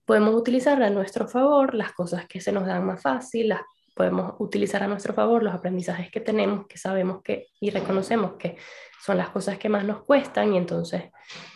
podemos 0.05 0.35
utilizar 0.35 0.81
a 0.83 0.91
nuestro 0.91 1.27
favor 1.27 1.73
las 1.73 1.91
cosas 1.93 2.27
que 2.27 2.39
se 2.39 2.51
nos 2.51 2.67
dan 2.67 2.85
más 2.85 3.01
fácil, 3.01 3.49
las 3.49 3.61
podemos 3.95 4.35
utilizar 4.39 4.83
a 4.83 4.87
nuestro 4.87 5.13
favor 5.13 5.41
los 5.41 5.53
aprendizajes 5.53 6.11
que 6.11 6.19
tenemos, 6.19 6.67
que 6.67 6.77
sabemos 6.77 7.23
que 7.23 7.47
y 7.59 7.69
reconocemos 7.69 8.33
que 8.33 8.57
son 9.03 9.17
las 9.17 9.29
cosas 9.29 9.57
que 9.57 9.69
más 9.69 9.85
nos 9.85 10.03
cuestan 10.03 10.53
y 10.53 10.57
entonces 10.57 11.03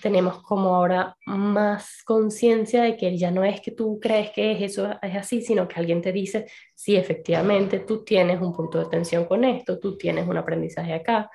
tenemos 0.02 0.41
como 0.43 0.75
ahora 0.75 1.17
más 1.25 2.04
conciencia 2.06 2.84
de 2.84 2.95
que 2.95 3.17
ya 3.17 3.32
no 3.32 3.43
es 3.43 3.60
que 3.60 3.71
tú 3.71 3.99
crees 3.99 4.32
que 4.32 4.54
es 4.54 4.62
eso 4.62 4.91
es 5.02 5.15
así, 5.15 5.41
sino 5.41 5.67
que 5.67 5.80
alguien 5.80 6.02
te 6.02 6.12
dice, 6.12 6.45
sí, 6.75 6.95
efectivamente, 6.95 7.80
tú 7.80 8.04
tienes 8.04 8.39
un 8.39 8.54
punto 8.54 8.80
de 8.80 8.86
tensión 8.86 9.25
con 9.25 9.43
esto, 9.43 9.80
tú 9.80 9.97
tienes 9.97 10.28
un 10.28 10.38
aprendizaje 10.38 10.93
acá. 10.93 11.30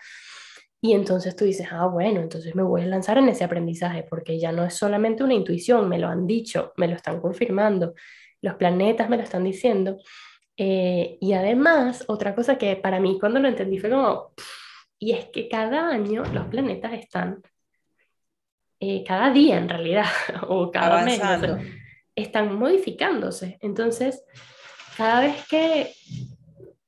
Y 0.80 0.92
entonces 0.92 1.34
tú 1.34 1.44
dices, 1.44 1.66
ah, 1.70 1.86
bueno, 1.86 2.20
entonces 2.20 2.54
me 2.54 2.62
voy 2.62 2.82
a 2.82 2.86
lanzar 2.86 3.18
en 3.18 3.28
ese 3.28 3.42
aprendizaje 3.42 4.04
porque 4.08 4.38
ya 4.38 4.52
no 4.52 4.64
es 4.64 4.74
solamente 4.74 5.24
una 5.24 5.34
intuición, 5.34 5.88
me 5.88 5.98
lo 5.98 6.08
han 6.08 6.26
dicho, 6.26 6.72
me 6.76 6.86
lo 6.88 6.94
están 6.94 7.20
confirmando, 7.20 7.94
los 8.40 8.54
planetas 8.54 9.08
me 9.08 9.16
lo 9.16 9.22
están 9.22 9.44
diciendo. 9.44 9.96
Eh, 10.56 11.18
y 11.20 11.32
además, 11.32 12.04
otra 12.06 12.34
cosa 12.34 12.56
que 12.56 12.76
para 12.76 13.00
mí 13.00 13.18
cuando 13.18 13.40
lo 13.40 13.48
entendí 13.48 13.78
fue 13.78 13.90
como, 13.90 14.32
y 14.98 15.12
es 15.12 15.26
que 15.26 15.48
cada 15.48 15.88
año 15.88 16.24
los 16.32 16.46
planetas 16.46 16.92
están, 16.92 17.42
eh, 18.80 19.02
cada 19.04 19.30
día 19.30 19.58
en 19.58 19.68
realidad, 19.68 20.06
o 20.48 20.70
cada 20.70 21.04
mes, 21.04 21.20
están 22.14 22.56
modificándose. 22.56 23.58
Entonces, 23.60 24.24
cada 24.96 25.20
vez 25.20 25.46
que 25.48 25.92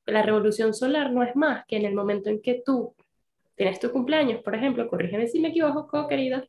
la 0.07 0.23
revolución 0.23 0.73
solar 0.73 1.13
no 1.13 1.23
es 1.25 1.35
más 1.35 1.65
que 1.67 1.77
en 1.77 1.85
el 1.85 1.95
momento 1.95 2.31
en 2.31 2.41
que 2.41 2.63
tú 2.65 2.95
tienes 3.57 3.81
tu 3.81 3.91
cumpleaños, 3.91 4.43
por 4.43 4.55
ejemplo, 4.55 4.87
corrígeme 4.89 5.27
si 5.27 5.41
me 5.41 5.49
equivoco, 5.49 6.07
querida, 6.07 6.47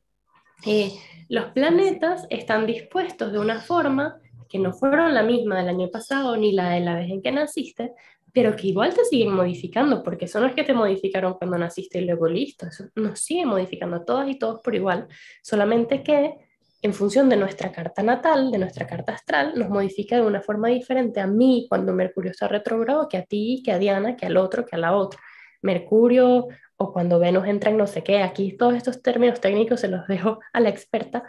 eh, 0.66 0.92
los 1.30 1.46
planetas 1.52 2.28
están 2.30 2.66
dispuestos 2.66 3.32
de 3.32 3.40
una 3.40 3.60
forma 3.60 4.20
que 4.48 4.60
no 4.60 4.74
fueron 4.74 5.14
la 5.14 5.24
misma 5.24 5.60
del 5.60 5.70
año 5.70 5.90
pasado 5.90 6.36
ni 6.38 6.52
la 6.52 6.70
de 6.70 6.80
la 6.80 6.96
vez 6.96 7.10
en 7.10 7.22
que 7.22 7.32
naciste, 7.32 7.94
pero 8.34 8.56
que 8.56 8.68
igual 8.68 8.94
te 8.94 9.04
siguen 9.06 9.32
modificando, 9.32 10.04
porque 10.04 10.26
eso 10.26 10.40
no 10.40 10.48
es 10.48 10.54
que 10.54 10.64
te 10.64 10.74
modificaron 10.74 11.34
cuando 11.36 11.58
naciste 11.58 12.00
y 12.00 12.06
luego 12.06 12.28
listo, 12.28 12.68
eso 12.68 12.86
nos 12.96 13.20
sigue 13.20 13.46
modificando 13.46 13.98
a 13.98 14.06
todas 14.06 14.30
y 14.30 14.38
todos 14.38 14.62
por 14.62 14.76
igual, 14.76 15.08
solamente 15.42 16.04
que 16.04 16.36
en 16.82 16.94
función 16.94 17.30
de 17.30 17.38
nuestra 17.38 17.72
carta 17.72 18.04
natal, 18.04 18.52
de 18.52 18.60
nuestra 18.60 18.86
carta 18.86 19.14
astral, 19.14 19.54
nos 19.58 19.70
modifica 19.70 20.18
de 20.18 20.22
una 20.22 20.42
forma 20.42 20.68
diferente 20.68 21.20
a 21.20 21.28
mí 21.28 21.66
cuando 21.68 21.94
Mercurio 21.94 22.32
está 22.32 22.48
retrogrado, 22.48 23.08
que 23.08 23.18
a 23.18 23.24
ti, 23.24 23.62
que 23.66 23.72
a 23.72 23.80
Diana, 23.80 24.16
que 24.16 24.28
al 24.28 24.38
otro, 24.38 24.66
que 24.66 24.76
a 24.76 24.80
la 24.80 24.96
otra. 24.96 25.20
Mercurio 25.62 26.48
o 26.78 26.94
cuando 26.94 27.18
Venus 27.18 27.48
entra 27.48 27.72
en 27.72 27.78
no 27.78 27.88
sé 27.88 28.04
qué, 28.04 28.22
aquí 28.22 28.56
todos 28.56 28.76
estos 28.76 29.02
términos 29.02 29.42
técnicos 29.42 29.82
se 29.82 29.88
los 29.88 30.08
dejo 30.08 30.40
a 30.54 30.60
la 30.60 30.70
experta, 30.70 31.24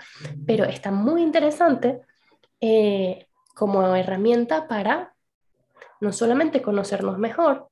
pero 0.46 0.64
está 0.64 0.90
muy 0.90 1.22
interesante 1.22 2.00
eh, 2.60 3.26
como 3.54 3.94
herramienta 3.94 4.68
para 4.68 5.14
no 6.00 6.12
solamente 6.12 6.62
conocernos 6.62 7.18
mejor, 7.18 7.68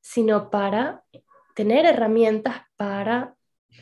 sino 0.00 0.50
para 0.50 1.04
tener 1.54 1.86
herramientas 1.86 2.62
para 2.76 3.34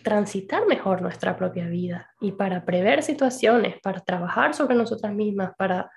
transitar 0.02 0.66
mejor 0.66 1.02
nuestra 1.02 1.36
propia 1.36 1.66
vida 1.66 2.14
y 2.20 2.32
para 2.32 2.64
prever 2.64 3.02
situaciones, 3.02 3.80
para 3.82 4.00
trabajar 4.00 4.54
sobre 4.54 4.74
nosotras 4.74 5.12
mismas, 5.12 5.52
para 5.56 5.90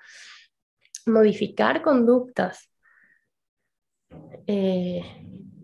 modificar 1.06 1.82
conductas. 1.82 2.70
Eh, 4.46 5.02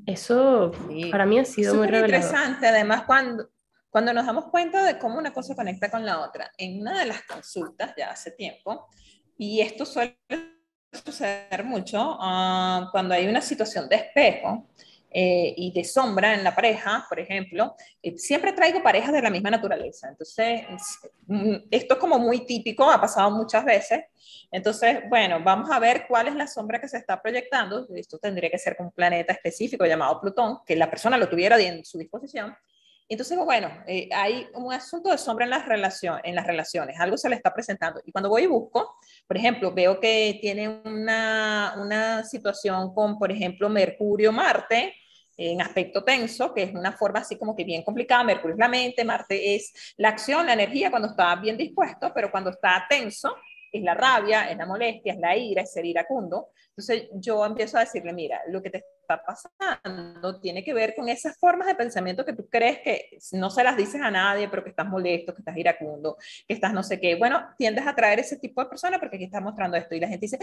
eso 0.07 0.73
para 1.11 1.27
mí 1.27 1.39
ha 1.39 1.45
sido 1.45 1.75
muy 1.75 1.87
interesante, 1.87 2.67
además 2.67 3.05
cuando, 3.05 3.49
cuando 3.95 4.13
nos 4.13 4.27
damos 4.27 4.47
cuenta 4.47 4.83
de 4.83 4.99
cómo 4.99 5.21
una 5.21 5.33
cosa 5.33 5.55
conecta 5.55 5.89
con 5.89 6.05
la 6.05 6.19
otra, 6.19 6.51
en 6.59 6.81
una 6.81 6.99
de 6.99 7.07
las 7.07 7.23
consultas 7.23 7.95
ya 7.97 8.11
hace 8.11 8.33
tiempo, 8.33 8.89
y 9.39 9.61
esto 9.61 9.87
suele 9.87 10.19
suceder 10.91 11.63
mucho 11.63 12.01
uh, 12.15 12.91
cuando 12.91 13.15
hay 13.15 13.29
una 13.29 13.41
situación 13.41 13.89
de 13.89 13.95
espejo 13.95 14.67
eh, 15.13 15.55
y 15.57 15.71
de 15.71 15.85
sombra 15.85 16.35
en 16.35 16.43
la 16.43 16.53
pareja, 16.57 17.07
por 17.09 17.21
ejemplo, 17.21 17.77
eh, 18.03 18.19
siempre 18.19 18.53
traigo 18.53 18.83
parejas 18.83 19.13
de 19.13 19.23
la 19.23 19.31
misma 19.31 19.51
naturaleza. 19.51 20.09
Entonces, 20.09 20.63
mm, 21.29 21.55
esto 21.71 21.95
es 21.95 22.01
como 22.01 22.19
muy 22.19 22.45
típico, 22.45 22.91
ha 22.91 23.01
pasado 23.01 23.31
muchas 23.31 23.65
veces. 23.65 24.07
Entonces, 24.51 25.09
bueno, 25.09 25.39
vamos 25.45 25.71
a 25.71 25.79
ver 25.79 26.07
cuál 26.09 26.27
es 26.27 26.35
la 26.35 26.49
sombra 26.49 26.81
que 26.81 26.89
se 26.89 26.97
está 26.97 27.23
proyectando. 27.23 27.87
Esto 27.95 28.19
tendría 28.19 28.51
que 28.51 28.59
ser 28.59 28.77
con 28.77 28.87
un 28.87 28.93
planeta 28.93 29.33
específico 29.33 29.87
llamado 29.87 30.21
Plutón, 30.21 30.59
que 30.67 30.75
la 30.75 30.91
persona 30.91 31.17
lo 31.17 31.29
tuviera 31.29 31.61
en 31.61 31.85
su 31.85 31.97
disposición. 31.97 32.57
Entonces, 33.09 33.37
bueno, 33.39 33.71
eh, 33.87 34.09
hay 34.15 34.47
un 34.55 34.73
asunto 34.73 35.11
de 35.11 35.19
sombra 35.19 35.45
en 35.45 35.51
las, 35.51 35.67
relación, 35.67 36.21
en 36.25 36.35
las 36.35 36.47
relaciones, 36.47 36.99
algo 36.99 37.17
se 37.17 37.29
le 37.29 37.37
está 37.37 37.53
presentando. 37.53 38.01
Y 38.05 38.13
cuando 38.13 38.31
voy 38.31 38.45
y 38.45 38.47
busco, 38.47 38.97
por 39.27 39.37
ejemplo, 39.37 39.73
veo 39.73 40.01
que 40.01 40.39
tiene 40.41 40.69
una, 40.69 41.75
una 41.79 42.25
situación 42.25 42.95
con, 42.95 43.19
por 43.19 43.31
ejemplo, 43.31 43.69
Mercurio-Marte, 43.69 44.95
en 45.37 45.61
aspecto 45.61 46.05
tenso, 46.05 46.55
que 46.55 46.63
es 46.63 46.75
una 46.75 46.93
forma 46.93 47.21
así 47.21 47.37
como 47.37 47.57
que 47.57 47.65
bien 47.65 47.83
complicada. 47.83 48.25
Mercurio 48.25 48.55
es 48.55 48.59
la 48.59 48.69
mente, 48.69 49.05
Marte 49.05 49.55
es 49.57 49.95
la 49.97 50.11
acción, 50.11 50.47
la 50.47 50.53
energía 50.53 50.91
cuando 50.91 51.09
está 51.09 51.35
bien 51.37 51.57
dispuesto, 51.57 52.13
pero 52.15 52.31
cuando 52.31 52.51
está 52.51 52.87
tenso, 52.89 53.35
es 53.79 53.83
la 53.83 53.95
rabia, 53.95 54.51
es 54.51 54.57
la 54.57 54.67
molestia, 54.67 55.15
es 55.15 55.19
la 55.19 55.37
ira, 55.37 55.63
es 55.63 55.73
ser 55.73 55.85
iracundo. 55.85 56.51
Entonces 56.69 57.09
yo 57.13 57.45
empiezo 57.45 57.77
a 57.77 57.81
decirle, 57.81 58.13
mira, 58.13 58.41
lo 58.49 58.63
que 58.63 58.71
te 58.71 58.85
está 59.01 59.23
pasando 59.23 60.41
tiene 60.41 60.65
que 60.65 60.73
ver 60.73 60.95
con 60.95 61.09
esas 61.09 61.37
formas 61.39 61.67
de 61.67 61.75
pensamiento 61.75 62.25
que 62.25 62.33
tú 62.33 62.49
crees 62.49 62.79
que 62.79 63.19
no 63.33 63.51
se 63.51 63.63
las 63.63 63.77
dices 63.77 64.01
a 64.01 64.11
nadie, 64.11 64.49
pero 64.49 64.65
que 64.65 64.71
estás 64.71 64.87
molesto, 64.87 65.35
que 65.35 65.43
estás 65.43 65.57
iracundo, 65.57 66.17
que 66.47 66.55
estás 66.55 66.73
no 66.73 66.83
sé 66.83 67.01
qué. 67.01 67.17
Bueno, 67.17 67.49
tiendes 67.59 67.87
a 67.87 67.95
traer 67.95 68.21
ese 68.21 68.39
tipo 68.39 68.63
de 68.63 68.69
personas 68.69 68.99
porque 68.99 69.17
aquí 69.17 69.25
estás 69.25 69.43
mostrando 69.43 69.77
esto 69.77 69.95
y 69.95 70.01
la 70.01 70.09
gente 70.09 70.27
dice, 70.27 70.39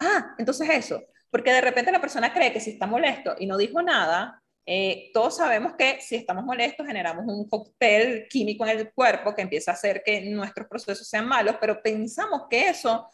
ah, 0.00 0.34
entonces 0.38 0.68
eso, 0.70 1.02
porque 1.30 1.52
de 1.52 1.60
repente 1.60 1.92
la 1.92 2.00
persona 2.00 2.32
cree 2.32 2.52
que 2.52 2.60
si 2.60 2.70
está 2.70 2.86
molesto 2.86 3.34
y 3.38 3.46
no 3.46 3.56
dijo 3.56 3.82
nada, 3.82 4.42
eh, 4.72 5.10
todos 5.12 5.36
sabemos 5.36 5.72
que 5.76 6.00
si 6.00 6.14
estamos 6.14 6.44
molestos 6.44 6.86
generamos 6.86 7.24
un 7.26 7.48
cóctel 7.48 8.28
químico 8.28 8.64
en 8.64 8.78
el 8.78 8.92
cuerpo 8.92 9.34
que 9.34 9.42
empieza 9.42 9.72
a 9.72 9.74
hacer 9.74 10.00
que 10.04 10.20
nuestros 10.30 10.68
procesos 10.68 11.08
sean 11.08 11.26
malos, 11.26 11.56
pero 11.60 11.82
pensamos 11.82 12.42
que 12.48 12.68
eso, 12.68 13.10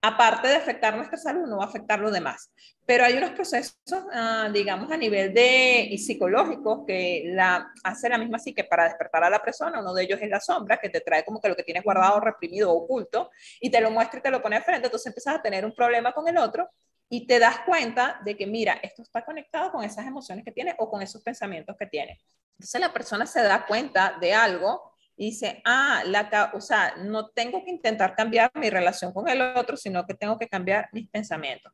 aparte 0.00 0.48
de 0.48 0.54
afectar 0.54 0.96
nuestra 0.96 1.18
salud, 1.18 1.46
no 1.46 1.58
va 1.58 1.64
a 1.64 1.68
afectar 1.68 1.98
los 1.98 2.10
demás. 2.10 2.50
Pero 2.86 3.04
hay 3.04 3.12
unos 3.12 3.32
procesos, 3.32 3.76
ah, 4.10 4.48
digamos, 4.50 4.90
a 4.90 4.96
nivel 4.96 5.34
de 5.34 5.94
psicológicos 5.98 6.86
que 6.86 7.24
la, 7.26 7.70
hace 7.84 8.08
la 8.08 8.16
misma 8.16 8.38
psique 8.38 8.64
para 8.64 8.84
despertar 8.84 9.22
a 9.22 9.28
la 9.28 9.42
persona. 9.42 9.80
Uno 9.80 9.92
de 9.92 10.04
ellos 10.04 10.18
es 10.22 10.30
la 10.30 10.40
sombra, 10.40 10.78
que 10.78 10.88
te 10.88 11.02
trae 11.02 11.26
como 11.26 11.42
que 11.42 11.50
lo 11.50 11.56
que 11.56 11.62
tienes 11.62 11.84
guardado, 11.84 12.20
reprimido, 12.20 12.72
oculto, 12.72 13.30
y 13.60 13.68
te 13.68 13.82
lo 13.82 13.90
muestra 13.90 14.20
y 14.20 14.22
te 14.22 14.30
lo 14.30 14.40
pone 14.40 14.56
de 14.56 14.62
frente. 14.62 14.86
Entonces 14.86 15.08
empiezas 15.08 15.34
a 15.34 15.42
tener 15.42 15.66
un 15.66 15.74
problema 15.74 16.14
con 16.14 16.26
el 16.26 16.38
otro 16.38 16.70
y 17.08 17.26
te 17.26 17.38
das 17.38 17.60
cuenta 17.60 18.20
de 18.24 18.36
que, 18.36 18.46
mira, 18.46 18.74
esto 18.82 19.02
está 19.02 19.24
conectado 19.24 19.70
con 19.70 19.84
esas 19.84 20.06
emociones 20.06 20.44
que 20.44 20.52
tiene 20.52 20.74
o 20.78 20.90
con 20.90 21.02
esos 21.02 21.22
pensamientos 21.22 21.76
que 21.78 21.86
tiene. 21.86 22.20
Entonces 22.58 22.80
la 22.80 22.92
persona 22.92 23.26
se 23.26 23.42
da 23.42 23.66
cuenta 23.66 24.16
de 24.20 24.34
algo 24.34 24.92
y 25.16 25.26
dice, 25.26 25.62
ah, 25.64 26.02
la, 26.04 26.50
o 26.54 26.60
sea, 26.60 26.94
no 26.96 27.28
tengo 27.28 27.64
que 27.64 27.70
intentar 27.70 28.14
cambiar 28.14 28.50
mi 28.54 28.70
relación 28.70 29.12
con 29.12 29.28
el 29.28 29.40
otro, 29.40 29.76
sino 29.76 30.06
que 30.06 30.14
tengo 30.14 30.38
que 30.38 30.48
cambiar 30.48 30.88
mis 30.92 31.08
pensamientos. 31.08 31.72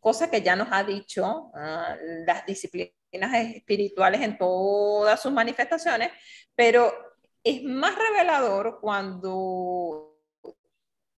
Cosa 0.00 0.30
que 0.30 0.42
ya 0.42 0.56
nos 0.56 0.68
ha 0.72 0.82
dicho 0.82 1.52
ah, 1.54 1.96
las 2.26 2.44
disciplinas 2.44 2.94
espirituales 3.12 4.20
en 4.20 4.36
todas 4.36 5.20
sus 5.22 5.32
manifestaciones, 5.32 6.10
pero 6.54 6.92
es 7.44 7.62
más 7.62 7.94
revelador 7.96 8.80
cuando 8.80 10.18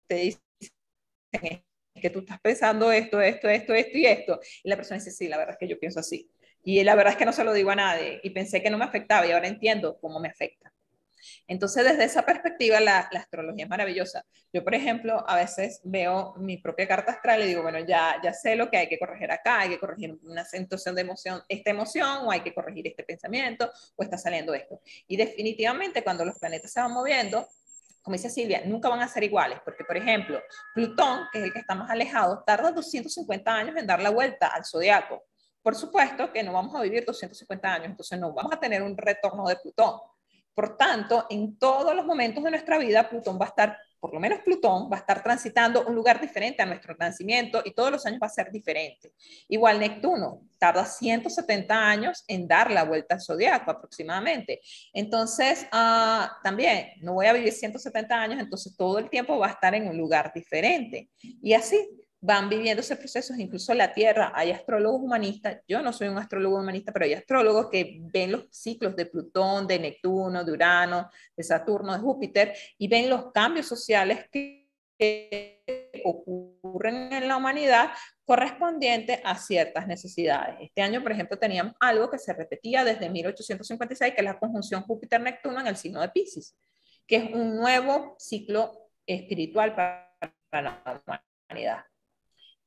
te 0.07 0.15
dicen 0.15 1.63
que 2.03 2.09
tú 2.09 2.19
estás 2.19 2.39
pensando 2.41 2.91
esto, 2.91 3.21
esto, 3.21 3.47
esto, 3.47 3.73
esto 3.73 3.97
y 3.97 4.05
esto. 4.05 4.39
Y 4.61 4.69
la 4.69 4.75
persona 4.75 4.99
dice, 4.99 5.11
sí, 5.11 5.29
la 5.29 5.37
verdad 5.37 5.53
es 5.53 5.57
que 5.57 5.69
yo 5.69 5.79
pienso 5.79 6.01
así. 6.01 6.29
Y 6.63 6.83
la 6.83 6.95
verdad 6.95 7.13
es 7.13 7.17
que 7.17 7.25
no 7.25 7.33
se 7.33 7.45
lo 7.45 7.53
digo 7.53 7.71
a 7.71 7.75
nadie 7.75 8.19
y 8.23 8.29
pensé 8.31 8.61
que 8.61 8.69
no 8.69 8.77
me 8.77 8.85
afectaba 8.85 9.25
y 9.25 9.31
ahora 9.31 9.47
entiendo 9.47 9.97
cómo 9.99 10.19
me 10.19 10.27
afecta. 10.27 10.73
Entonces, 11.47 11.85
desde 11.85 12.03
esa 12.03 12.23
perspectiva, 12.23 12.81
la, 12.81 12.99
astrología 12.99 13.63
es 13.63 13.69
maravillosa. 13.69 14.25
Yo, 14.51 14.63
por 14.63 14.75
ejemplo, 14.75 15.23
a 15.25 15.37
veces 15.37 15.79
veo 15.85 16.33
mi 16.37 16.57
propia 16.57 16.87
carta 16.87 17.13
astral 17.13 17.41
y 17.43 17.47
digo, 17.47 17.61
bueno, 17.61 17.79
ya, 17.79 18.15
ya 18.21 18.33
sé 18.33 18.57
lo 18.57 18.69
que 18.69 18.77
hay 18.77 18.89
que 18.89 18.99
corregir 18.99 19.31
acá, 19.31 19.61
hay 19.61 19.69
que 19.69 19.79
corregir 19.79 20.17
una 20.23 20.43
situación 20.43 20.95
de 20.95 21.01
emoción, 21.01 21.41
esta 21.47 21.71
emoción, 21.71 22.25
o 22.25 22.31
hay 22.31 22.41
que 22.41 22.53
corregir 22.53 22.87
este 22.87 23.03
pensamiento, 23.03 23.71
o 23.95 24.03
está 24.03 24.17
saliendo 24.17 24.53
esto. 24.53 24.81
Y 25.07 25.15
definitivamente, 25.15 26.03
cuando 26.03 26.25
los 26.25 26.37
planetas 26.37 26.71
se 26.71 26.81
van 26.81 26.91
moviendo, 26.91 27.47
como 28.03 28.15
dice 28.15 28.29
Silvia, 28.29 28.61
nunca 28.65 28.89
van 28.89 29.01
a 29.01 29.07
ser 29.07 29.23
iguales, 29.23 29.59
porque 29.63 29.85
por 29.85 29.95
ejemplo, 29.95 30.41
Plutón, 30.75 31.27
que 31.31 31.39
es 31.39 31.45
el 31.45 31.53
que 31.53 31.59
está 31.59 31.73
más 31.73 31.89
alejado, 31.89 32.43
tarda 32.45 32.71
250 32.71 33.55
años 33.55 33.77
en 33.77 33.87
dar 33.87 34.01
la 34.01 34.09
vuelta 34.09 34.47
al 34.47 34.65
zodiaco. 34.65 35.23
Por 35.61 35.73
supuesto 35.73 36.31
que 36.33 36.43
no 36.43 36.51
vamos 36.51 36.75
a 36.75 36.81
vivir 36.81 37.05
250 37.05 37.73
años, 37.73 37.87
entonces 37.87 38.19
no 38.19 38.33
vamos 38.33 38.51
a 38.51 38.59
tener 38.59 38.83
un 38.83 38.97
retorno 38.97 39.47
de 39.47 39.55
Plutón. 39.55 40.01
Por 40.53 40.75
tanto, 40.75 41.25
en 41.29 41.57
todos 41.57 41.95
los 41.95 42.05
momentos 42.05 42.43
de 42.43 42.51
nuestra 42.51 42.77
vida, 42.77 43.09
Plutón 43.09 43.39
va 43.39 43.45
a 43.45 43.49
estar 43.49 43.79
por 44.03 44.13
lo 44.13 44.19
menos 44.19 44.39
Plutón 44.39 44.89
va 44.91 44.97
a 44.97 44.99
estar 44.99 45.23
transitando 45.23 45.85
un 45.85 45.95
lugar 45.95 46.19
diferente 46.19 46.61
a 46.61 46.65
nuestro 46.65 46.93
nacimiento 46.99 47.61
y 47.63 47.71
todos 47.71 47.89
los 47.89 48.05
años 48.05 48.19
va 48.21 48.27
a 48.27 48.29
ser 48.29 48.51
diferente. 48.51 49.13
Igual 49.47 49.79
Neptuno 49.79 50.41
tarda 50.57 50.83
170 50.83 51.73
años 51.73 52.25
en 52.27 52.45
dar 52.45 52.69
la 52.69 52.83
vuelta 52.83 53.15
al 53.15 53.21
zodiaco 53.21 53.71
aproximadamente. 53.71 54.59
Entonces, 54.91 55.65
uh, 55.71 56.25
también 56.43 56.89
no 56.99 57.13
voy 57.13 57.27
a 57.27 57.33
vivir 57.33 57.53
170 57.53 58.13
años, 58.13 58.41
entonces 58.41 58.75
todo 58.75 58.99
el 58.99 59.09
tiempo 59.09 59.39
va 59.39 59.47
a 59.47 59.51
estar 59.51 59.73
en 59.73 59.87
un 59.87 59.97
lugar 59.97 60.33
diferente. 60.35 61.09
Y 61.41 61.53
así, 61.53 61.77
van 62.25 62.47
viviendo 62.47 62.79
esos 62.79 62.97
procesos, 62.97 63.37
incluso 63.37 63.73
la 63.73 63.93
Tierra, 63.93 64.31
hay 64.33 64.51
astrólogos 64.51 65.01
humanistas, 65.01 65.57
yo 65.67 65.81
no 65.81 65.91
soy 65.91 66.07
un 66.07 66.17
astrólogo 66.17 66.57
humanista, 66.57 66.93
pero 66.93 67.03
hay 67.03 67.15
astrólogos 67.15 67.69
que 67.69 67.99
ven 67.99 68.31
los 68.31 68.45
ciclos 68.49 68.95
de 68.95 69.07
Plutón, 69.07 69.67
de 69.67 69.77
Neptuno, 69.77 70.41
de 70.45 70.51
Urano, 70.53 71.09
de 71.35 71.43
Saturno, 71.43 71.91
de 71.91 71.99
Júpiter, 71.99 72.53
y 72.77 72.87
ven 72.87 73.09
los 73.09 73.33
cambios 73.33 73.67
sociales 73.67 74.29
que 74.31 74.69
ocurren 76.05 77.11
en 77.11 77.27
la 77.27 77.35
humanidad 77.35 77.89
correspondientes 78.23 79.19
a 79.25 79.35
ciertas 79.35 79.85
necesidades. 79.85 80.55
Este 80.61 80.81
año, 80.81 81.03
por 81.03 81.11
ejemplo, 81.11 81.37
teníamos 81.37 81.73
algo 81.81 82.09
que 82.09 82.19
se 82.19 82.31
repetía 82.31 82.85
desde 82.85 83.09
1856, 83.09 84.13
que 84.13 84.21
es 84.21 84.25
la 84.25 84.39
conjunción 84.39 84.83
Júpiter-Neptuno 84.83 85.59
en 85.59 85.67
el 85.67 85.75
signo 85.75 85.99
de 85.99 86.07
Pisces, 86.07 86.55
que 87.05 87.17
es 87.17 87.33
un 87.33 87.57
nuevo 87.57 88.15
ciclo 88.17 88.91
espiritual 89.05 89.75
para 89.75 90.61
la 90.61 91.03
humanidad. 91.49 91.83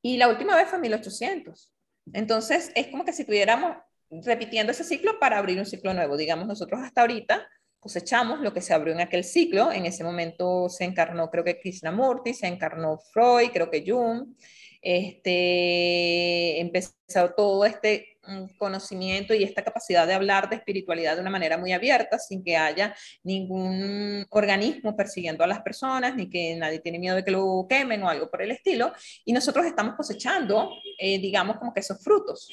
Y 0.07 0.19
la 0.19 0.29
última 0.29 0.55
vez 0.55 0.69
fue 0.69 0.79
1800. 0.79 1.75
Entonces, 2.13 2.71
es 2.77 2.87
como 2.87 3.05
que 3.05 3.13
si 3.13 3.23
estuviéramos 3.23 3.77
repitiendo 4.09 4.71
ese 4.71 4.85
ciclo 4.85 5.19
para 5.19 5.37
abrir 5.37 5.59
un 5.59 5.67
ciclo 5.67 5.93
nuevo. 5.95 6.17
Digamos, 6.17 6.47
nosotros 6.47 6.81
hasta 6.81 7.01
ahorita 7.01 7.45
cosechamos 7.81 8.39
lo 8.39 8.53
que 8.53 8.61
se 8.61 8.73
abrió 8.73 8.95
en 8.95 9.01
aquel 9.01 9.25
ciclo. 9.25 9.73
En 9.73 9.85
ese 9.85 10.05
momento 10.05 10.69
se 10.69 10.85
encarnó, 10.85 11.29
creo 11.29 11.43
que 11.43 11.59
Krishnamurti, 11.59 12.35
se 12.35 12.47
encarnó 12.47 13.01
Freud, 13.13 13.51
creo 13.53 13.69
que 13.69 13.83
Jung. 13.85 14.37
Este, 14.81 16.61
empezó 16.61 17.35
todo 17.37 17.65
este 17.65 18.16
conocimiento 18.59 19.35
y 19.35 19.45
esta 19.45 19.62
capacidad 19.62 20.07
de 20.07 20.14
hablar 20.14 20.49
de 20.49 20.57
espiritualidad 20.57 21.14
de 21.14 21.20
una 21.20 21.31
manera 21.31 21.59
muy 21.59 21.72
abierta, 21.72 22.18
sin 22.18 22.43
que 22.43 22.57
haya 22.57 22.95
ningún 23.22 24.27
organismo 24.31 24.97
persiguiendo 24.97 25.45
a 25.45 25.47
las 25.47 25.61
personas, 25.62 26.14
ni 26.14 26.29
que 26.29 26.57
nadie 26.57 26.81
tiene 26.81 26.99
miedo 26.99 27.16
de 27.16 27.24
que 27.24 27.31
lo 27.31 27.66
quemen 27.68 28.03
o 28.03 28.09
algo 28.09 28.31
por 28.31 28.43
el 28.43 28.51
estilo. 28.51 28.93
Y 29.24 29.33
nosotros 29.33 29.66
estamos 29.66 29.95
cosechando, 29.95 30.70
eh, 30.99 31.18
digamos, 31.18 31.59
como 31.59 31.72
que 31.72 31.81
esos 31.81 32.03
frutos. 32.03 32.51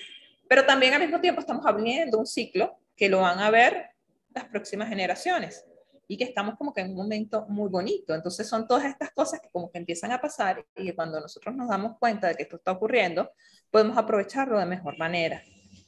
Pero 0.47 0.65
también 0.65 0.93
al 0.93 1.01
mismo 1.01 1.19
tiempo 1.19 1.41
estamos 1.41 1.65
abriendo 1.65 2.17
un 2.17 2.25
ciclo 2.25 2.77
que 2.95 3.09
lo 3.09 3.21
van 3.21 3.39
a 3.39 3.49
ver 3.49 3.89
las 4.33 4.45
próximas 4.45 4.89
generaciones 4.89 5.65
y 6.07 6.17
que 6.17 6.25
estamos 6.25 6.55
como 6.57 6.73
que 6.73 6.81
en 6.81 6.91
un 6.91 6.97
momento 6.97 7.45
muy 7.47 7.69
bonito. 7.69 8.13
Entonces 8.13 8.47
son 8.47 8.67
todas 8.67 8.85
estas 8.85 9.11
cosas 9.11 9.39
que 9.39 9.49
como 9.49 9.71
que 9.71 9.79
empiezan 9.79 10.11
a 10.11 10.21
pasar 10.21 10.65
y 10.75 10.91
cuando 10.93 11.19
nosotros 11.19 11.55
nos 11.55 11.69
damos 11.69 11.97
cuenta 11.97 12.27
de 12.27 12.35
que 12.35 12.43
esto 12.43 12.57
está 12.57 12.71
ocurriendo, 12.71 13.31
podemos 13.71 13.97
aprovecharlo 13.97 14.59
de 14.59 14.65
mejor 14.65 14.97
manera 14.97 15.41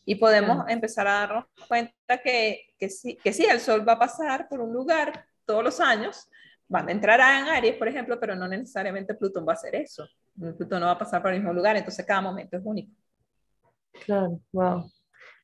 y 0.06 0.16
podemos 0.16 0.66
empezar 0.70 1.08
a 1.08 1.14
darnos 1.14 1.46
cuenta 1.68 2.18
que, 2.24 2.68
que, 2.78 2.90
sí, 2.90 3.18
que 3.18 3.34
sí, 3.34 3.46
el 3.46 3.60
Sol 3.60 3.88
va 3.88 3.94
a 3.94 4.00
pasar 4.00 4.48
por 4.48 4.62
un 4.62 4.72
lugar 4.72 5.26
todos 5.46 5.64
los 5.64 5.80
años, 5.80 6.30
van 6.68 6.88
a 6.90 6.92
entrar 6.92 7.20
en 7.20 7.50
Aries, 7.50 7.76
por 7.76 7.88
ejemplo, 7.88 8.20
pero 8.20 8.36
no 8.36 8.48
necesariamente 8.48 9.16
Plutón 9.16 9.48
va 9.48 9.54
a 9.54 9.56
hacer 9.56 9.76
eso. 9.76 10.08
Plutón 10.58 10.80
no 10.80 10.88
va 10.88 10.94
a 10.94 10.98
pasar 10.98 11.22
por 11.22 11.32
el 11.32 11.40
mismo 11.40 11.54
lugar, 11.54 11.76
entonces 11.76 12.06
cada 12.06 12.22
momento 12.22 12.56
es 12.58 12.64
único. 12.64 12.94
Claro, 14.06 14.40
wow. 14.52 14.92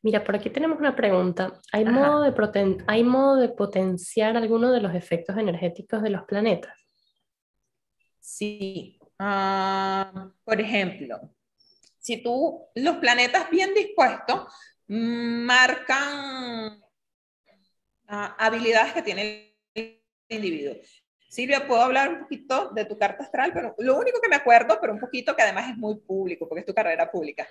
Mira, 0.04 0.24
por 0.24 0.36
aquí 0.36 0.50
tenemos 0.50 0.80
una 0.80 0.96
pregunta. 0.96 1.54
¿Hay 1.72 1.86
modo, 1.86 2.24
de 2.24 2.84
¿Hay 2.88 3.04
modo 3.04 3.36
de 3.38 3.50
potenciar 3.50 4.36
alguno 4.36 4.72
de 4.72 4.82
los 4.82 4.94
efectos 4.96 5.38
energéticos 5.38 6.02
de 6.02 6.10
los 6.10 6.24
planetas? 6.24 6.76
Sí. 8.20 9.00
Ah, 9.20 10.32
por 10.44 10.60
ejemplo, 10.60 11.20
si 12.02 12.22
tú, 12.22 12.68
los 12.76 12.98
planetas 12.98 13.50
bien 13.50 13.74
dispuestos 13.74 14.48
marcan 14.88 16.84
ah, 18.08 18.36
habilidades 18.40 18.94
que 18.94 19.02
tiene 19.04 19.56
el 19.76 20.02
individuo. 20.30 20.76
Silvia, 21.30 21.66
puedo 21.66 21.82
hablar 21.82 22.10
un 22.10 22.20
poquito 22.20 22.72
de 22.72 22.84
tu 22.84 22.98
carta 22.98 23.24
astral, 23.24 23.52
pero 23.54 23.74
lo 23.78 23.98
único 23.98 24.20
que 24.20 24.28
me 24.28 24.36
acuerdo, 24.36 24.80
pero 24.82 24.92
un 24.92 25.00
poquito 25.00 25.34
que 25.34 25.44
además 25.44 25.70
es 25.70 25.78
muy 25.78 25.96
público, 26.00 26.50
porque 26.50 26.60
es 26.60 26.66
tu 26.66 26.74
carrera 26.74 27.10
pública. 27.10 27.48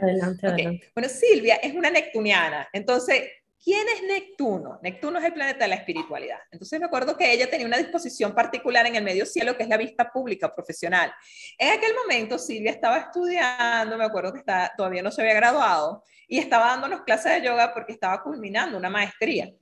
Adelante, 0.00 0.46
adelante. 0.46 0.92
Bueno, 0.94 1.08
Silvia 1.08 1.56
es 1.56 1.74
una 1.74 1.90
neptuniana, 1.90 2.68
entonces 2.72 3.24
¿Quién 3.66 3.84
es 3.88 4.00
Neptuno? 4.04 4.78
Neptuno 4.80 5.18
es 5.18 5.24
el 5.24 5.32
planeta 5.32 5.64
de 5.64 5.68
la 5.68 5.74
espiritualidad. 5.74 6.38
Entonces 6.52 6.78
me 6.78 6.86
acuerdo 6.86 7.16
que 7.16 7.32
ella 7.32 7.50
tenía 7.50 7.66
una 7.66 7.78
disposición 7.78 8.32
particular 8.32 8.86
en 8.86 8.94
el 8.94 9.02
medio 9.02 9.26
cielo, 9.26 9.56
que 9.56 9.64
es 9.64 9.68
la 9.68 9.76
vista 9.76 10.08
pública 10.12 10.54
profesional. 10.54 11.12
En 11.58 11.76
aquel 11.76 11.92
momento 11.96 12.38
Silvia 12.38 12.70
estaba 12.70 12.98
estudiando, 12.98 13.98
me 13.98 14.04
acuerdo 14.04 14.32
que 14.32 14.38
está, 14.38 14.72
todavía 14.76 15.02
no 15.02 15.10
se 15.10 15.20
había 15.20 15.34
graduado, 15.34 16.04
y 16.28 16.38
estaba 16.38 16.68
dándonos 16.68 17.00
clases 17.00 17.32
de 17.32 17.48
yoga 17.48 17.74
porque 17.74 17.90
estaba 17.90 18.22
culminando 18.22 18.78
una 18.78 18.88
maestría. 18.88 19.52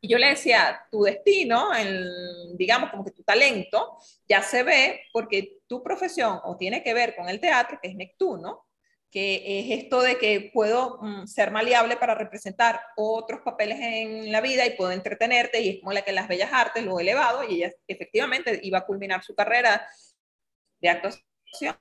Y 0.00 0.08
yo 0.08 0.16
le 0.16 0.28
decía, 0.28 0.86
tu 0.90 1.02
destino, 1.02 1.74
el, 1.74 2.56
digamos 2.56 2.90
como 2.90 3.04
que 3.04 3.10
tu 3.10 3.22
talento, 3.22 3.98
ya 4.26 4.40
se 4.40 4.62
ve 4.62 5.02
porque 5.12 5.58
tu 5.66 5.82
profesión 5.82 6.40
o 6.44 6.56
tiene 6.56 6.82
que 6.82 6.94
ver 6.94 7.14
con 7.14 7.28
el 7.28 7.38
teatro, 7.38 7.78
que 7.82 7.88
es 7.88 7.96
Neptuno, 7.96 8.64
que 9.12 9.60
es 9.60 9.82
esto 9.82 10.00
de 10.00 10.16
que 10.16 10.50
puedo 10.54 10.98
mm, 11.02 11.26
ser 11.26 11.50
maleable 11.50 11.98
para 11.98 12.14
representar 12.14 12.80
otros 12.96 13.42
papeles 13.42 13.78
en 13.78 14.32
la 14.32 14.40
vida 14.40 14.66
y 14.66 14.74
puedo 14.74 14.90
entretenerte, 14.90 15.60
y 15.60 15.68
es 15.68 15.80
como 15.80 15.92
la 15.92 16.02
que 16.02 16.12
las 16.12 16.28
bellas 16.28 16.50
artes 16.50 16.82
lo 16.82 16.98
he 16.98 17.02
elevado, 17.02 17.44
y 17.48 17.56
ella 17.56 17.72
efectivamente 17.86 18.58
iba 18.62 18.78
a 18.78 18.86
culminar 18.86 19.22
su 19.22 19.34
carrera 19.34 19.86
de 20.80 20.88
actuación 20.88 21.76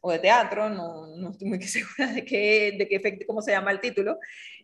o 0.00 0.12
de 0.12 0.18
teatro, 0.20 0.70
no, 0.70 1.08
no 1.08 1.30
estoy 1.30 1.48
muy 1.48 1.60
segura 1.62 2.12
de 2.12 2.24
qué, 2.24 2.76
de 2.78 2.88
qué 2.88 3.26
cómo 3.26 3.42
se 3.42 3.50
llama 3.50 3.72
el 3.72 3.80
título, 3.80 4.18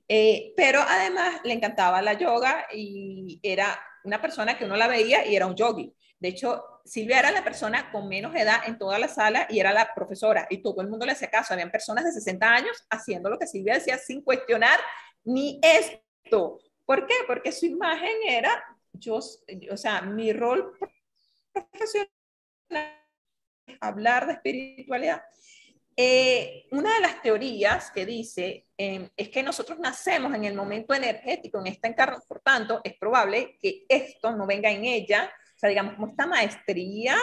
eh, 0.08 0.52
pero 0.56 0.80
además 0.80 1.40
le 1.42 1.54
encantaba 1.54 2.00
la 2.02 2.12
yoga 2.12 2.66
y 2.72 3.40
era 3.42 3.78
una 4.04 4.22
persona 4.22 4.56
que 4.56 4.64
uno 4.64 4.76
la 4.76 4.86
veía 4.86 5.26
y 5.26 5.34
era 5.34 5.46
un 5.46 5.56
yogi. 5.56 5.92
De 6.18 6.28
hecho, 6.28 6.64
Silvia 6.84 7.18
era 7.18 7.30
la 7.30 7.44
persona 7.44 7.90
con 7.92 8.08
menos 8.08 8.34
edad 8.34 8.62
en 8.66 8.78
toda 8.78 8.98
la 8.98 9.08
sala 9.08 9.46
y 9.50 9.60
era 9.60 9.72
la 9.72 9.92
profesora 9.94 10.46
y 10.48 10.62
todo 10.62 10.80
el 10.80 10.88
mundo 10.88 11.04
le 11.04 11.12
hacía 11.12 11.30
caso. 11.30 11.52
Habían 11.52 11.70
personas 11.70 12.04
de 12.04 12.12
60 12.12 12.46
años 12.46 12.86
haciendo 12.88 13.28
lo 13.28 13.38
que 13.38 13.46
Silvia 13.46 13.74
decía 13.74 13.98
sin 13.98 14.22
cuestionar 14.22 14.80
ni 15.24 15.60
esto. 15.62 16.58
¿Por 16.84 17.06
qué? 17.06 17.14
Porque 17.26 17.52
su 17.52 17.66
imagen 17.66 18.14
era, 18.28 18.64
yo, 18.92 19.16
o 19.16 19.76
sea, 19.76 20.00
mi 20.02 20.32
rol 20.32 20.72
profesional 21.52 22.10
hablar 23.80 24.26
de 24.26 24.34
espiritualidad. 24.34 25.22
Eh, 25.98 26.66
una 26.72 26.94
de 26.94 27.00
las 27.00 27.22
teorías 27.22 27.90
que 27.90 28.04
dice 28.04 28.66
em, 28.76 29.08
es 29.16 29.30
que 29.30 29.42
nosotros 29.42 29.78
nacemos 29.78 30.34
en 30.34 30.44
el 30.44 30.54
momento 30.54 30.92
energético, 30.92 31.58
en 31.58 31.68
esta 31.68 31.88
encarnación, 31.88 32.28
por 32.28 32.40
tanto, 32.40 32.80
es 32.84 32.94
probable 32.98 33.56
que 33.60 33.86
esto 33.88 34.36
no 34.36 34.46
venga 34.46 34.70
en 34.70 34.84
ella 34.84 35.32
o 35.56 35.58
sea, 35.58 35.70
digamos, 35.70 35.94
como 35.94 36.08
esta 36.08 36.26
maestría 36.26 37.16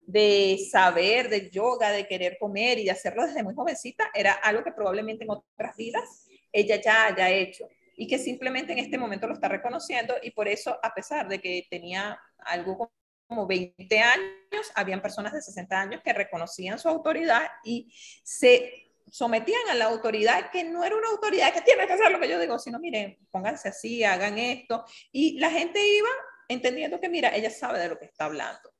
de 0.00 0.58
saber, 0.70 1.28
de 1.28 1.50
yoga, 1.50 1.90
de 1.90 2.06
querer 2.06 2.36
comer 2.38 2.78
y 2.78 2.84
de 2.84 2.90
hacerlo 2.90 3.26
desde 3.26 3.44
muy 3.44 3.54
jovencita, 3.54 4.10
era 4.12 4.32
algo 4.32 4.64
que 4.64 4.72
probablemente 4.72 5.24
en 5.24 5.30
otras 5.30 5.76
vidas 5.76 6.26
ella 6.52 6.80
ya 6.80 7.06
haya 7.06 7.30
hecho 7.30 7.68
y 7.96 8.08
que 8.08 8.18
simplemente 8.18 8.72
en 8.72 8.80
este 8.80 8.98
momento 8.98 9.28
lo 9.28 9.34
está 9.34 9.48
reconociendo 9.48 10.14
y 10.20 10.32
por 10.32 10.48
eso, 10.48 10.76
a 10.82 10.92
pesar 10.92 11.28
de 11.28 11.40
que 11.40 11.66
tenía 11.70 12.18
algo 12.38 12.92
como 13.28 13.46
20 13.46 14.00
años, 14.00 14.72
habían 14.74 15.00
personas 15.00 15.32
de 15.32 15.40
60 15.40 15.80
años 15.80 16.02
que 16.04 16.12
reconocían 16.12 16.78
su 16.78 16.88
autoridad 16.88 17.46
y 17.64 17.88
se 18.24 18.90
sometían 19.06 19.68
a 19.70 19.74
la 19.74 19.84
autoridad 19.84 20.50
que 20.50 20.64
no 20.64 20.82
era 20.82 20.96
una 20.96 21.08
autoridad 21.08 21.52
que 21.52 21.60
tiene 21.60 21.86
que 21.86 21.92
hacer 21.92 22.10
lo 22.10 22.18
que 22.18 22.28
yo 22.28 22.38
digo, 22.40 22.58
sino 22.58 22.80
miren, 22.80 23.16
pónganse 23.30 23.68
así, 23.68 24.02
hagan 24.02 24.38
esto. 24.38 24.84
Y 25.12 25.38
la 25.38 25.50
gente 25.50 25.80
iba 25.86 26.08
entendiendo 26.48 27.00
que, 27.00 27.08
mira, 27.08 27.34
ella 27.34 27.50
sabe 27.50 27.78
de 27.78 27.88
lo 27.88 27.98
que 27.98 28.06
está 28.06 28.26
hablando. 28.26 28.72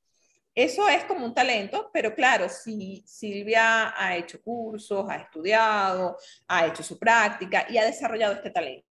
Eso 0.54 0.88
es 0.88 1.04
como 1.04 1.26
un 1.26 1.34
talento, 1.34 1.90
pero 1.92 2.14
claro, 2.14 2.48
si 2.48 3.02
Silvia 3.06 3.92
ha 4.00 4.16
hecho 4.16 4.40
cursos, 4.40 5.04
ha 5.10 5.16
estudiado, 5.16 6.16
ha 6.46 6.66
hecho 6.66 6.82
su 6.84 6.96
práctica 6.96 7.66
y 7.68 7.76
ha 7.76 7.84
desarrollado 7.84 8.34
este 8.34 8.50
talento. 8.50 8.86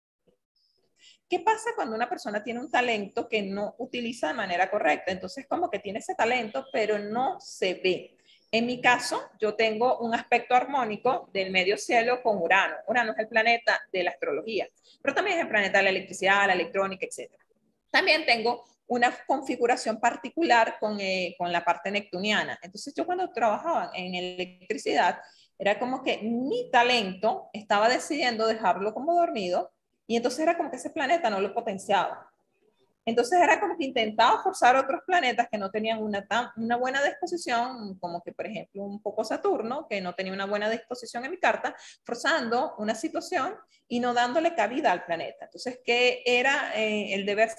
¿Qué 1.28 1.40
pasa 1.40 1.70
cuando 1.76 1.94
una 1.94 2.08
persona 2.08 2.42
tiene 2.42 2.60
un 2.60 2.70
talento 2.70 3.28
que 3.28 3.42
no 3.42 3.74
utiliza 3.78 4.28
de 4.28 4.34
manera 4.34 4.70
correcta? 4.70 5.12
Entonces, 5.12 5.46
como 5.46 5.70
que 5.70 5.78
tiene 5.78 6.00
ese 6.00 6.14
talento, 6.14 6.66
pero 6.72 6.98
no 6.98 7.38
se 7.40 7.74
ve. 7.74 8.16
En 8.50 8.66
mi 8.66 8.80
caso, 8.80 9.30
yo 9.38 9.54
tengo 9.54 9.98
un 9.98 10.12
aspecto 10.12 10.56
armónico 10.56 11.28
del 11.32 11.52
medio 11.52 11.76
cielo 11.76 12.20
con 12.20 12.38
Urano. 12.38 12.74
Urano 12.88 13.12
es 13.12 13.18
el 13.18 13.28
planeta 13.28 13.80
de 13.92 14.02
la 14.02 14.10
astrología, 14.10 14.68
pero 15.00 15.14
también 15.14 15.36
es 15.38 15.44
el 15.44 15.50
planeta 15.50 15.78
de 15.78 15.84
la 15.84 15.90
electricidad, 15.90 16.46
la 16.48 16.54
electrónica, 16.54 17.06
etc. 17.06 17.30
También 17.91 18.24
tengo 18.26 18.64
una 18.86 19.14
configuración 19.26 20.01
particular 20.01 20.76
con, 20.80 20.99
eh, 21.01 21.34
con 21.38 21.53
la 21.53 21.64
parte 21.64 21.91
neptuniana. 21.91 22.59
Entonces 22.61 22.93
yo 22.97 23.07
cuando 23.07 23.30
trabajaba 23.30 23.93
en 23.95 24.14
electricidad, 24.14 25.20
era 25.57 25.78
como 25.78 26.03
que 26.03 26.18
mi 26.22 26.70
talento 26.70 27.51
estaba 27.53 27.88
decidiendo 27.88 28.47
dejarlo 28.47 28.93
como 28.95 29.14
dormido 29.14 29.70
y 30.07 30.16
entonces 30.16 30.41
era 30.41 30.57
como 30.57 30.70
que 30.70 30.76
ese 30.76 30.91
planeta 30.91 31.30
no 31.30 31.41
lo 31.41 31.55
potenciaba. 31.55 32.30
Entonces 33.05 33.41
era 33.41 33.61
como 33.61 33.76
que 33.76 33.84
intentaba 33.84 34.43
forzar 34.43 34.76
otros 34.76 35.03
planetas 35.07 35.49
que 35.51 35.59
no 35.59 35.70
tenían 35.70 36.03
una, 36.03 36.26
una 36.57 36.76
buena 36.76 37.03
disposición, 37.03 37.99
como 37.99 38.22
que 38.22 38.32
por 38.32 38.47
ejemplo 38.47 38.82
un 38.82 39.01
poco 39.01 39.24
Saturno, 39.24 39.86
que 39.88 40.01
no 40.01 40.14
tenía 40.14 40.32
una 40.32 40.47
buena 40.47 40.68
disposición 40.68 41.24
en 41.24 41.30
mi 41.30 41.38
carta, 41.38 41.74
forzando 42.05 42.74
una 42.78 42.95
situación 42.95 43.55
y 43.88 44.01
no 44.01 44.14
dándole 44.14 44.55
cabida 44.55 44.93
al 44.93 45.05
planeta. 45.05 45.47
Entonces, 45.47 45.80
¿qué 45.84 46.22
era 46.24 46.76
eh, 46.76 47.14
el 47.14 47.26
deber 47.26 47.51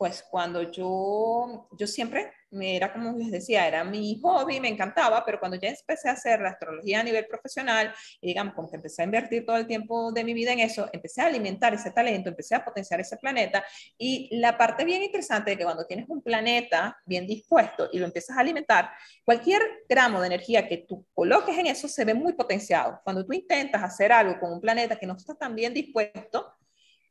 pues 0.00 0.24
cuando 0.30 0.62
yo, 0.62 1.68
yo 1.72 1.86
siempre, 1.86 2.32
era 2.50 2.90
como 2.90 3.18
les 3.18 3.30
decía, 3.30 3.68
era 3.68 3.84
mi 3.84 4.18
hobby, 4.22 4.58
me 4.58 4.68
encantaba, 4.68 5.22
pero 5.26 5.38
cuando 5.38 5.58
ya 5.58 5.68
empecé 5.68 6.08
a 6.08 6.12
hacer 6.12 6.40
la 6.40 6.48
astrología 6.48 7.00
a 7.00 7.02
nivel 7.02 7.26
profesional, 7.26 7.92
y 8.18 8.28
digamos, 8.28 8.54
como 8.54 8.70
que 8.70 8.76
empecé 8.76 9.02
a 9.02 9.04
invertir 9.04 9.44
todo 9.44 9.58
el 9.58 9.66
tiempo 9.66 10.10
de 10.10 10.24
mi 10.24 10.32
vida 10.32 10.54
en 10.54 10.60
eso, 10.60 10.88
empecé 10.94 11.20
a 11.20 11.26
alimentar 11.26 11.74
ese 11.74 11.90
talento, 11.90 12.30
empecé 12.30 12.54
a 12.54 12.64
potenciar 12.64 12.98
ese 12.98 13.18
planeta, 13.18 13.62
y 13.98 14.34
la 14.38 14.56
parte 14.56 14.86
bien 14.86 15.02
interesante 15.02 15.50
de 15.50 15.58
que 15.58 15.64
cuando 15.64 15.84
tienes 15.84 16.08
un 16.08 16.22
planeta 16.22 16.98
bien 17.04 17.26
dispuesto 17.26 17.90
y 17.92 17.98
lo 17.98 18.06
empiezas 18.06 18.38
a 18.38 18.40
alimentar, 18.40 18.92
cualquier 19.22 19.60
gramo 19.86 20.22
de 20.22 20.28
energía 20.28 20.66
que 20.66 20.78
tú 20.78 21.06
coloques 21.12 21.58
en 21.58 21.66
eso 21.66 21.88
se 21.88 22.06
ve 22.06 22.14
muy 22.14 22.32
potenciado. 22.32 23.02
Cuando 23.04 23.26
tú 23.26 23.34
intentas 23.34 23.82
hacer 23.82 24.12
algo 24.12 24.40
con 24.40 24.50
un 24.50 24.62
planeta 24.62 24.96
que 24.96 25.06
no 25.06 25.14
está 25.14 25.34
tan 25.34 25.54
bien 25.54 25.74
dispuesto, 25.74 26.54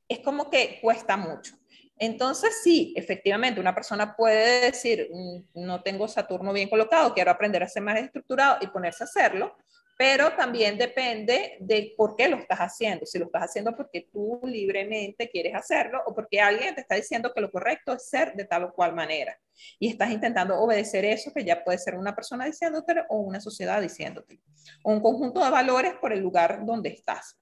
es 0.07 0.21
como 0.21 0.49
que 0.49 0.79
cuesta 0.81 1.15
mucho. 1.15 1.55
Entonces, 2.01 2.61
sí, 2.63 2.93
efectivamente, 2.95 3.59
una 3.59 3.75
persona 3.75 4.15
puede 4.15 4.61
decir, 4.61 5.09
mm, 5.11 5.65
no 5.65 5.83
tengo 5.83 6.07
Saturno 6.07 6.53
bien 6.53 6.69
colocado, 6.69 7.13
quiero 7.13 7.29
aprender 7.29 7.61
a 7.61 7.67
ser 7.67 7.83
más 7.83 7.99
estructurado 7.99 8.57
y 8.61 8.67
ponerse 8.67 9.03
a 9.03 9.05
hacerlo, 9.05 9.57
pero 9.97 10.31
también 10.31 10.77
depende 10.77 11.57
de 11.59 11.93
por 11.97 12.15
qué 12.15 12.29
lo 12.29 12.37
estás 12.37 12.59
haciendo. 12.59 13.05
Si 13.05 13.19
lo 13.19 13.25
estás 13.25 13.43
haciendo 13.43 13.75
porque 13.75 14.07
tú 14.09 14.39
libremente 14.45 15.29
quieres 15.29 15.53
hacerlo 15.53 16.01
o 16.05 16.15
porque 16.15 16.39
alguien 16.39 16.73
te 16.73 16.79
está 16.79 16.95
diciendo 16.95 17.33
que 17.33 17.41
lo 17.41 17.51
correcto 17.51 17.91
es 17.91 18.07
ser 18.07 18.33
de 18.33 18.45
tal 18.45 18.63
o 18.63 18.71
cual 18.71 18.95
manera. 18.95 19.37
Y 19.77 19.89
estás 19.89 20.09
intentando 20.11 20.57
obedecer 20.57 21.03
eso, 21.03 21.33
que 21.33 21.43
ya 21.43 21.65
puede 21.65 21.79
ser 21.79 21.95
una 21.95 22.15
persona 22.15 22.45
diciéndote 22.45 22.95
o 23.09 23.17
una 23.17 23.41
sociedad 23.41 23.81
diciéndote, 23.81 24.39
o 24.83 24.93
un 24.93 25.01
conjunto 25.01 25.43
de 25.43 25.51
valores 25.51 25.95
por 25.99 26.13
el 26.13 26.21
lugar 26.21 26.65
donde 26.65 26.87
estás. 26.87 27.37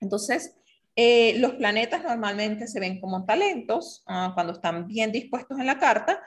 Entonces, 0.00 0.54
eh, 0.96 1.38
los 1.38 1.54
planetas 1.54 2.02
normalmente 2.02 2.66
se 2.66 2.80
ven 2.80 3.00
como 3.00 3.24
talentos 3.24 4.02
ah, 4.06 4.32
cuando 4.34 4.52
están 4.52 4.86
bien 4.86 5.12
dispuestos 5.12 5.58
en 5.58 5.66
la 5.66 5.78
carta, 5.78 6.22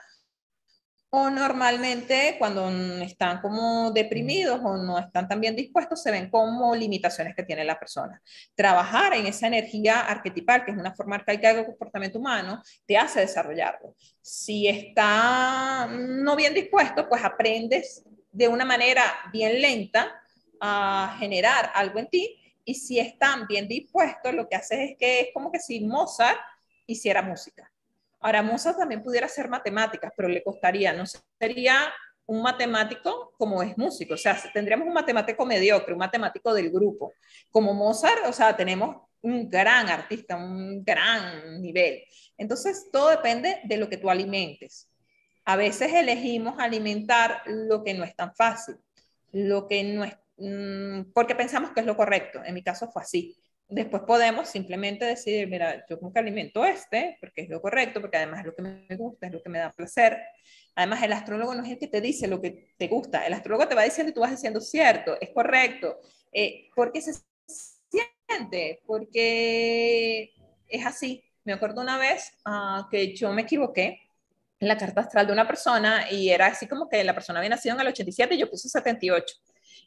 o 1.16 1.30
normalmente 1.30 2.34
cuando 2.40 2.68
están 3.00 3.40
como 3.40 3.92
deprimidos 3.92 4.60
o 4.64 4.76
no 4.76 4.98
están 4.98 5.28
tan 5.28 5.40
bien 5.40 5.54
dispuestos, 5.54 6.02
se 6.02 6.10
ven 6.10 6.28
como 6.28 6.74
limitaciones 6.74 7.36
que 7.36 7.44
tiene 7.44 7.64
la 7.64 7.78
persona. 7.78 8.20
Trabajar 8.56 9.14
en 9.14 9.26
esa 9.26 9.46
energía 9.46 10.00
arquetipal, 10.00 10.64
que 10.64 10.72
es 10.72 10.76
una 10.76 10.92
forma 10.92 11.14
arcaica 11.14 11.54
de 11.54 11.66
comportamiento 11.66 12.18
humano, 12.18 12.60
te 12.84 12.96
hace 12.96 13.20
desarrollarlo. 13.20 13.94
Si 14.20 14.66
está 14.66 15.86
no 15.88 16.34
bien 16.34 16.52
dispuesto, 16.52 17.08
pues 17.08 17.22
aprendes 17.22 18.02
de 18.32 18.48
una 18.48 18.64
manera 18.64 19.04
bien 19.32 19.62
lenta 19.62 20.20
a 20.60 21.16
generar 21.20 21.70
algo 21.74 22.00
en 22.00 22.08
ti 22.08 22.43
y 22.64 22.74
si 22.74 22.98
están 22.98 23.46
bien 23.46 23.68
dispuestos, 23.68 24.34
lo 24.34 24.48
que 24.48 24.56
haces 24.56 24.90
es 24.90 24.96
que 24.98 25.20
es 25.20 25.28
como 25.34 25.52
que 25.52 25.60
si 25.60 25.80
Mozart 25.80 26.40
hiciera 26.86 27.22
música. 27.22 27.70
Ahora, 28.20 28.42
Mozart 28.42 28.78
también 28.78 29.02
pudiera 29.02 29.26
hacer 29.26 29.48
matemáticas, 29.48 30.12
pero 30.16 30.28
le 30.28 30.42
costaría, 30.42 30.92
no 30.92 31.04
sería 31.38 31.92
un 32.26 32.42
matemático 32.42 33.34
como 33.36 33.62
es 33.62 33.76
músico, 33.76 34.14
o 34.14 34.16
sea, 34.16 34.40
tendríamos 34.52 34.88
un 34.88 34.94
matemático 34.94 35.44
mediocre, 35.44 35.92
un 35.92 35.98
matemático 35.98 36.54
del 36.54 36.70
grupo. 36.70 37.12
Como 37.50 37.74
Mozart, 37.74 38.26
o 38.26 38.32
sea, 38.32 38.56
tenemos 38.56 38.96
un 39.20 39.48
gran 39.48 39.88
artista, 39.88 40.36
un 40.36 40.82
gran 40.84 41.60
nivel. 41.60 42.02
Entonces, 42.38 42.88
todo 42.90 43.10
depende 43.10 43.60
de 43.64 43.76
lo 43.76 43.88
que 43.88 43.98
tú 43.98 44.08
alimentes. 44.08 44.90
A 45.44 45.56
veces 45.56 45.92
elegimos 45.92 46.54
alimentar 46.58 47.42
lo 47.46 47.84
que 47.84 47.92
no 47.92 48.04
es 48.04 48.16
tan 48.16 48.34
fácil, 48.34 48.76
lo 49.32 49.68
que 49.68 49.84
no 49.84 50.04
es 50.04 50.14
Mm, 50.36 51.12
porque 51.12 51.34
pensamos 51.34 51.70
que 51.72 51.80
es 51.80 51.86
lo 51.86 51.96
correcto. 51.96 52.42
En 52.44 52.54
mi 52.54 52.62
caso 52.62 52.90
fue 52.90 53.02
así. 53.02 53.36
Después 53.68 54.02
podemos 54.06 54.48
simplemente 54.48 55.04
decidir, 55.06 55.48
mira, 55.48 55.84
yo 55.88 55.98
como 55.98 56.12
que 56.12 56.18
alimento 56.18 56.64
este, 56.64 57.16
porque 57.20 57.42
es 57.42 57.48
lo 57.48 57.62
correcto, 57.62 58.00
porque 58.00 58.18
además 58.18 58.40
es 58.40 58.46
lo 58.46 58.54
que 58.54 58.62
me 58.62 58.96
gusta, 58.96 59.26
es 59.26 59.32
lo 59.32 59.42
que 59.42 59.48
me 59.48 59.58
da 59.58 59.72
placer. 59.72 60.18
Además, 60.74 61.02
el 61.02 61.12
astrólogo 61.12 61.54
no 61.54 61.64
es 61.64 61.70
el 61.70 61.78
que 61.78 61.88
te 61.88 62.00
dice 62.00 62.28
lo 62.28 62.40
que 62.40 62.74
te 62.76 62.88
gusta, 62.88 63.26
el 63.26 63.32
astrólogo 63.32 63.68
te 63.68 63.74
va 63.74 63.84
diciendo 63.84 64.10
y 64.10 64.14
tú 64.14 64.20
vas 64.20 64.32
diciendo, 64.32 64.60
cierto, 64.60 65.16
es 65.20 65.30
correcto, 65.30 65.98
eh, 66.32 66.68
porque 66.74 67.00
se 67.00 67.14
siente, 68.28 68.82
porque 68.86 70.34
es 70.68 70.86
así. 70.86 71.24
Me 71.44 71.52
acuerdo 71.52 71.80
una 71.80 71.98
vez 71.98 72.32
uh, 72.46 72.88
que 72.90 73.14
yo 73.14 73.32
me 73.32 73.42
equivoqué 73.42 74.00
en 74.60 74.68
la 74.68 74.76
carta 74.76 75.02
astral 75.02 75.26
de 75.26 75.32
una 75.32 75.46
persona 75.46 76.10
y 76.10 76.30
era 76.30 76.46
así 76.46 76.66
como 76.66 76.88
que 76.88 77.04
la 77.04 77.14
persona 77.14 77.38
había 77.38 77.50
nacido 77.50 77.74
en 77.74 77.80
el 77.82 77.88
87 77.88 78.34
y 78.34 78.38
yo 78.38 78.50
puse 78.50 78.68
78. 78.68 79.34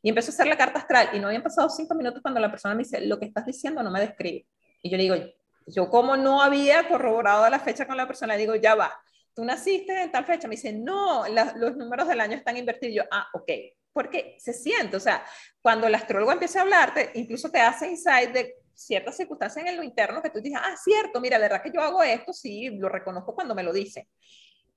Y 0.01 0.09
empezó 0.09 0.31
a 0.31 0.33
hacer 0.33 0.47
la 0.47 0.57
carta 0.57 0.79
astral 0.79 1.09
y 1.13 1.19
no 1.19 1.27
habían 1.27 1.43
pasado 1.43 1.69
cinco 1.69 1.95
minutos 1.95 2.21
cuando 2.21 2.39
la 2.39 2.49
persona 2.49 2.75
me 2.75 2.83
dice, 2.83 3.01
lo 3.01 3.19
que 3.19 3.25
estás 3.25 3.45
diciendo 3.45 3.81
no 3.83 3.91
me 3.91 3.99
describe. 3.99 4.45
Y 4.81 4.89
yo 4.89 4.97
le 4.97 5.03
digo, 5.03 5.15
yo 5.65 5.89
como 5.89 6.15
no 6.15 6.41
había 6.41 6.87
corroborado 6.87 7.49
la 7.49 7.59
fecha 7.59 7.85
con 7.85 7.97
la 7.97 8.07
persona, 8.07 8.33
le 8.33 8.41
digo, 8.41 8.55
ya 8.55 8.75
va, 8.75 8.91
tú 9.33 9.43
naciste 9.43 10.01
en 10.01 10.11
tal 10.11 10.25
fecha. 10.25 10.47
Me 10.47 10.55
dice, 10.55 10.73
no, 10.73 11.25
los 11.55 11.75
números 11.75 12.07
del 12.07 12.21
año 12.21 12.37
están 12.37 12.57
invertidos. 12.57 12.95
yo, 12.95 13.03
ah, 13.11 13.27
ok. 13.33 13.51
Porque 13.93 14.35
se 14.39 14.53
siente, 14.53 14.95
o 14.97 14.99
sea, 14.99 15.25
cuando 15.61 15.87
el 15.87 15.95
astrólogo 15.95 16.31
empieza 16.31 16.59
a 16.59 16.61
hablarte, 16.63 17.11
incluso 17.15 17.49
te 17.49 17.59
hace 17.59 17.89
insight 17.89 18.31
de 18.31 18.55
ciertas 18.73 19.17
circunstancias 19.17 19.65
en 19.65 19.75
lo 19.75 19.81
interno 19.81 20.21
que 20.21 20.29
tú 20.29 20.39
dices, 20.39 20.59
ah, 20.63 20.75
cierto, 20.77 21.19
mira, 21.19 21.39
la 21.39 21.45
verdad 21.45 21.63
que 21.63 21.71
yo 21.73 21.81
hago 21.81 22.03
esto, 22.03 22.31
sí, 22.31 22.69
lo 22.77 22.89
reconozco 22.89 23.33
cuando 23.33 23.55
me 23.55 23.63
lo 23.63 23.73
dice 23.73 24.07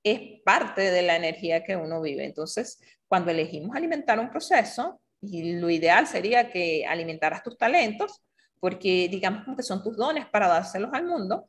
Es 0.02 0.42
parte 0.44 0.90
de 0.90 1.02
la 1.02 1.16
energía 1.16 1.62
que 1.64 1.76
uno 1.76 2.00
vive. 2.00 2.24
Entonces, 2.24 2.80
cuando 3.06 3.30
elegimos 3.30 3.76
alimentar 3.76 4.18
un 4.18 4.30
proceso, 4.30 5.00
y 5.20 5.52
lo 5.54 5.68
ideal 5.68 6.06
sería 6.06 6.50
que 6.50 6.86
alimentaras 6.86 7.42
tus 7.42 7.58
talentos, 7.58 8.22
porque 8.58 9.08
digamos 9.10 9.56
que 9.56 9.62
son 9.62 9.82
tus 9.82 9.96
dones 9.96 10.26
para 10.26 10.48
dárselos 10.48 10.90
al 10.92 11.06
mundo, 11.06 11.44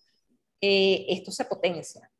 eh, 0.60 1.06
esto 1.10 1.32
se 1.32 1.46
potencia. 1.46 2.11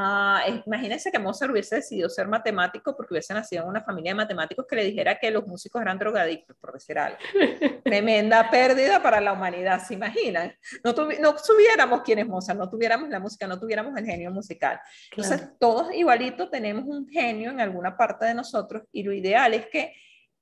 Ah, 0.00 0.44
imagínense 0.64 1.10
que 1.10 1.18
Mozart 1.18 1.50
hubiese 1.50 1.74
decidido 1.74 2.08
ser 2.08 2.28
matemático 2.28 2.94
porque 2.94 3.14
hubiese 3.14 3.34
nacido 3.34 3.64
en 3.64 3.70
una 3.70 3.80
familia 3.80 4.12
de 4.12 4.14
matemáticos 4.14 4.64
que 4.64 4.76
le 4.76 4.84
dijera 4.84 5.18
que 5.18 5.28
los 5.28 5.44
músicos 5.44 5.82
eran 5.82 5.98
drogadictos, 5.98 6.56
por 6.60 6.72
decir 6.72 6.96
algo. 7.00 7.18
Tremenda 7.84 8.48
pérdida 8.48 9.02
para 9.02 9.20
la 9.20 9.32
humanidad, 9.32 9.84
¿se 9.84 9.94
imaginan? 9.94 10.54
No, 10.84 10.92
no 10.92 11.34
tuviéramos 11.34 12.02
quién 12.02 12.20
es 12.20 12.28
Mozart, 12.28 12.56
no 12.56 12.70
tuviéramos 12.70 13.08
la 13.08 13.18
música, 13.18 13.48
no 13.48 13.58
tuviéramos 13.58 13.96
el 13.96 14.06
genio 14.06 14.30
musical. 14.30 14.78
Entonces, 15.10 15.48
todos 15.58 15.92
igualitos 15.92 16.48
tenemos 16.48 16.84
un 16.84 17.08
genio 17.08 17.50
en 17.50 17.60
alguna 17.60 17.96
parte 17.96 18.24
de 18.24 18.34
nosotros 18.34 18.84
y 18.92 19.02
lo 19.02 19.12
ideal 19.12 19.52
es 19.54 19.66
que 19.66 19.94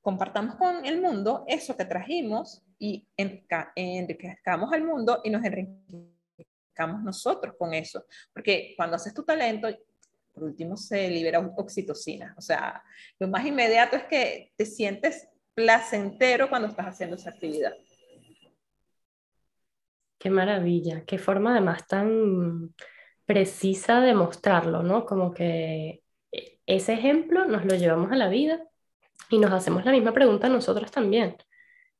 compartamos 0.03 0.57
con 0.57 0.85
el 0.85 1.01
mundo 1.01 1.45
eso 1.49 1.75
que 1.79 1.87
trajimos 1.87 2.63
y 2.79 3.09
enriquezcamos 3.17 4.71
al 4.71 4.85
mundo 4.85 5.23
y 5.25 5.31
nos 5.31 5.43
enriquezcamos 5.43 6.16
nosotros 6.79 7.55
con 7.59 7.75
eso. 7.75 8.05
Porque 8.33 8.75
cuando 8.77 8.97
haces 8.97 9.15
tu 9.15 9.25
talento, 9.25 9.69
por 10.33 10.45
último 10.45 10.77
se 10.77 11.09
libera 11.09 11.41
oxitocina. 11.57 12.35
O 12.37 12.41
sea, 12.41 12.83
lo 13.19 13.29
más 13.29 13.47
inmediato 13.47 13.97
es 13.97 14.05
que 14.05 14.53
te 14.57 14.67
sientes 14.67 15.29
placentero 15.55 16.51
cuando 16.51 16.69
estás 16.69 16.87
haciendo 16.87 17.17
esa 17.17 17.31
actividad. 17.31 17.73
Qué 20.19 20.31
maravilla, 20.31 21.05
qué 21.07 21.19
forma 21.19 21.53
además 21.53 21.87
tan 21.87 22.75
precisa 23.25 24.01
de 24.01 24.15
mostrarlo, 24.15 24.83
¿no? 24.83 25.07
Como 25.07 25.33
que 25.33 26.03
ese 26.67 26.93
ejemplo 26.93 27.47
nos 27.47 27.65
lo 27.65 27.75
llevamos 27.75 28.13
a 28.13 28.17
la 28.17 28.29
vida 28.29 28.63
y 29.31 29.39
nos 29.39 29.53
hacemos 29.53 29.85
la 29.85 29.93
misma 29.93 30.13
pregunta 30.13 30.49
nosotros 30.49 30.91
también. 30.91 31.37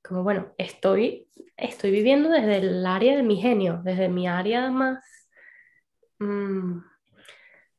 Como, 0.07 0.23
bueno, 0.23 0.53
estoy, 0.57 1.29
estoy 1.57 1.91
viviendo 1.91 2.29
desde 2.29 2.59
el 2.59 2.87
área 2.87 3.17
de 3.17 3.23
mi 3.23 3.37
genio, 3.41 3.81
desde 3.83 4.09
mi 4.09 4.29
área 4.29 4.71
más, 4.71 5.05
mm, 6.19 6.79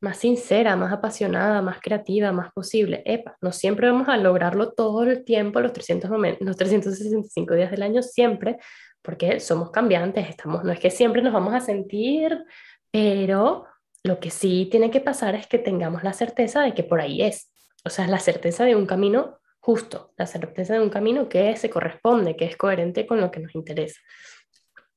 más 0.00 0.18
sincera, 0.18 0.76
más 0.76 0.92
apasionada, 0.92 1.62
más 1.62 1.80
creativa, 1.80 2.30
más 2.32 2.52
posible. 2.52 3.02
Epa, 3.04 3.36
no 3.40 3.52
siempre 3.52 3.90
vamos 3.90 4.08
a 4.08 4.16
lograrlo 4.16 4.72
todo 4.72 5.04
el 5.04 5.24
tiempo, 5.24 5.60
los, 5.60 5.72
300 5.72 6.10
los 6.40 6.56
365 6.56 7.54
días 7.54 7.70
del 7.70 7.82
año, 7.82 8.02
siempre, 8.02 8.58
porque 9.02 9.40
somos 9.40 9.70
cambiantes, 9.70 10.28
estamos, 10.28 10.64
no 10.64 10.72
es 10.72 10.80
que 10.80 10.90
siempre 10.90 11.22
nos 11.22 11.32
vamos 11.32 11.54
a 11.54 11.60
sentir, 11.60 12.44
pero 12.90 13.66
lo 14.04 14.20
que 14.20 14.30
sí 14.30 14.68
tiene 14.70 14.90
que 14.90 15.00
pasar 15.00 15.34
es 15.34 15.46
que 15.46 15.58
tengamos 15.58 16.04
la 16.04 16.12
certeza 16.12 16.62
de 16.62 16.74
que 16.74 16.84
por 16.84 17.00
ahí 17.00 17.22
es, 17.22 17.52
o 17.84 17.90
sea, 17.90 18.06
la 18.06 18.18
certeza 18.20 18.64
de 18.64 18.76
un 18.76 18.86
camino 18.86 19.38
justo, 19.60 20.12
la 20.16 20.26
certeza 20.26 20.74
de 20.74 20.80
un 20.80 20.90
camino 20.90 21.28
que 21.28 21.56
se 21.56 21.70
corresponde, 21.70 22.36
que 22.36 22.46
es 22.46 22.56
coherente 22.56 23.06
con 23.06 23.20
lo 23.20 23.30
que 23.30 23.40
nos 23.40 23.54
interesa. 23.54 24.00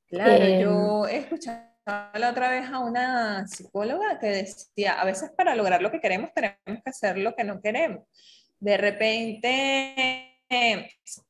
Claro, 0.08 0.44
yo 0.44 1.08
em, 1.08 1.14
he 1.14 1.18
escuchado 1.18 1.72
la 1.84 2.30
otra 2.30 2.50
vez 2.50 2.68
a 2.70 2.78
una 2.78 3.46
psicóloga 3.46 4.18
que 4.18 4.28
decía, 4.28 5.00
a 5.00 5.04
veces 5.04 5.30
para 5.36 5.54
lograr 5.54 5.82
lo 5.82 5.90
que 5.90 6.00
queremos 6.00 6.30
tenemos 6.34 6.82
que 6.84 6.90
hacer 6.90 7.18
lo 7.18 7.34
que 7.34 7.44
no 7.44 7.60
queremos. 7.60 8.04
De 8.60 8.76
repente 8.76 10.31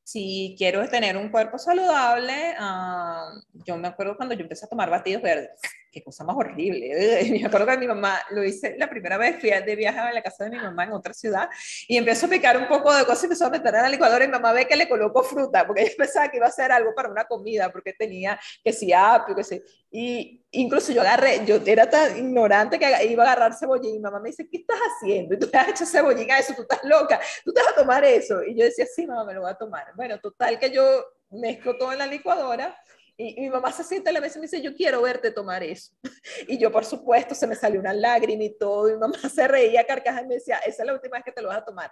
si 0.03 0.55
quiero 0.57 0.87
tener 0.89 1.17
un 1.17 1.29
cuerpo 1.29 1.57
saludable, 1.57 2.55
ah, 2.59 3.31
yo 3.65 3.77
me 3.77 3.87
acuerdo 3.87 4.17
cuando 4.17 4.35
yo 4.35 4.41
empecé 4.41 4.65
a 4.65 4.69
tomar 4.69 4.89
batidos 4.89 5.21
verdes, 5.21 5.49
qué 5.93 6.03
cosa 6.03 6.23
más 6.23 6.35
horrible. 6.35 7.23
Me 7.31 7.45
acuerdo 7.45 7.67
que 7.67 7.77
mi 7.77 7.87
mamá 7.87 8.19
lo 8.31 8.43
hice 8.43 8.75
la 8.77 8.89
primera 8.89 9.17
vez, 9.17 9.39
fui 9.39 9.51
de 9.51 9.75
viaje 9.75 9.99
a 9.99 10.11
la 10.11 10.23
casa 10.23 10.43
de 10.45 10.49
mi 10.49 10.57
mamá 10.57 10.85
en 10.85 10.93
otra 10.93 11.13
ciudad 11.13 11.47
y 11.87 11.95
empezó 11.95 12.25
a 12.25 12.29
picar 12.29 12.57
un 12.57 12.67
poco 12.67 12.93
de 12.93 13.05
cosas 13.05 13.23
y 13.23 13.25
empezó 13.27 13.45
a 13.45 13.49
meter 13.51 13.75
en 13.75 13.83
la 13.83 13.89
licuadora 13.89 14.25
y 14.25 14.27
mi 14.27 14.33
mamá 14.33 14.51
ve 14.51 14.67
que 14.67 14.75
le 14.75 14.89
colocó 14.89 15.23
fruta, 15.23 15.65
porque 15.65 15.83
ella 15.83 15.91
pensaba 15.97 16.29
que 16.29 16.37
iba 16.37 16.47
a 16.47 16.51
ser 16.51 16.71
algo 16.71 16.93
para 16.95 17.09
una 17.09 17.25
comida, 17.25 17.71
porque 17.71 17.93
tenía 17.93 18.39
que 18.63 18.73
si 18.73 18.91
apio, 18.91 19.35
que 19.35 19.43
si. 19.43 19.61
Y 19.91 20.43
incluso 20.51 20.91
yo 20.91 21.01
agarré, 21.01 21.45
yo 21.45 21.59
era 21.63 21.87
tan 21.87 22.17
ignorante 22.17 22.79
que 22.79 23.05
iba 23.05 23.23
a 23.23 23.27
agarrar 23.27 23.53
cebollín 23.55 23.95
y 23.95 23.99
mamá 23.99 24.19
me 24.19 24.29
dice, 24.29 24.47
¿qué 24.49 24.57
estás 24.57 24.79
haciendo? 24.79 25.35
Y 25.35 25.39
tú 25.39 25.47
te 25.47 25.57
has 25.57 25.69
hecho 25.69 25.85
cebollín 25.85 26.31
a 26.31 26.39
eso, 26.39 26.53
tú 26.55 26.63
estás 26.63 26.83
loca, 26.83 27.19
tú 27.45 27.53
te 27.53 27.61
vas 27.61 27.71
a 27.71 27.75
tomar 27.75 28.03
eso. 28.03 28.43
Y 28.43 28.57
yo 28.57 28.65
decía, 28.65 28.87
sí, 28.87 29.05
mamá, 29.05 29.12
me 29.25 29.33
lo 29.33 29.41
voy 29.41 29.51
a 29.51 29.55
tomar. 29.55 29.93
Bueno, 29.95 30.19
total 30.19 30.59
que 30.59 30.71
yo 30.71 31.05
mezclo 31.29 31.77
todo 31.77 31.91
en 31.91 31.99
la 31.99 32.07
licuadora 32.07 32.75
y, 33.15 33.41
mi 33.41 33.49
mamá 33.49 33.71
se 33.71 33.83
sienta 33.83 34.09
a 34.09 34.13
la 34.13 34.21
mesa 34.21 34.37
y 34.37 34.41
me 34.41 34.47
dice, 34.47 34.61
yo 34.61 34.75
quiero 34.75 35.01
verte 35.01 35.31
tomar 35.31 35.63
eso. 35.63 35.91
Y 36.47 36.57
yo, 36.57 36.71
por 36.71 36.85
supuesto, 36.85 37.35
se 37.35 37.47
me 37.47 37.55
salió 37.55 37.79
una 37.79 37.93
lágrima 37.93 38.43
y 38.43 38.57
todo. 38.57 38.89
Y 38.89 38.93
mi 38.93 38.99
mamá 38.99 39.17
se 39.33 39.47
reía 39.47 39.85
carcaja 39.85 40.21
y 40.21 40.27
me 40.27 40.35
decía, 40.35 40.57
esa 40.57 40.83
es 40.83 40.87
la 40.87 40.93
última 40.93 41.17
vez 41.17 41.25
que 41.25 41.31
te 41.31 41.41
lo 41.41 41.49
vas 41.49 41.59
a 41.59 41.65
tomar. 41.65 41.91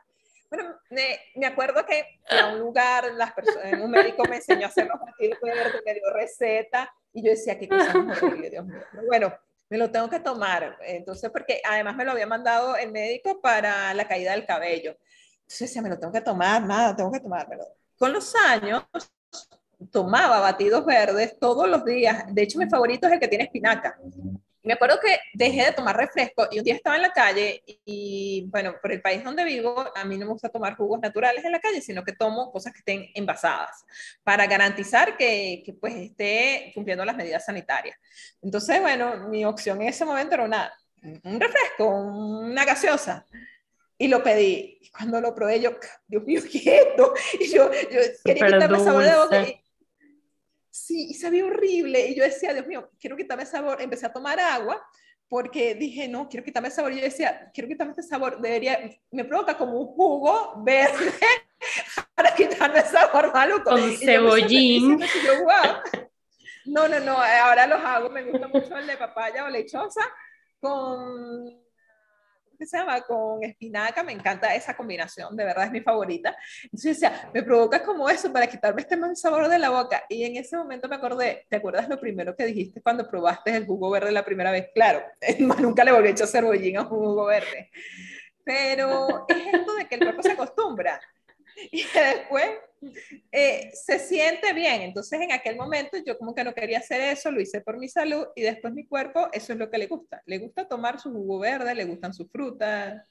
Bueno, 0.50 0.78
me, 0.90 1.20
me 1.36 1.46
acuerdo 1.46 1.86
que 1.86 2.20
a 2.30 2.48
un 2.48 2.60
lugar, 2.60 3.14
las 3.14 3.32
personas, 3.32 3.80
un 3.80 3.90
médico 3.90 4.24
me 4.28 4.38
enseñó 4.38 4.66
a 4.66 4.70
hacer 4.70 4.88
los 4.88 5.00
batidos 5.00 5.40
verdes, 5.42 5.82
me 5.86 5.94
dio 5.94 6.10
receta. 6.12 6.94
Y 7.14 7.24
yo 7.24 7.32
decía, 7.32 7.58
qué 7.58 7.70
cosa 7.70 7.94
horrible, 7.98 8.50
Dios 8.50 8.66
mío. 8.66 8.82
Pero 8.92 9.08
bueno, 9.08 9.34
me 9.70 9.78
lo 9.78 9.90
tengo 9.90 10.10
que 10.10 10.20
tomar. 10.20 10.78
Entonces, 10.82 11.30
porque 11.30 11.62
además 11.64 11.96
me 11.96 12.04
lo 12.04 12.12
había 12.12 12.28
mandado 12.28 12.76
el 12.76 12.92
médico 12.92 13.40
para 13.40 13.94
la 13.94 14.08
caída 14.08 14.34
del 14.34 14.46
cabello. 14.46 14.98
Entonces 15.52 15.68
decía, 15.68 15.82
me 15.82 15.90
lo 15.90 16.00
tengo 16.00 16.14
que 16.14 16.22
tomar, 16.22 16.66
nada, 16.66 16.96
tengo 16.96 17.12
que 17.12 17.20
tomármelo. 17.20 17.66
Con 17.98 18.14
los 18.14 18.34
años, 18.36 18.86
tomaba 19.92 20.40
batidos 20.40 20.86
verdes 20.86 21.38
todos 21.38 21.68
los 21.68 21.84
días. 21.84 22.24
De 22.34 22.44
hecho, 22.44 22.58
mi 22.58 22.70
favorito 22.70 23.06
es 23.06 23.14
el 23.14 23.20
que 23.20 23.28
tiene 23.28 23.44
espinaca. 23.44 24.00
Me 24.64 24.74
acuerdo 24.74 24.98
que 25.02 25.20
dejé 25.34 25.66
de 25.66 25.74
tomar 25.74 25.98
refresco 25.98 26.48
y 26.52 26.60
un 26.60 26.64
día 26.64 26.76
estaba 26.76 26.96
en 26.96 27.02
la 27.02 27.12
calle 27.12 27.62
y, 27.84 28.48
bueno, 28.50 28.76
por 28.82 28.94
el 28.94 29.02
país 29.02 29.26
donde 29.26 29.44
vivo, 29.44 29.84
a 29.94 30.06
mí 30.06 30.18
no 30.18 30.26
me 30.26 30.32
gusta 30.32 30.48
tomar 30.48 30.78
jugos 30.78 31.02
naturales 31.02 31.44
en 31.44 31.52
la 31.52 31.60
calle, 31.60 31.82
sino 31.82 32.02
que 32.02 32.14
tomo 32.14 32.50
cosas 32.50 32.72
que 32.72 32.80
estén 32.80 33.10
envasadas 33.14 33.84
para 34.24 34.48
garantizar 34.48 35.18
que, 35.18 35.64
que 35.66 35.74
pues 35.74 35.96
esté 35.96 36.72
cumpliendo 36.74 37.04
las 37.04 37.18
medidas 37.18 37.44
sanitarias. 37.44 37.98
Entonces, 38.42 38.80
bueno, 38.80 39.28
mi 39.28 39.44
opción 39.44 39.82
en 39.82 39.90
ese 39.90 40.06
momento 40.06 40.36
era 40.36 40.46
una, 40.46 40.72
un 41.24 41.42
refresco, 41.42 41.88
una 41.88 42.64
gaseosa 42.64 43.26
y 44.02 44.08
lo 44.08 44.24
pedí. 44.24 44.80
Y 44.82 44.90
cuando 44.90 45.22
lo 45.22 45.36
probé, 45.36 45.60
yo, 45.62 45.72
Dios 46.08 46.24
mío, 46.24 46.42
¿qué 46.52 46.58
es 46.58 46.68
esto? 46.88 47.14
Y 47.40 47.48
yo, 47.50 47.72
yo 47.72 48.00
quería 48.26 48.48
quitarme 48.48 48.78
el 48.78 48.84
sabor 48.84 49.04
de 49.04 49.16
boca. 49.16 49.48
Sí, 50.72 51.10
y 51.12 51.14
sabía 51.14 51.46
horrible. 51.46 52.08
Y 52.08 52.16
yo 52.16 52.24
decía, 52.24 52.52
Dios 52.52 52.66
mío, 52.66 52.90
quiero 53.00 53.16
quitarme 53.16 53.44
el 53.44 53.50
sabor. 53.50 53.80
Empecé 53.80 54.08
a 54.08 54.14
tomar 54.14 54.40
agua 54.40 54.84
porque 55.28 55.76
dije, 55.76 56.08
no, 56.08 56.28
quiero 56.28 56.44
quitarme 56.44 56.70
el 56.70 56.74
sabor. 56.74 56.94
Y 56.94 56.96
yo 56.96 57.04
decía, 57.04 57.52
quiero 57.54 57.70
quitarme 57.70 57.92
este 57.92 58.02
sabor. 58.02 58.42
Debería, 58.42 58.80
me 59.12 59.24
provoca 59.24 59.56
como 59.56 59.80
un 59.80 59.88
jugo 59.88 60.56
verde 60.64 61.14
para 62.16 62.34
quitarme 62.34 62.80
el 62.80 62.86
sabor 62.86 63.32
maluco. 63.32 63.70
Con 63.70 63.98
cebollín. 63.98 65.00
No, 66.66 66.88
no, 66.88 67.00
no, 67.00 67.18
ahora 67.18 67.68
los 67.68 67.80
hago. 67.82 68.10
Me 68.10 68.24
gusta 68.24 68.48
mucho 68.48 68.76
el 68.76 68.88
de 68.88 68.98
papaya 68.98 69.46
o 69.46 69.50
lechosa 69.50 70.02
con 70.60 71.61
se 72.66 72.78
llama? 72.78 73.02
Con 73.02 73.44
espinaca, 73.44 74.04
me 74.04 74.12
encanta 74.12 74.54
esa 74.56 74.76
combinación, 74.76 75.36
de 75.36 75.46
verdad 75.46 75.66
es 75.66 75.72
mi 75.72 75.82
favorita. 75.82 76.36
Entonces 76.64 77.00
decía, 77.00 77.30
me 77.34 77.44
provoca 77.44 77.84
como 77.84 78.10
eso 78.10 78.32
para 78.32 78.48
quitarme 78.48 78.82
este 78.82 78.98
mal 78.98 79.16
sabor 79.16 79.48
de 79.48 79.60
la 79.60 79.70
boca. 79.70 80.04
Y 80.10 80.24
en 80.24 80.38
ese 80.38 80.58
momento 80.58 80.88
me 80.88 80.96
acordé, 80.96 81.46
¿te 81.50 81.58
acuerdas 81.58 81.90
lo 81.90 82.00
primero 82.00 82.36
que 82.36 82.46
dijiste 82.46 82.82
cuando 82.82 83.10
probaste 83.10 83.56
el 83.56 83.66
jugo 83.66 83.90
verde 83.90 84.12
la 84.12 84.26
primera 84.26 84.52
vez? 84.52 84.70
Claro, 84.74 85.04
nunca 85.60 85.84
le 85.84 85.92
volví 85.92 86.10
a 86.10 86.12
echar 86.12 86.28
cebollín 86.28 86.78
a 86.78 86.86
jugo 86.86 87.26
verde. 87.26 87.70
Pero 88.44 89.26
es 89.28 89.54
esto 89.54 89.76
de 89.76 89.88
que 89.88 89.96
el 89.96 90.02
cuerpo 90.02 90.24
se 90.24 90.32
acostumbra. 90.32 91.00
Y 91.72 91.84
después 91.94 92.50
eh, 93.32 93.72
se 93.74 94.00
siente 94.00 94.54
bien. 94.54 94.82
Entonces 94.82 95.20
en 95.22 95.32
aquel 95.32 95.56
momento 95.56 95.98
yo 96.06 96.18
como 96.18 96.34
que 96.34 96.44
no 96.44 96.54
quería 96.54 96.80
hacer 96.80 97.02
eso, 97.02 97.32
lo 97.32 97.42
hice 97.42 97.62
por 97.62 97.78
mi 97.78 97.88
salud 97.88 98.28
y 98.36 98.42
después 98.42 98.74
mi 98.74 98.88
cuerpo, 98.88 99.30
eso 99.32 99.54
es 99.54 99.60
lo 99.60 99.70
que 99.70 99.78
le 99.78 99.88
gusta. 99.88 100.22
Le 100.26 100.40
gusta 100.40 100.68
tomar 100.68 101.00
su 101.00 101.12
jugo 101.12 101.40
verde, 101.40 101.76
le 101.76 101.86
gustan 101.86 102.14
sus 102.14 102.32
frutas. 102.32 103.08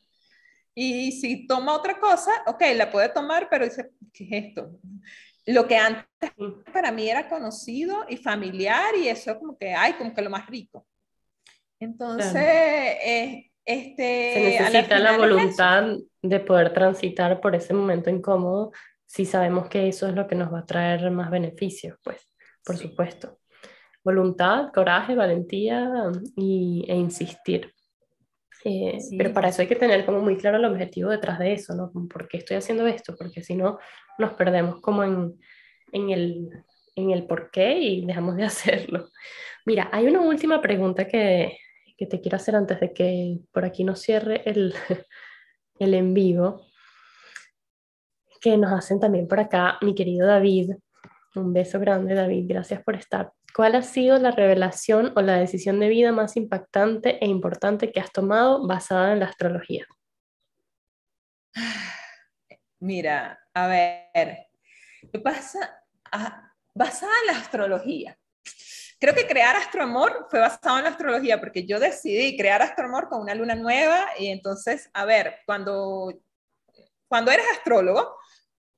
Y 0.74 1.12
si 1.12 1.46
toma 1.46 1.74
otra 1.74 1.98
cosa, 1.98 2.30
ok, 2.46 2.62
la 2.74 2.90
puede 2.90 3.08
tomar, 3.10 3.48
pero 3.50 3.64
dice, 3.64 3.90
¿qué 4.12 4.24
es 4.24 4.44
esto? 4.46 4.78
Lo 5.46 5.66
que 5.66 5.76
antes 5.76 6.32
para 6.72 6.92
mí 6.92 7.08
era 7.08 7.28
conocido 7.28 8.06
y 8.08 8.16
familiar 8.16 8.94
y 8.96 9.08
eso 9.08 9.38
como 9.38 9.58
que, 9.58 9.74
ay, 9.74 9.94
como 9.94 10.14
que 10.14 10.22
lo 10.22 10.30
más 10.30 10.46
rico. 10.46 10.86
Entonces, 11.80 12.34
eh, 12.36 13.49
este... 13.64 14.32
Se 14.34 14.40
necesita 14.40 14.98
la, 14.98 15.12
la 15.12 15.18
voluntad 15.18 15.96
de 16.22 16.40
poder 16.40 16.72
transitar 16.72 17.40
por 17.40 17.54
ese 17.54 17.74
momento 17.74 18.10
incómodo 18.10 18.72
si 19.10 19.26
sabemos 19.26 19.68
que 19.68 19.88
eso 19.88 20.06
es 20.06 20.14
lo 20.14 20.28
que 20.28 20.36
nos 20.36 20.52
va 20.52 20.60
a 20.60 20.66
traer 20.66 21.10
más 21.10 21.32
beneficios, 21.32 21.98
pues, 22.04 22.28
por 22.64 22.76
supuesto. 22.76 23.40
Voluntad, 24.04 24.70
coraje, 24.72 25.16
valentía 25.16 26.12
y, 26.36 26.84
e 26.86 26.94
insistir. 26.94 27.74
Eh, 28.64 28.98
pero 29.18 29.32
para 29.32 29.48
eso 29.48 29.62
hay 29.62 29.68
que 29.68 29.74
tener 29.74 30.06
como 30.06 30.20
muy 30.20 30.36
claro 30.36 30.58
el 30.58 30.64
objetivo 30.64 31.10
detrás 31.10 31.40
de 31.40 31.54
eso, 31.54 31.74
¿no? 31.74 31.90
¿Por 32.08 32.28
qué 32.28 32.36
estoy 32.36 32.58
haciendo 32.58 32.86
esto? 32.86 33.16
Porque 33.16 33.42
si 33.42 33.56
no, 33.56 33.80
nos 34.16 34.34
perdemos 34.34 34.80
como 34.80 35.02
en, 35.02 35.36
en, 35.90 36.10
el, 36.10 36.48
en 36.94 37.10
el 37.10 37.26
por 37.26 37.50
qué 37.50 37.80
y 37.80 38.06
dejamos 38.06 38.36
de 38.36 38.44
hacerlo. 38.44 39.08
Mira, 39.66 39.88
hay 39.92 40.06
una 40.06 40.20
última 40.20 40.62
pregunta 40.62 41.08
que, 41.08 41.58
que 42.00 42.06
te 42.06 42.22
quiero 42.22 42.36
hacer 42.36 42.56
antes 42.56 42.80
de 42.80 42.94
que 42.94 43.40
por 43.52 43.66
aquí 43.66 43.84
nos 43.84 44.00
cierre 44.00 44.40
el, 44.46 44.74
el 45.78 45.92
en 45.92 46.14
vivo 46.14 46.62
que 48.40 48.56
nos 48.56 48.72
hacen 48.72 48.98
también 48.98 49.28
por 49.28 49.38
acá 49.38 49.76
mi 49.82 49.94
querido 49.94 50.26
David. 50.26 50.70
Un 51.34 51.52
beso 51.52 51.78
grande, 51.78 52.14
David, 52.14 52.46
gracias 52.48 52.82
por 52.82 52.96
estar. 52.96 53.34
¿Cuál 53.54 53.74
ha 53.74 53.82
sido 53.82 54.18
la 54.18 54.30
revelación 54.30 55.12
o 55.14 55.20
la 55.20 55.36
decisión 55.36 55.78
de 55.78 55.90
vida 55.90 56.10
más 56.10 56.38
impactante 56.38 57.22
e 57.22 57.28
importante 57.28 57.92
que 57.92 58.00
has 58.00 58.10
tomado 58.10 58.66
basada 58.66 59.12
en 59.12 59.20
la 59.20 59.26
astrología? 59.26 59.84
Mira, 62.80 63.38
a 63.52 63.66
ver, 63.66 64.46
¿qué 65.12 65.18
pasa? 65.18 65.84
Ah, 66.10 66.50
basada 66.74 67.12
en 67.20 67.34
la 67.34 67.40
astrología. 67.40 68.18
Creo 69.00 69.14
que 69.14 69.26
crear 69.26 69.56
Astroamor 69.56 70.26
fue 70.28 70.40
basado 70.40 70.76
en 70.76 70.84
la 70.84 70.90
astrología, 70.90 71.40
porque 71.40 71.66
yo 71.66 71.80
decidí 71.80 72.36
crear 72.36 72.60
Astroamor 72.60 73.08
con 73.08 73.22
una 73.22 73.34
luna 73.34 73.54
nueva 73.54 74.06
y 74.18 74.26
entonces, 74.26 74.90
a 74.92 75.06
ver, 75.06 75.36
cuando, 75.46 76.12
cuando 77.08 77.30
eres 77.30 77.46
astrólogo, 77.50 78.14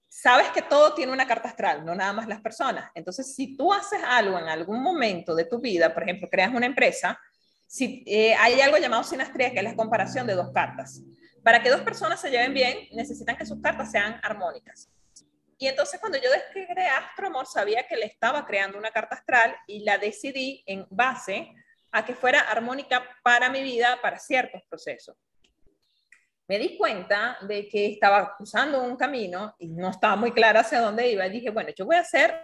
sabes 0.08 0.48
que 0.50 0.62
todo 0.62 0.94
tiene 0.94 1.10
una 1.10 1.26
carta 1.26 1.48
astral, 1.48 1.84
no 1.84 1.96
nada 1.96 2.12
más 2.12 2.28
las 2.28 2.40
personas. 2.40 2.88
Entonces, 2.94 3.34
si 3.34 3.56
tú 3.56 3.72
haces 3.72 3.98
algo 4.06 4.38
en 4.38 4.46
algún 4.46 4.80
momento 4.80 5.34
de 5.34 5.44
tu 5.44 5.58
vida, 5.58 5.92
por 5.92 6.04
ejemplo, 6.04 6.28
creas 6.30 6.54
una 6.54 6.66
empresa, 6.66 7.18
si, 7.66 8.04
eh, 8.06 8.36
hay 8.38 8.60
algo 8.60 8.78
llamado 8.78 9.02
sinastría, 9.02 9.50
que 9.50 9.58
es 9.58 9.64
la 9.64 9.74
comparación 9.74 10.28
de 10.28 10.34
dos 10.34 10.52
cartas. 10.52 11.02
Para 11.42 11.64
que 11.64 11.70
dos 11.70 11.80
personas 11.80 12.20
se 12.20 12.30
lleven 12.30 12.54
bien, 12.54 12.88
necesitan 12.92 13.36
que 13.36 13.44
sus 13.44 13.60
cartas 13.60 13.90
sean 13.90 14.20
armónicas. 14.22 14.88
Y 15.58 15.68
entonces 15.68 16.00
cuando 16.00 16.18
yo 16.18 16.28
creé 16.52 16.88
Astromor, 16.88 17.46
sabía 17.46 17.86
que 17.86 17.96
le 17.96 18.06
estaba 18.06 18.46
creando 18.46 18.78
una 18.78 18.90
carta 18.90 19.16
astral 19.16 19.56
y 19.66 19.84
la 19.84 19.98
decidí 19.98 20.62
en 20.66 20.86
base 20.90 21.52
a 21.90 22.04
que 22.04 22.14
fuera 22.14 22.40
armónica 22.40 23.04
para 23.22 23.48
mi 23.48 23.62
vida, 23.62 23.98
para 24.00 24.18
ciertos 24.18 24.62
procesos 24.68 25.16
me 26.52 26.58
di 26.58 26.76
cuenta 26.76 27.38
de 27.40 27.66
que 27.66 27.86
estaba 27.86 28.36
cruzando 28.36 28.82
un 28.82 28.96
camino 28.96 29.54
y 29.58 29.68
no 29.68 29.88
estaba 29.88 30.16
muy 30.16 30.32
clara 30.32 30.60
hacia 30.60 30.80
dónde 30.80 31.10
iba. 31.10 31.26
Y 31.26 31.30
dije, 31.30 31.48
bueno, 31.48 31.70
yo 31.74 31.86
voy 31.86 31.96
a 31.96 32.00
hacer, 32.00 32.34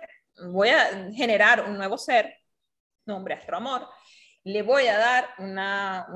voy 0.51 0.71
a 0.71 1.11
generar 1.13 1.65
un 1.65 1.77
nuevo 1.77 1.99
ser, 1.99 2.39
nombre 3.05 3.35
Astroamor. 3.35 3.87
Le 4.49 4.63
voy 4.63 4.87
a 4.87 4.97
dar 4.97 5.29
una, 5.39 6.07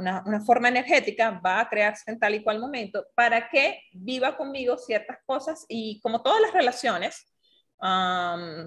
forma 0.46 0.68
energética, 0.68 1.38
va 1.44 1.60
a 1.60 1.68
crearse 1.68 2.10
en 2.10 2.18
tal 2.18 2.34
y 2.34 2.42
cual 2.42 2.60
momento, 2.60 3.04
para 3.14 3.50
que 3.50 3.82
viva 3.92 4.38
conmigo 4.38 4.78
ciertas 4.78 5.18
cosas 5.26 5.66
y 5.68 6.00
como 6.00 6.22
todas 6.22 6.40
las 6.40 6.54
relaciones, 6.54 7.30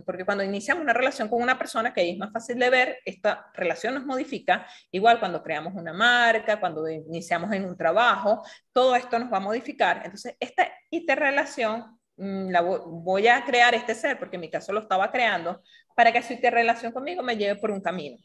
porque 0.05 0.23
cuando 0.23 0.43
iniciamos 0.43 0.83
una 0.83 0.93
relación 0.93 1.29
con 1.29 1.41
una 1.41 1.57
persona 1.57 1.91
que 1.93 2.07
es 2.07 2.15
más 2.15 2.31
fácil 2.31 2.59
de 2.59 2.69
ver, 2.69 2.99
esta 3.05 3.47
relación 3.55 3.95
nos 3.95 4.05
modifica, 4.05 4.67
igual 4.91 5.19
cuando 5.19 5.41
creamos 5.41 5.73
una 5.73 5.93
marca, 5.93 6.59
cuando 6.59 6.87
iniciamos 6.87 7.51
en 7.51 7.65
un 7.65 7.75
trabajo, 7.75 8.43
todo 8.71 8.95
esto 8.95 9.17
nos 9.17 9.33
va 9.33 9.37
a 9.37 9.39
modificar. 9.39 10.01
Entonces, 10.03 10.35
esta 10.39 10.67
interrelación 10.91 11.99
mm, 12.17 12.49
la 12.49 12.61
voy 12.61 13.27
a 13.29 13.43
crear 13.45 13.73
este 13.73 13.95
ser, 13.95 14.19
porque 14.19 14.35
en 14.35 14.41
mi 14.41 14.51
caso 14.51 14.71
lo 14.73 14.81
estaba 14.81 15.11
creando, 15.11 15.63
para 15.95 16.11
que 16.11 16.21
su 16.21 16.33
interrelación 16.33 16.91
conmigo 16.91 17.23
me 17.23 17.35
lleve 17.35 17.59
por 17.59 17.71
un 17.71 17.81
camino 17.81 18.17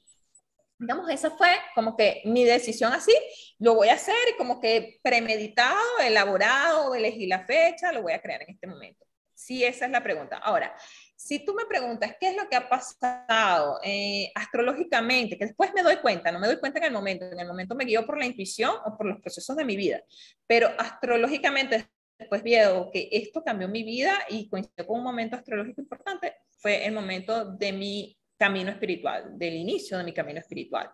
digamos, 0.80 1.08
esa 1.10 1.30
fue 1.30 1.50
como 1.74 1.96
que 1.96 2.22
mi 2.24 2.44
decisión 2.44 2.92
así, 2.92 3.12
lo 3.58 3.74
voy 3.74 3.88
a 3.88 3.94
hacer 3.94 4.14
y 4.32 4.36
como 4.38 4.60
que 4.60 4.98
premeditado, 5.02 5.78
elaborado, 6.02 6.94
elegí 6.94 7.26
la 7.26 7.44
fecha, 7.44 7.92
lo 7.92 8.02
voy 8.02 8.14
a 8.14 8.22
crear 8.22 8.42
en 8.42 8.50
este 8.50 8.66
momento. 8.66 9.06
Sí, 9.34 9.64
esa 9.64 9.86
es 9.86 9.90
la 9.90 10.02
pregunta. 10.02 10.38
Ahora, 10.38 10.74
si 11.16 11.44
tú 11.44 11.54
me 11.54 11.66
preguntas 11.66 12.14
qué 12.18 12.30
es 12.30 12.36
lo 12.36 12.48
que 12.48 12.56
ha 12.56 12.68
pasado 12.68 13.78
eh, 13.82 14.32
astrológicamente, 14.34 15.38
que 15.38 15.46
después 15.46 15.72
me 15.74 15.82
doy 15.82 15.96
cuenta, 15.96 16.32
no 16.32 16.38
me 16.38 16.46
doy 16.46 16.58
cuenta 16.58 16.78
en 16.78 16.86
el 16.86 16.92
momento, 16.92 17.26
en 17.26 17.40
el 17.40 17.46
momento 17.46 17.74
me 17.74 17.84
guío 17.84 18.06
por 18.06 18.18
la 18.18 18.26
intuición 18.26 18.72
o 18.84 18.96
por 18.96 19.06
los 19.06 19.20
procesos 19.20 19.56
de 19.56 19.64
mi 19.64 19.76
vida, 19.76 20.02
pero 20.46 20.68
astrológicamente 20.78 21.88
después 22.18 22.42
veo 22.42 22.90
que 22.90 23.08
esto 23.12 23.42
cambió 23.42 23.68
mi 23.68 23.82
vida 23.82 24.14
y 24.28 24.48
coincidió 24.48 24.86
con 24.86 24.98
un 24.98 25.04
momento 25.04 25.36
astrológico 25.36 25.80
importante, 25.80 26.34
fue 26.58 26.86
el 26.86 26.92
momento 26.92 27.44
de 27.46 27.72
mi 27.72 28.19
camino 28.40 28.70
espiritual, 28.70 29.38
del 29.38 29.52
inicio 29.52 29.98
de 29.98 30.04
mi 30.04 30.14
camino 30.14 30.40
espiritual. 30.40 30.90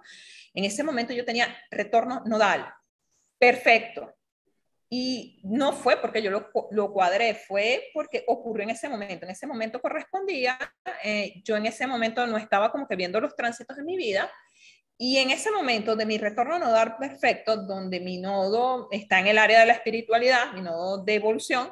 En 0.52 0.64
ese 0.64 0.82
momento 0.82 1.12
yo 1.12 1.24
tenía 1.24 1.56
retorno 1.70 2.24
nodal, 2.26 2.66
perfecto. 3.38 4.12
Y 4.90 5.40
no 5.44 5.72
fue 5.72 5.96
porque 6.00 6.22
yo 6.22 6.30
lo, 6.30 6.50
lo 6.72 6.92
cuadré, 6.92 7.34
fue 7.34 7.84
porque 7.94 8.24
ocurrió 8.26 8.64
en 8.64 8.70
ese 8.70 8.88
momento. 8.88 9.26
En 9.26 9.30
ese 9.30 9.46
momento 9.46 9.80
correspondía, 9.80 10.58
eh, 11.04 11.34
yo 11.44 11.56
en 11.56 11.66
ese 11.66 11.86
momento 11.86 12.26
no 12.26 12.36
estaba 12.36 12.72
como 12.72 12.88
que 12.88 12.96
viendo 12.96 13.20
los 13.20 13.36
tránsitos 13.36 13.76
de 13.76 13.84
mi 13.84 13.96
vida. 13.96 14.28
Y 14.98 15.18
en 15.18 15.30
ese 15.30 15.52
momento 15.52 15.94
de 15.94 16.06
mi 16.06 16.18
retorno 16.18 16.58
nodal 16.58 16.96
perfecto, 16.98 17.56
donde 17.58 18.00
mi 18.00 18.18
nodo 18.18 18.88
está 18.90 19.20
en 19.20 19.28
el 19.28 19.38
área 19.38 19.60
de 19.60 19.66
la 19.66 19.74
espiritualidad, 19.74 20.52
mi 20.52 20.62
nodo 20.62 21.04
de 21.04 21.14
evolución, 21.14 21.70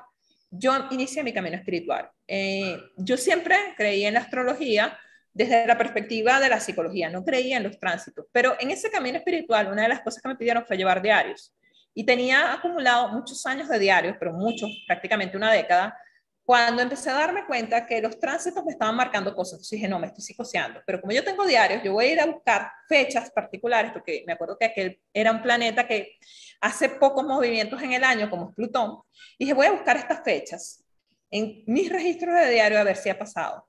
yo 0.51 0.73
inicié 0.93 1.25
mi 1.25 1.33
camino 1.33 1.57
espiritual. 1.57 2.11
Eh, 2.29 2.79
yo 2.97 3.17
siempre 3.17 3.57
creí 3.77 4.05
en 4.05 4.15
la 4.15 4.21
astrología, 4.21 4.97
desde 5.35 5.67
la 5.67 5.77
perspectiva 5.77 6.39
de 6.39 6.49
la 6.49 6.61
psicología, 6.61 7.11
no 7.11 7.25
creía 7.25 7.57
en 7.57 7.65
los 7.65 7.79
tránsitos, 7.79 8.27
pero 8.33 8.55
en 8.61 8.71
ese 8.71 8.91
camino 8.91 9.19
espiritual 9.19 9.71
una 9.71 9.83
de 9.83 9.89
las 9.89 10.01
cosas 10.01 10.23
que 10.23 10.29
me 10.29 10.37
pidieron 10.37 10.65
fue 10.65 10.77
llevar 10.77 11.03
diarios. 11.03 11.53
Y 11.93 12.05
tenía 12.05 12.53
acumulado 12.53 13.09
muchos 13.09 13.45
años 13.47 13.69
de 13.69 13.79
diarios, 13.79 14.17
pero 14.19 14.33
muchos, 14.33 14.71
prácticamente 14.87 15.37
una 15.37 15.53
década, 15.53 15.97
cuando 16.45 16.83
empecé 16.83 17.11
a 17.11 17.15
darme 17.15 17.47
cuenta 17.47 17.87
que 17.87 18.03
los 18.03 18.19
tránsitos 18.19 18.65
me 18.65 18.73
estaban 18.73 18.95
marcando 18.95 19.35
cosas. 19.35 19.55
Entonces 19.55 19.71
dije, 19.71 19.89
no, 19.89 19.99
me 19.99 20.09
estoy 20.09 20.23
psicoseando. 20.23 20.81
Pero 20.87 21.01
como 21.01 21.13
yo 21.13 21.25
tengo 21.25 21.47
diarios, 21.47 21.83
yo 21.83 21.93
voy 21.93 22.07
a 22.07 22.13
ir 22.13 22.21
a 22.21 22.27
buscar 22.27 22.71
fechas 22.89 23.31
particulares, 23.31 23.93
porque 23.93 24.25
me 24.27 24.35
acuerdo 24.35 24.57
que 24.59 24.67
aquel 24.67 25.01
era 25.13 25.33
un 25.33 25.41
planeta 25.41 25.87
que 25.87 26.19
hace 26.61 26.91
pocos 26.91 27.25
movimientos 27.25 27.83
en 27.83 27.95
el 27.95 28.05
año, 28.05 28.29
como 28.29 28.51
es 28.51 28.55
Plutón. 28.55 28.99
Y 29.39 29.45
dije, 29.45 29.55
voy 29.55 29.67
a 29.67 29.73
buscar 29.73 29.97
estas 29.97 30.23
fechas 30.23 30.85
en 31.31 31.65
mis 31.67 31.91
registros 31.91 32.35
de 32.35 32.51
diario 32.51 32.79
a 32.79 32.85
ver 32.85 32.97
si 32.97 33.09
ha 33.09 33.19
pasado. 33.19 33.67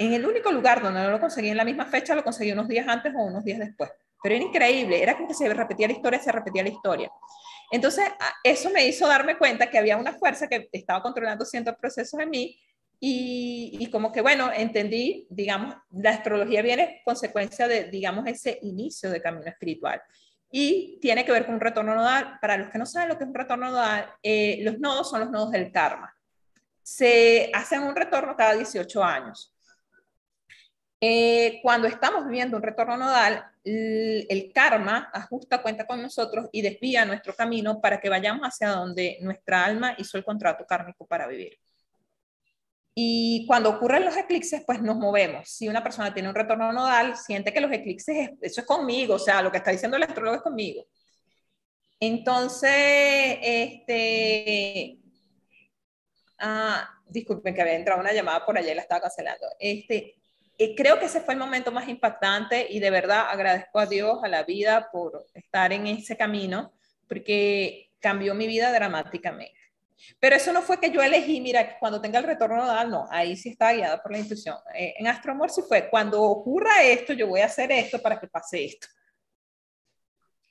En 0.00 0.14
el 0.14 0.24
único 0.24 0.50
lugar 0.50 0.82
donde 0.82 1.02
no 1.02 1.10
lo 1.10 1.20
conseguí 1.20 1.50
en 1.50 1.58
la 1.58 1.64
misma 1.64 1.84
fecha, 1.84 2.14
lo 2.14 2.24
conseguí 2.24 2.52
unos 2.52 2.66
días 2.68 2.88
antes 2.88 3.12
o 3.14 3.22
unos 3.22 3.44
días 3.44 3.58
después. 3.58 3.90
Pero 4.22 4.34
era 4.34 4.42
increíble, 4.42 5.02
era 5.02 5.14
como 5.14 5.28
que 5.28 5.34
se 5.34 5.46
repetía 5.52 5.88
la 5.88 5.92
historia, 5.92 6.18
se 6.18 6.32
repetía 6.32 6.62
la 6.62 6.70
historia. 6.70 7.12
Entonces, 7.70 8.06
eso 8.42 8.70
me 8.70 8.86
hizo 8.86 9.06
darme 9.06 9.36
cuenta 9.36 9.68
que 9.68 9.76
había 9.76 9.98
una 9.98 10.14
fuerza 10.14 10.48
que 10.48 10.70
estaba 10.72 11.02
controlando 11.02 11.44
ciertos 11.44 11.76
procesos 11.76 12.18
en 12.18 12.30
mí 12.30 12.58
y, 12.98 13.90
como 13.92 14.10
que, 14.10 14.22
bueno, 14.22 14.50
entendí, 14.50 15.26
digamos, 15.28 15.74
la 15.90 16.12
astrología 16.12 16.62
viene 16.62 17.02
consecuencia 17.04 17.68
de, 17.68 17.90
digamos, 17.90 18.26
ese 18.26 18.58
inicio 18.62 19.10
de 19.10 19.20
camino 19.20 19.48
espiritual. 19.48 20.00
Y 20.50 20.98
tiene 21.02 21.26
que 21.26 21.32
ver 21.32 21.44
con 21.44 21.56
un 21.56 21.60
retorno 21.60 21.94
nodal. 21.94 22.38
Para 22.40 22.56
los 22.56 22.70
que 22.70 22.78
no 22.78 22.86
saben 22.86 23.10
lo 23.10 23.18
que 23.18 23.24
es 23.24 23.28
un 23.28 23.34
retorno 23.34 23.66
nodal, 23.66 24.10
eh, 24.22 24.60
los 24.62 24.78
nodos 24.78 25.10
son 25.10 25.20
los 25.20 25.30
nodos 25.30 25.50
del 25.50 25.70
karma. 25.70 26.10
Se 26.82 27.50
hacen 27.52 27.82
un 27.82 27.94
retorno 27.94 28.34
cada 28.34 28.54
18 28.54 29.04
años. 29.04 29.54
Eh, 31.02 31.60
cuando 31.62 31.88
estamos 31.88 32.26
viviendo 32.26 32.58
un 32.58 32.62
retorno 32.62 32.96
nodal, 32.96 33.42
el, 33.64 34.52
karma 34.54 35.10
ajusta 35.14 35.62
cuenta 35.62 35.86
con 35.86 36.02
nosotros 36.02 36.48
y 36.52 36.60
desvía 36.60 37.06
nuestro 37.06 37.34
camino 37.34 37.80
para 37.80 38.00
que 38.00 38.10
vayamos 38.10 38.42
hacia 38.46 38.68
donde 38.70 39.18
nuestra 39.22 39.64
alma 39.64 39.94
hizo 39.96 40.18
el 40.18 40.24
contrato 40.24 40.66
kármico 40.66 41.06
para 41.06 41.26
vivir. 41.26 41.58
Y 42.94 43.46
cuando 43.46 43.70
ocurren 43.70 44.04
los 44.04 44.16
eclipses, 44.16 44.62
pues 44.66 44.82
nos 44.82 44.96
movemos. 44.96 45.48
Si 45.48 45.68
una 45.68 45.82
persona 45.82 46.12
tiene 46.12 46.28
un 46.28 46.34
retorno 46.34 46.72
nodal, 46.72 47.16
siente 47.16 47.52
que 47.52 47.60
los 47.60 47.72
eclipses, 47.72 48.30
eso 48.40 48.60
es 48.60 48.66
conmigo, 48.66 49.14
o 49.14 49.18
sea, 49.18 49.40
lo 49.42 49.50
que 49.50 49.58
está 49.58 49.70
diciendo 49.70 49.96
el 49.96 50.02
astrólogo 50.02 50.36
es 50.36 50.42
conmigo. 50.42 50.86
Entonces, 52.00 53.38
este, 53.42 54.98
ah, 56.38 56.88
disculpen 57.06 57.54
que 57.54 57.62
había 57.62 57.74
entrado 57.74 58.00
una 58.00 58.12
llamada 58.12 58.44
por 58.44 58.58
allá 58.58 58.72
y 58.72 58.74
la 58.74 58.82
estaba 58.82 59.02
cancelando. 59.02 59.46
Este, 59.58 60.19
creo 60.76 60.98
que 60.98 61.06
ese 61.06 61.20
fue 61.20 61.34
el 61.34 61.40
momento 61.40 61.72
más 61.72 61.88
impactante 61.88 62.66
y 62.68 62.80
de 62.80 62.90
verdad 62.90 63.30
agradezco 63.30 63.78
a 63.78 63.86
Dios, 63.86 64.18
a 64.22 64.28
la 64.28 64.44
vida 64.44 64.90
por 64.92 65.24
estar 65.34 65.72
en 65.72 65.86
ese 65.86 66.16
camino, 66.16 66.72
porque 67.08 67.90
cambió 67.98 68.34
mi 68.34 68.46
vida 68.46 68.72
dramáticamente. 68.72 69.58
Pero 70.18 70.36
eso 70.36 70.52
no 70.52 70.62
fue 70.62 70.78
que 70.78 70.90
yo 70.90 71.02
elegí, 71.02 71.40
mira, 71.40 71.78
cuando 71.78 72.00
tenga 72.00 72.18
el 72.18 72.26
retorno 72.26 72.56
nodal, 72.56 72.90
no, 72.90 73.06
ahí 73.10 73.36
sí 73.36 73.50
está 73.50 73.72
guiada 73.72 74.02
por 74.02 74.12
la 74.12 74.18
intuición. 74.18 74.56
Eh, 74.74 74.94
en 74.98 75.06
Astromor 75.06 75.50
sí 75.50 75.62
fue, 75.66 75.88
cuando 75.90 76.22
ocurra 76.22 76.82
esto, 76.82 77.12
yo 77.12 77.26
voy 77.26 77.40
a 77.40 77.46
hacer 77.46 77.70
esto 77.72 77.98
para 78.00 78.18
que 78.18 78.26
pase 78.26 78.64
esto. 78.64 78.86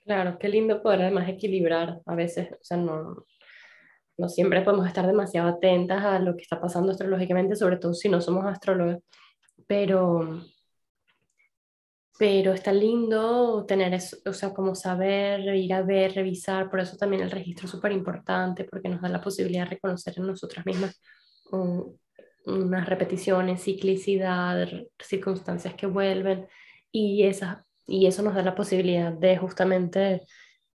Claro, 0.04 0.38
qué 0.40 0.50
lindo 0.50 0.82
poder 0.82 1.02
además 1.02 1.30
equilibrar 1.30 2.00
a 2.06 2.16
veces, 2.16 2.52
o 2.52 2.64
sea, 2.64 2.78
no, 2.78 3.26
no 4.18 4.30
siempre 4.30 4.62
podemos 4.62 4.88
estar 4.88 5.06
demasiado 5.06 5.50
atentas 5.50 6.04
a 6.04 6.20
lo 6.20 6.36
que 6.36 6.44
está 6.44 6.60
pasando 6.60 6.92
astrológicamente, 6.92 7.56
sobre 7.56 7.78
todo 7.78 7.94
si 7.94 8.10
no 8.10 8.22
somos 8.22 8.46
astrólogos 8.46 9.04
pero, 9.70 10.42
pero 12.18 12.54
está 12.54 12.74
lindo 12.74 13.66
tener 13.68 13.94
eso, 13.94 14.18
o 14.26 14.34
sea, 14.34 14.52
como 14.52 14.74
saber, 14.74 15.42
ir 15.56 15.72
a 15.74 15.84
ver, 15.84 16.16
revisar, 16.16 16.72
por 16.72 16.80
eso 16.80 16.98
también 16.98 17.22
el 17.22 17.30
registro 17.30 17.66
es 17.66 17.72
súper 17.72 17.92
importante, 17.92 18.64
porque 18.64 18.90
nos 18.90 19.00
da 19.00 19.10
la 19.10 19.22
posibilidad 19.22 19.66
de 19.66 19.70
reconocer 19.70 20.16
en 20.18 20.26
nosotras 20.26 20.66
mismas 20.66 21.00
unas 22.46 22.90
repeticiones, 22.90 23.62
ciclicidad, 23.64 24.68
circunstancias 25.00 25.76
que 25.76 25.86
vuelven, 25.86 26.48
y, 26.92 27.24
esa, 27.24 27.64
y 27.86 28.08
eso 28.08 28.24
nos 28.24 28.34
da 28.34 28.42
la 28.42 28.56
posibilidad 28.56 29.14
de 29.14 29.38
justamente 29.38 30.24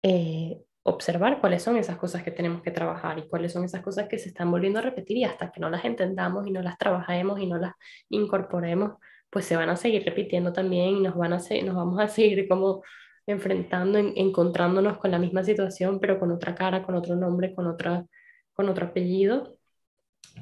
eh, 0.04 0.62
observar 0.84 1.40
cuáles 1.40 1.64
son 1.64 1.78
esas 1.78 1.98
cosas 1.98 2.24
que 2.24 2.32
tenemos 2.32 2.62
que 2.62 2.72
trabajar 2.72 3.18
y 3.18 3.28
cuáles 3.28 3.54
son 3.54 3.64
esas 3.64 3.82
cosas 3.82 4.08
que 4.10 4.20
se 4.20 4.30
están 4.30 4.52
volviendo 4.52 4.80
a 4.80 4.82
repetir 4.82 5.18
y 5.18 5.24
hasta 5.24 5.52
que 5.52 5.62
no 5.62 5.70
las 5.70 5.86
entendamos 5.86 6.46
y 6.46 6.52
no 6.52 6.62
las 6.62 6.78
trabajemos 6.78 7.40
y 7.40 7.48
no 7.48 7.58
las 7.58 7.74
incorporemos, 8.10 8.94
pues 9.30 9.46
se 9.46 9.56
van 9.56 9.70
a 9.70 9.78
seguir 9.78 10.04
repitiendo 10.06 10.52
también 10.54 10.98
y 10.98 11.02
nos, 11.02 11.16
van 11.16 11.34
a 11.34 11.38
nos 11.38 11.76
vamos 11.76 12.00
a 12.00 12.08
seguir 12.10 12.48
como 12.48 12.84
enfrentando, 13.26 13.98
encontrándonos 14.00 14.98
con 14.98 15.12
la 15.12 15.20
misma 15.20 15.44
situación, 15.44 16.00
pero 16.00 16.20
con 16.20 16.32
otra 16.32 16.54
cara, 16.56 16.84
con 16.84 16.96
otro 16.96 17.16
nombre, 17.16 17.54
con, 17.56 17.68
otra, 17.68 18.06
con 18.54 18.68
otro 18.70 18.88
apellido. 18.88 19.58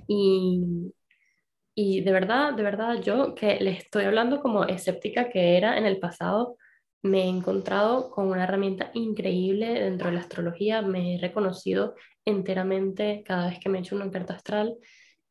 Y, 0.07 0.93
y 1.75 2.01
de 2.01 2.11
verdad, 2.11 2.53
de 2.53 2.63
verdad, 2.63 3.01
yo 3.01 3.35
que 3.35 3.59
les 3.59 3.79
estoy 3.79 4.05
hablando 4.05 4.41
como 4.41 4.65
escéptica 4.65 5.29
que 5.29 5.57
era 5.57 5.77
en 5.77 5.85
el 5.85 5.99
pasado, 5.99 6.57
me 7.03 7.23
he 7.23 7.27
encontrado 7.27 8.11
con 8.11 8.27
una 8.27 8.43
herramienta 8.43 8.91
increíble 8.93 9.73
dentro 9.73 10.09
de 10.09 10.15
la 10.15 10.21
astrología, 10.21 10.81
me 10.81 11.15
he 11.15 11.17
reconocido 11.19 11.95
enteramente 12.25 13.23
cada 13.25 13.49
vez 13.49 13.59
que 13.59 13.69
me 13.69 13.79
he 13.79 13.81
hecho 13.81 13.95
una 13.95 14.11
carta 14.11 14.35
astral 14.35 14.75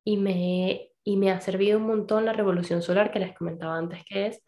y 0.04 0.16
me, 0.16 0.90
y 1.04 1.16
me 1.16 1.30
ha 1.30 1.40
servido 1.40 1.78
un 1.78 1.86
montón 1.86 2.24
la 2.24 2.32
revolución 2.32 2.82
solar 2.82 3.12
que 3.12 3.20
les 3.20 3.34
comentaba 3.34 3.76
antes 3.76 4.04
que 4.04 4.26
es 4.26 4.42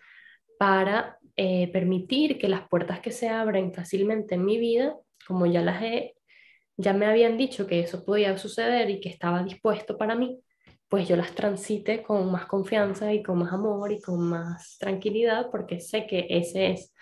para 0.59 1.19
eh, 1.37 1.71
permitir 1.73 2.39
que 2.39 2.49
las 2.49 2.69
puertas 2.69 3.01
que 3.01 3.11
se 3.11 3.29
abren 3.29 3.73
fácilmente 3.73 4.35
en 4.35 4.45
mi 4.45 4.59
vida, 4.59 4.97
como 5.27 5.47
ya 5.47 5.63
las 5.63 5.83
he, 5.83 6.15
ya 6.77 6.93
me 6.93 7.07
habían 7.07 7.37
dicho 7.37 7.67
que 7.67 7.81
eso 7.81 8.05
podía 8.05 8.37
suceder 8.39 8.91
y 8.91 9.01
que 9.01 9.09
estaba 9.09 9.43
dispuesto 9.43 9.97
para 9.97 10.15
mí, 10.15 10.41
pues 10.93 11.09
yo 11.09 11.17
las 11.17 11.35
transite 11.35 12.03
con 12.03 12.31
más 12.31 12.45
confianza 12.45 13.15
y 13.15 13.23
con 13.23 13.39
más 13.39 13.51
amor 13.51 13.91
y 13.93 13.99
con 14.03 14.29
más 14.29 14.77
tranquilidad 14.79 15.51
porque 15.51 15.81
sé 15.81 16.07
que 16.07 16.27
ese 16.29 16.73
es, 16.73 16.93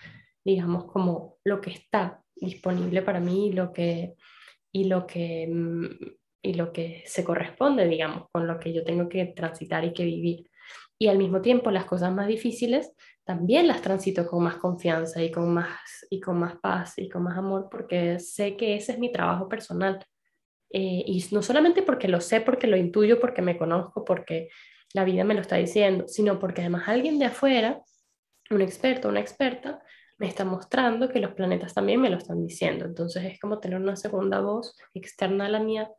digamos, 0.45 0.85
como 0.85 1.39
lo 1.43 1.59
que 1.59 1.71
está 1.71 2.23
disponible 2.33 3.01
para 3.01 3.19
mí 3.19 3.47
y 3.47 3.51
lo 3.51 3.73
que, 3.73 4.13
y 4.71 4.85
lo 4.85 5.05
que, 5.05 5.45
mm, 5.45 5.87
y 6.41 6.53
lo 6.53 6.71
que 6.71 7.03
se 7.05 7.25
corresponde, 7.25 7.85
digamos, 7.85 8.29
con 8.31 8.47
lo 8.47 8.57
que 8.61 8.71
yo 8.71 8.85
tengo 8.85 9.09
que 9.09 9.25
transitar 9.25 9.83
y 9.83 9.91
que 9.91 10.05
vivir. 10.05 10.49
y 10.97 11.09
al 11.09 11.17
mismo 11.17 11.41
tiempo 11.41 11.69
las 11.69 11.83
cosas 11.83 12.13
más 12.13 12.27
difíciles 12.27 12.93
también 13.25 13.67
las 13.67 13.81
transito 13.81 14.25
con 14.25 14.43
más 14.43 14.55
confianza 14.55 15.21
y 15.21 15.31
con 15.31 15.53
más, 15.53 16.07
y 16.09 16.21
con 16.21 16.39
más 16.39 16.55
paz 16.61 16.93
y 16.97 17.09
con 17.09 17.23
más 17.23 17.37
amor 17.37 17.67
porque 17.69 18.19
sé 18.19 18.55
que 18.55 18.75
ese 18.75 18.93
es 18.93 18.99
mi 18.99 19.11
trabajo 19.11 19.49
personal. 19.49 19.99
Eh, 20.73 21.03
y 21.05 21.25
no 21.31 21.41
solamente 21.41 21.83
porque 21.83 22.07
lo 22.07 22.21
sé, 22.21 22.41
porque 22.41 22.67
lo 22.67 22.77
intuyo, 22.77 23.19
porque 23.19 23.41
me 23.41 23.57
conozco, 23.57 24.05
porque 24.05 24.49
la 24.93 25.03
vida 25.03 25.23
me 25.23 25.33
lo 25.33 25.41
está 25.41 25.57
diciendo, 25.57 26.07
sino 26.07 26.39
porque 26.39 26.61
además 26.61 26.87
alguien 26.87 27.19
de 27.19 27.25
afuera, 27.25 27.81
un 28.49 28.61
experto, 28.61 29.09
una 29.09 29.19
experta, 29.19 29.81
me 30.17 30.27
está 30.27 30.45
mostrando 30.45 31.09
que 31.09 31.19
los 31.19 31.33
planetas 31.33 31.73
también 31.73 31.99
me 31.99 32.09
lo 32.09 32.17
están 32.17 32.45
diciendo. 32.45 32.85
Entonces 32.85 33.23
es 33.23 33.39
como 33.39 33.59
tener 33.59 33.79
una 33.79 33.95
segunda 33.95 34.39
voz 34.39 34.77
externa 34.93 35.47
a 35.47 35.49
la 35.49 35.59
mía 35.59 35.89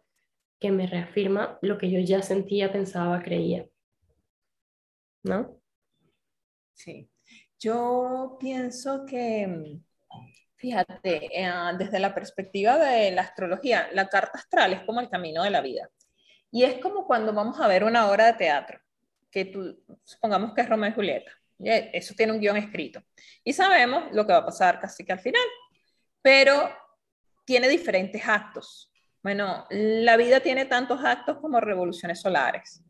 que 0.61 0.71
me 0.71 0.87
reafirma 0.87 1.59
lo 1.61 1.77
que 1.77 1.91
yo 1.91 1.99
ya 1.99 2.23
sentía, 2.23 2.71
pensaba, 2.71 3.21
creía. 3.21 3.67
¿No? 5.25 5.59
Sí. 6.75 7.11
Yo 7.59 8.37
pienso 8.39 9.05
que, 9.07 9.81
fíjate, 10.63 11.41
eh, 11.43 11.53
desde 11.77 11.99
la 11.99 12.15
perspectiva 12.15 12.79
de 12.79 13.11
la 13.11 13.23
astrología, 13.23 13.89
la 13.93 14.07
carta 14.07 14.39
astral 14.39 14.73
es 14.73 14.85
como 14.85 15.01
el 15.01 15.11
camino 15.11 15.43
de 15.43 15.51
la 15.51 15.61
vida. 15.61 15.91
Y 16.53 16.63
es 16.63 16.79
como 16.79 17.05
cuando 17.05 17.33
vamos 17.33 17.59
a 17.61 17.67
ver 17.67 17.83
una 17.83 18.09
obra 18.09 18.27
de 18.27 18.35
teatro, 18.35 18.79
que 19.29 19.47
tú, 19.47 19.77
supongamos 20.05 20.55
que 20.55 20.61
es 20.61 20.69
Romeo 20.69 20.91
y 20.91 20.95
Julieta. 20.95 21.33
Eso 21.59 22.15
tiene 22.15 22.33
un 22.33 22.41
guion 22.41 22.57
escrito. 22.57 23.03
Y 23.43 23.53
sabemos 23.53 24.05
lo 24.13 24.25
que 24.25 24.33
va 24.33 24.39
a 24.39 24.47
pasar 24.47 24.79
casi 24.79 25.05
que 25.05 25.13
al 25.13 25.19
final. 25.19 25.43
Pero 26.21 26.71
tiene 27.45 27.69
diferentes 27.69 28.23
actos. 28.25 28.89
Bueno, 29.21 29.67
la 29.71 30.17
vida 30.17 30.39
tiene 30.39 30.67
tantos 30.67 31.05
actos 31.05 31.39
como 31.39 31.61
revoluciones 31.61 32.21
solares. 32.21 32.85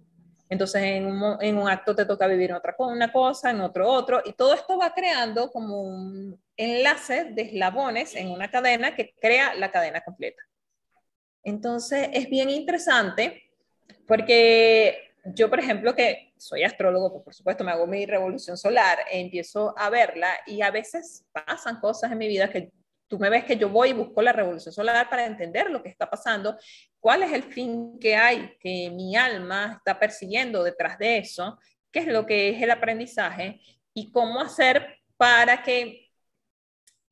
Entonces, 0.51 0.83
en 0.83 1.07
un, 1.07 1.39
en 1.41 1.57
un 1.57 1.71
acto 1.71 1.95
te 1.95 2.05
toca 2.05 2.27
vivir 2.27 2.53
otra, 2.53 2.75
una 2.81 3.11
cosa, 3.11 3.51
en 3.51 3.63
otro 3.63 3.89
otro, 3.89 4.21
y 4.23 4.35
todo 4.35 4.53
esto 4.53 4.77
va 4.77 4.93
creando 4.93 5.51
como 5.51 5.81
un 5.81 6.39
enlace 6.63 7.25
de 7.25 7.43
eslabones 7.43 8.15
en 8.15 8.31
una 8.31 8.51
cadena 8.51 8.95
que 8.95 9.15
crea 9.21 9.55
la 9.55 9.71
cadena 9.71 10.01
completa. 10.01 10.43
Entonces, 11.43 12.09
es 12.13 12.29
bien 12.29 12.51
interesante 12.51 13.51
porque 14.07 15.13
yo, 15.25 15.49
por 15.49 15.61
ejemplo, 15.61 15.95
que 15.95 16.33
soy 16.37 16.65
astrólogo, 16.65 17.13
pues 17.13 17.25
por 17.25 17.35
supuesto 17.35 17.65
me 17.65 17.71
hago 17.71 17.87
mi 17.87 18.07
revolución 18.07 18.57
solar, 18.57 18.99
empiezo 19.11 19.75
a 19.79 19.91
verla 19.91 20.37
y 20.47 20.63
a 20.63 20.71
veces 20.71 21.25
pasan 21.33 21.81
cosas 21.81 22.11
en 22.11 22.19
mi 22.19 22.27
vida 22.27 22.51
que 22.51 22.73
tú 23.07 23.19
me 23.19 23.29
ves 23.29 23.45
que 23.45 23.57
yo 23.57 23.69
voy 23.69 23.91
y 23.91 23.93
busco 23.93 24.23
la 24.23 24.33
revolución 24.33 24.73
solar 24.73 25.11
para 25.11 25.27
entender 25.27 25.71
lo 25.71 25.83
que 25.83 25.91
está 25.91 26.09
pasando, 26.09 26.57
cuál 26.99 27.23
es 27.23 27.33
el 27.33 27.43
fin 27.43 27.99
que 28.01 28.17
hay, 28.17 28.57
que 28.59 28.91
mi 28.91 29.15
alma 29.17 29.75
está 29.77 30.01
persiguiendo 30.01 30.65
detrás 30.65 30.99
de 30.99 31.19
eso, 31.19 31.59
qué 31.93 32.01
es 32.01 32.07
lo 32.07 32.25
que 32.25 32.49
es 32.49 32.63
el 32.63 32.71
aprendizaje 32.71 33.61
y 33.93 34.11
cómo 34.11 34.41
hacer 34.41 34.99
para 35.19 35.63
que, 35.63 36.11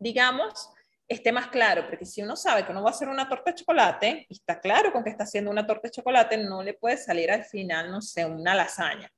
digamos, 0.00 0.68
esté 1.06 1.30
más 1.30 1.46
claro, 1.46 1.86
porque 1.88 2.04
si 2.04 2.22
uno 2.22 2.34
sabe 2.34 2.64
que 2.64 2.72
uno 2.72 2.82
va 2.82 2.90
a 2.90 2.92
hacer 2.92 3.08
una 3.08 3.28
torta 3.28 3.52
de 3.52 3.58
chocolate 3.58 4.26
y 4.28 4.34
está 4.34 4.58
claro 4.58 4.92
con 4.92 5.04
que 5.04 5.10
está 5.10 5.22
haciendo 5.22 5.52
una 5.52 5.64
torta 5.64 5.86
de 5.86 5.92
chocolate, 5.92 6.36
no 6.38 6.64
le 6.64 6.74
puede 6.74 6.96
salir 6.96 7.30
al 7.30 7.44
final, 7.44 7.92
no 7.92 8.02
sé, 8.02 8.24
una 8.24 8.56
lasaña 8.56 9.08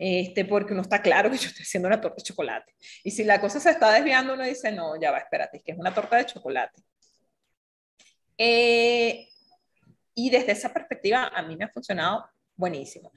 este, 0.00 0.46
porque 0.46 0.72
uno 0.72 0.80
está 0.80 1.02
claro 1.02 1.30
que 1.30 1.36
yo 1.36 1.48
estoy 1.48 1.62
haciendo 1.62 1.86
una 1.86 2.00
torta 2.00 2.16
de 2.16 2.22
chocolate. 2.22 2.74
Y 3.04 3.10
si 3.10 3.22
la 3.22 3.38
cosa 3.38 3.60
se 3.60 3.68
está 3.68 3.92
desviando, 3.92 4.32
uno 4.32 4.44
dice, 4.44 4.72
no, 4.72 4.98
ya 4.98 5.10
va, 5.10 5.18
espérate, 5.18 5.58
es 5.58 5.62
que 5.62 5.72
es 5.72 5.78
una 5.78 5.92
torta 5.92 6.16
de 6.16 6.24
chocolate. 6.24 6.82
Eh, 8.38 9.28
y 10.14 10.30
desde 10.30 10.52
esa 10.52 10.72
perspectiva, 10.72 11.30
a 11.34 11.42
mí 11.42 11.54
me 11.54 11.66
ha 11.66 11.68
funcionado 11.68 12.24
buenísimo. 12.56 13.12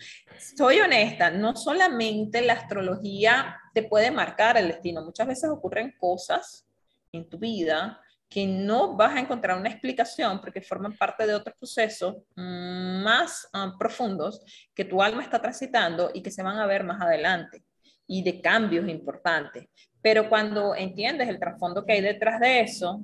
Soy 0.57 0.81
honesta, 0.81 1.31
no 1.31 1.55
solamente 1.55 2.41
la 2.41 2.53
astrología 2.53 3.57
te 3.73 3.83
puede 3.83 4.11
marcar 4.11 4.57
el 4.57 4.67
destino, 4.67 5.05
muchas 5.05 5.27
veces 5.27 5.49
ocurren 5.49 5.95
cosas 5.97 6.67
en 7.13 7.29
tu 7.29 7.37
vida 7.37 8.01
que 8.27 8.47
no 8.47 8.95
vas 8.95 9.15
a 9.15 9.19
encontrar 9.19 9.57
una 9.59 9.69
explicación 9.69 10.41
porque 10.41 10.61
forman 10.61 10.97
parte 10.97 11.27
de 11.27 11.35
otros 11.35 11.55
procesos 11.55 12.15
más 12.35 13.47
ah, 13.53 13.75
profundos 13.77 14.43
que 14.73 14.85
tu 14.85 15.01
alma 15.01 15.21
está 15.21 15.39
transitando 15.39 16.09
y 16.13 16.23
que 16.23 16.31
se 16.31 16.41
van 16.41 16.57
a 16.57 16.65
ver 16.65 16.83
más 16.83 16.99
adelante 16.99 17.63
y 18.07 18.23
de 18.23 18.41
cambios 18.41 18.89
importantes. 18.89 19.67
Pero 20.01 20.27
cuando 20.29 20.75
entiendes 20.75 21.29
el 21.29 21.39
trasfondo 21.39 21.85
que 21.85 21.93
hay 21.93 22.01
detrás 22.01 22.39
de 22.39 22.61
eso, 22.61 23.03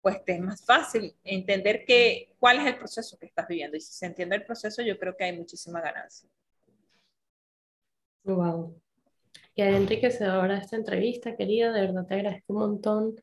pues 0.00 0.24
te 0.24 0.34
es 0.34 0.40
más 0.40 0.64
fácil 0.64 1.14
entender 1.22 1.84
que, 1.84 2.34
cuál 2.38 2.60
es 2.60 2.66
el 2.66 2.78
proceso 2.78 3.18
que 3.18 3.26
estás 3.26 3.46
viviendo. 3.46 3.76
Y 3.76 3.80
si 3.80 3.92
se 3.92 4.06
entiende 4.06 4.36
el 4.36 4.44
proceso, 4.44 4.80
yo 4.80 4.98
creo 4.98 5.16
que 5.16 5.24
hay 5.24 5.36
muchísima 5.36 5.80
ganancia. 5.80 6.28
Wow. 8.24 8.80
Y 9.56 9.62
enriquecedora 9.62 10.58
esta 10.58 10.76
entrevista, 10.76 11.34
querida. 11.34 11.72
De 11.72 11.80
verdad 11.80 12.06
te 12.06 12.14
agradezco 12.14 12.52
un 12.52 12.58
montón 12.58 13.16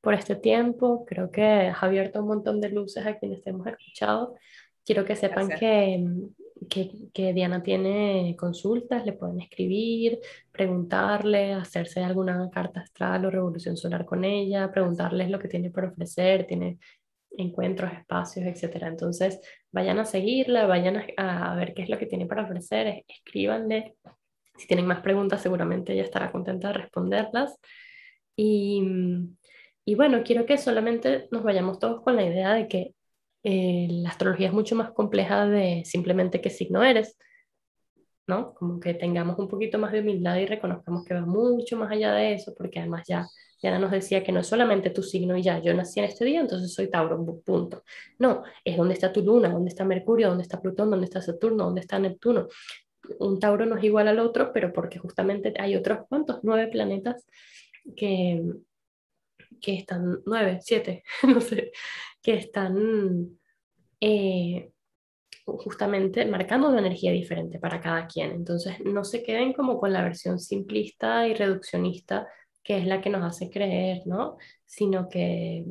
por 0.00 0.14
este 0.14 0.34
tiempo. 0.34 1.04
Creo 1.06 1.30
que 1.30 1.44
has 1.44 1.80
abierto 1.80 2.20
un 2.20 2.26
montón 2.26 2.60
de 2.60 2.70
luces 2.70 3.06
a 3.06 3.16
quienes 3.16 3.40
te 3.42 3.50
hemos 3.50 3.68
escuchado. 3.68 4.34
Quiero 4.84 5.04
que 5.04 5.14
sepan 5.14 5.48
que, 5.48 6.04
que, 6.68 6.90
que, 7.14 7.32
Diana 7.32 7.62
tiene 7.62 8.34
consultas, 8.36 9.06
le 9.06 9.12
pueden 9.12 9.40
escribir, 9.40 10.18
preguntarle, 10.50 11.52
hacerse 11.52 12.00
alguna 12.00 12.50
carta 12.50 12.80
astral 12.80 13.24
o 13.24 13.30
revolución 13.30 13.76
solar 13.76 14.04
con 14.04 14.24
ella, 14.24 14.72
preguntarles 14.72 15.30
lo 15.30 15.38
que 15.38 15.48
tiene 15.48 15.70
por 15.70 15.84
ofrecer, 15.84 16.48
tiene 16.48 16.78
encuentros, 17.36 17.92
espacios, 17.92 18.44
etc. 18.46 18.82
Entonces, 18.86 19.40
vayan 19.70 20.00
a 20.00 20.04
seguirla, 20.04 20.66
vayan 20.66 20.96
a, 21.16 21.52
a 21.52 21.56
ver 21.56 21.74
qué 21.74 21.82
es 21.82 21.88
lo 21.88 21.98
que 21.98 22.06
tiene 22.06 22.26
para 22.26 22.42
ofrecer, 22.42 23.04
escríbanle. 23.06 23.94
Si 24.56 24.66
tienen 24.66 24.86
más 24.86 25.00
preguntas, 25.00 25.42
seguramente 25.42 25.92
ella 25.92 26.02
estará 26.02 26.32
contenta 26.32 26.68
de 26.68 26.74
responderlas. 26.74 27.58
Y, 28.36 28.82
bueno, 29.96 30.22
quiero 30.24 30.46
que 30.46 30.58
solamente 30.58 31.28
nos 31.30 31.42
vayamos 31.42 31.78
todos 31.78 32.02
con 32.02 32.16
la 32.16 32.24
idea 32.24 32.54
de 32.54 32.68
que 32.68 32.94
eh, 33.42 33.88
la 33.90 34.10
astrología 34.10 34.48
es 34.48 34.52
mucho 34.52 34.74
más 34.76 34.90
compleja 34.92 35.46
de 35.46 35.82
simplemente 35.84 36.40
qué 36.40 36.50
signo 36.50 36.82
eres, 36.82 37.16
¿no? 38.26 38.54
Como 38.54 38.80
que 38.80 38.94
tengamos 38.94 39.38
un 39.38 39.48
poquito 39.48 39.78
más 39.78 39.92
de 39.92 40.00
humildad 40.00 40.36
y 40.36 40.46
reconozcamos 40.46 41.04
que 41.04 41.14
va 41.14 41.20
mucho 41.20 41.76
más 41.76 41.90
allá 41.90 42.12
de 42.12 42.34
eso, 42.34 42.54
porque 42.56 42.80
además 42.80 43.04
ya 43.06 43.26
ya 43.62 43.78
nos 43.78 43.90
decía 43.90 44.22
que 44.22 44.32
no 44.32 44.40
es 44.40 44.46
solamente 44.46 44.90
tu 44.90 45.02
signo 45.02 45.36
y 45.36 45.42
ya, 45.42 45.58
yo 45.58 45.72
nací 45.74 46.00
en 46.00 46.06
este 46.06 46.24
día, 46.24 46.40
entonces 46.40 46.72
soy 46.74 46.90
Tauro, 46.90 47.24
punto. 47.44 47.82
No, 48.18 48.42
es 48.64 48.76
dónde 48.76 48.94
está 48.94 49.12
tu 49.12 49.22
luna, 49.22 49.48
dónde 49.48 49.70
está 49.70 49.84
Mercurio, 49.84 50.28
dónde 50.28 50.42
está 50.42 50.60
Plutón, 50.60 50.90
dónde 50.90 51.06
está 51.06 51.22
Saturno, 51.22 51.64
dónde 51.64 51.80
está 51.80 51.98
Neptuno. 51.98 52.48
Un 53.18 53.38
Tauro 53.40 53.66
no 53.66 53.76
es 53.76 53.84
igual 53.84 54.08
al 54.08 54.18
otro, 54.18 54.52
pero 54.52 54.72
porque 54.72 54.98
justamente 54.98 55.54
hay 55.58 55.76
otros 55.76 56.06
cuantos, 56.08 56.40
nueve 56.42 56.68
planetas 56.68 57.26
que, 57.96 58.42
que 59.60 59.74
están, 59.74 60.20
nueve, 60.26 60.58
siete, 60.62 61.04
no 61.26 61.40
sé, 61.40 61.72
que 62.22 62.34
están 62.34 63.38
eh, 64.00 64.70
justamente 65.44 66.26
marcando 66.26 66.68
una 66.68 66.80
energía 66.80 67.12
diferente 67.12 67.58
para 67.58 67.80
cada 67.80 68.06
quien. 68.06 68.32
Entonces, 68.32 68.80
no 68.84 69.04
se 69.04 69.22
queden 69.22 69.52
como 69.52 69.78
con 69.78 69.92
la 69.92 70.02
versión 70.02 70.38
simplista 70.38 71.26
y 71.28 71.34
reduccionista 71.34 72.26
que 72.66 72.78
es 72.78 72.86
la 72.86 73.00
que 73.00 73.10
nos 73.10 73.22
hace 73.22 73.48
creer, 73.48 74.02
¿no? 74.06 74.38
Sino 74.64 75.08
que 75.08 75.64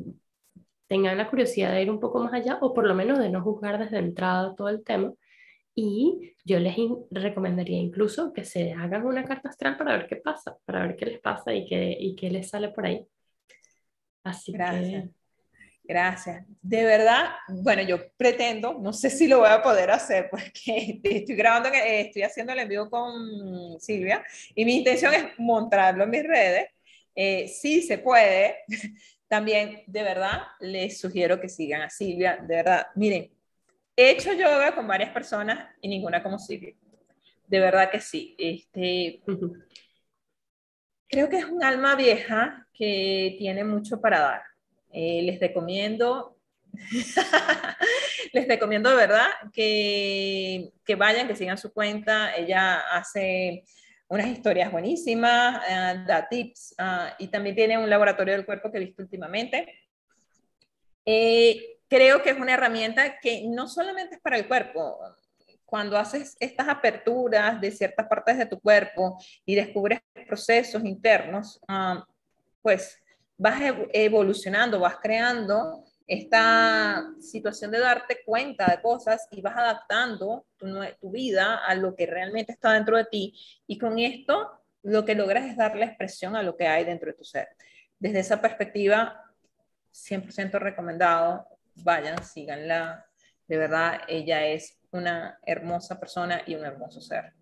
tengan 0.86 1.18
la 1.18 1.28
curiosidad 1.28 1.72
de 1.72 1.82
ir 1.82 1.90
un 1.90 2.00
poco 2.00 2.20
más 2.20 2.32
allá 2.32 2.58
o 2.62 2.72
por 2.72 2.86
lo 2.86 2.94
menos 2.94 3.18
de 3.18 3.28
no 3.28 3.42
juzgar 3.42 3.78
desde 3.78 3.98
entrada 3.98 4.54
todo 4.54 4.70
el 4.70 4.82
tema. 4.82 5.12
Y 5.78 6.32
yo 6.42 6.58
les 6.58 6.74
recomendaría 7.10 7.76
incluso 7.76 8.32
que 8.32 8.44
se 8.44 8.72
hagan 8.72 9.04
una 9.04 9.24
carta 9.24 9.50
astral 9.50 9.76
para 9.76 9.98
ver 9.98 10.06
qué 10.08 10.16
pasa, 10.16 10.56
para 10.64 10.86
ver 10.86 10.96
qué 10.96 11.04
les 11.04 11.20
pasa 11.20 11.52
y 11.52 11.66
qué, 11.66 11.94
y 12.00 12.16
qué 12.16 12.30
les 12.30 12.48
sale 12.48 12.70
por 12.70 12.86
ahí. 12.86 13.06
Así 14.24 14.52
Gracias. 14.52 15.10
Gracias. 15.84 16.44
De 16.62 16.82
verdad, 16.82 17.26
bueno, 17.48 17.82
yo 17.82 17.98
pretendo, 18.16 18.78
no 18.80 18.92
sé 18.92 19.10
si 19.10 19.28
lo 19.28 19.40
voy 19.40 19.50
a 19.50 19.62
poder 19.62 19.90
hacer 19.90 20.28
porque 20.30 20.98
estoy 21.04 21.36
grabando, 21.36 21.68
estoy 21.68 22.22
haciendo 22.22 22.54
el 22.54 22.60
envío 22.60 22.88
con 22.88 23.78
Silvia 23.78 24.24
y 24.54 24.64
mi 24.64 24.78
intención 24.78 25.14
es 25.14 25.24
montarlo 25.38 26.04
en 26.04 26.10
mis 26.10 26.24
redes. 26.24 26.70
Eh, 27.14 27.48
sí 27.48 27.82
se 27.82 27.98
puede. 27.98 28.56
También, 29.28 29.82
de 29.86 30.02
verdad, 30.02 30.42
les 30.60 30.98
sugiero 30.98 31.38
que 31.38 31.48
sigan 31.48 31.82
a 31.82 31.90
Silvia. 31.90 32.36
De 32.36 32.56
verdad, 32.56 32.86
miren, 32.94 33.30
he 33.96 34.10
hecho 34.10 34.32
yoga 34.32 34.74
con 34.74 34.86
varias 34.86 35.10
personas 35.10 35.68
y 35.80 35.88
ninguna 35.88 36.22
como 36.22 36.38
Silvia. 36.38 36.74
De 37.46 37.60
verdad 37.60 37.90
que 37.90 38.00
sí. 38.00 38.34
Este, 38.38 39.22
creo 41.08 41.28
que 41.28 41.38
es 41.38 41.44
un 41.46 41.64
alma 41.64 41.96
vieja 41.96 42.66
que 42.72 43.36
tiene 43.38 43.64
mucho 43.64 44.00
para 44.00 44.20
dar. 44.20 44.42
Eh, 44.92 45.22
les 45.22 45.40
recomiendo, 45.40 46.38
les 48.32 48.48
recomiendo 48.48 48.90
de 48.90 48.96
verdad 48.96 49.28
que, 49.52 50.72
que, 50.84 50.94
vayan, 50.94 51.26
que 51.26 51.36
sigan 51.36 51.58
su 51.58 51.72
cuenta. 51.72 52.36
Ella 52.36 52.80
hace 52.92 53.64
unas 54.08 54.26
historias 54.26 54.70
buenísimas, 54.70 55.62
eh, 55.68 56.04
da 56.06 56.28
tips 56.28 56.74
ah, 56.78 57.14
y 57.18 57.28
también 57.28 57.56
tiene 57.56 57.78
un 57.78 57.90
laboratorio 57.90 58.34
del 58.34 58.46
cuerpo 58.46 58.70
que 58.70 58.78
he 58.78 58.84
visto 58.84 59.02
últimamente. 59.02 59.80
Eh, 61.04 61.75
creo 61.88 62.22
que 62.22 62.30
es 62.30 62.38
una 62.38 62.54
herramienta 62.54 63.18
que 63.20 63.44
no 63.48 63.68
solamente 63.68 64.16
es 64.16 64.20
para 64.20 64.36
el 64.36 64.48
cuerpo, 64.48 64.98
cuando 65.64 65.98
haces 65.98 66.36
estas 66.38 66.68
aperturas 66.68 67.60
de 67.60 67.72
ciertas 67.72 68.06
partes 68.06 68.38
de 68.38 68.46
tu 68.46 68.60
cuerpo 68.60 69.18
y 69.44 69.56
descubres 69.56 70.00
procesos 70.26 70.84
internos, 70.84 71.60
um, 71.68 72.02
pues 72.62 73.02
vas 73.36 73.60
evolucionando, 73.92 74.80
vas 74.80 74.96
creando 75.02 75.84
esta 76.06 77.04
situación 77.20 77.72
de 77.72 77.80
darte 77.80 78.22
cuenta 78.24 78.70
de 78.70 78.80
cosas 78.80 79.26
y 79.32 79.40
vas 79.40 79.56
adaptando 79.56 80.46
tu, 80.56 80.66
tu, 81.00 81.10
vida 81.10 81.56
a 81.66 81.74
lo 81.74 81.96
que 81.96 82.06
realmente 82.06 82.52
está 82.52 82.72
dentro 82.72 82.96
de 82.96 83.04
ti 83.04 83.34
y 83.66 83.76
con 83.76 83.98
esto 83.98 84.62
lo 84.82 85.04
que 85.04 85.16
logras 85.16 85.46
es 85.46 85.56
darle 85.56 85.84
expresión 85.84 86.36
a 86.36 86.44
lo 86.44 86.56
que 86.56 86.68
hay 86.68 86.84
dentro 86.84 87.10
de 87.10 87.18
tu 87.18 87.24
ser. 87.24 87.48
Desde 87.98 88.20
esa 88.20 88.40
perspectiva, 88.40 89.20
100% 89.92 90.60
recomendado, 90.60 91.46
vayan, 91.82 92.22
síganla, 92.22 93.06
de 93.48 93.58
verdad, 93.58 94.00
ella 94.08 94.46
es 94.46 94.78
una 94.90 95.38
hermosa 95.44 96.00
persona 96.00 96.42
y 96.46 96.54
un 96.54 96.64
hermoso 96.64 97.00
ser. 97.00 97.32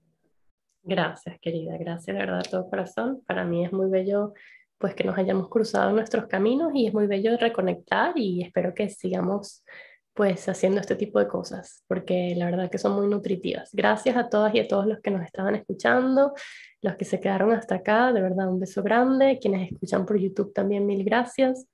Gracias, 0.83 1.39
querida, 1.41 1.79
gracias 1.79 2.15
de 2.15 2.21
verdad 2.21 2.43
de 2.43 2.51
todo 2.51 2.69
corazón. 2.69 3.23
Para 3.27 3.45
mí 3.45 3.65
es 3.65 3.73
muy 3.73 3.89
bello 3.89 4.35
pues 4.77 4.95
que 4.95 5.05
nos 5.05 5.17
hayamos 5.17 5.49
cruzado 5.49 5.93
nuestros 5.93 6.27
caminos 6.27 6.73
y 6.75 6.87
es 6.87 6.93
muy 6.93 7.07
bello 7.07 7.37
reconectar 7.39 8.13
y 8.17 8.43
espero 8.43 8.75
que 8.75 8.91
sigamos 8.91 9.65
pues 10.13 10.49
haciendo 10.49 10.81
este 10.81 10.95
tipo 10.95 11.19
de 11.19 11.27
cosas, 11.27 11.83
porque 11.89 12.35
la 12.37 12.45
verdad 12.45 12.71
que 12.71 12.79
son 12.79 12.95
muy 12.95 13.09
nutritivas. 13.09 13.71
Gracias 13.73 14.17
a 14.17 14.29
todas 14.29 14.55
y 14.55 14.61
a 14.61 14.69
todos 14.69 14.87
los 14.87 15.01
que 15.01 15.11
nos 15.11 15.25
estaban 15.25 15.57
escuchando, 15.57 16.35
los 16.83 16.97
que 16.97 17.05
se 17.05 17.19
quedaron 17.19 17.53
hasta 17.53 17.77
acá, 17.77 18.13
de 18.13 18.21
verdad 18.21 18.49
un 18.49 18.61
beso 18.61 18.83
grande, 18.83 19.39
quienes 19.41 19.73
escuchan 19.73 20.07
por 20.07 20.19
YouTube 20.19 20.53
también 20.53 20.87
mil 20.87 21.03
gracias. 21.03 21.67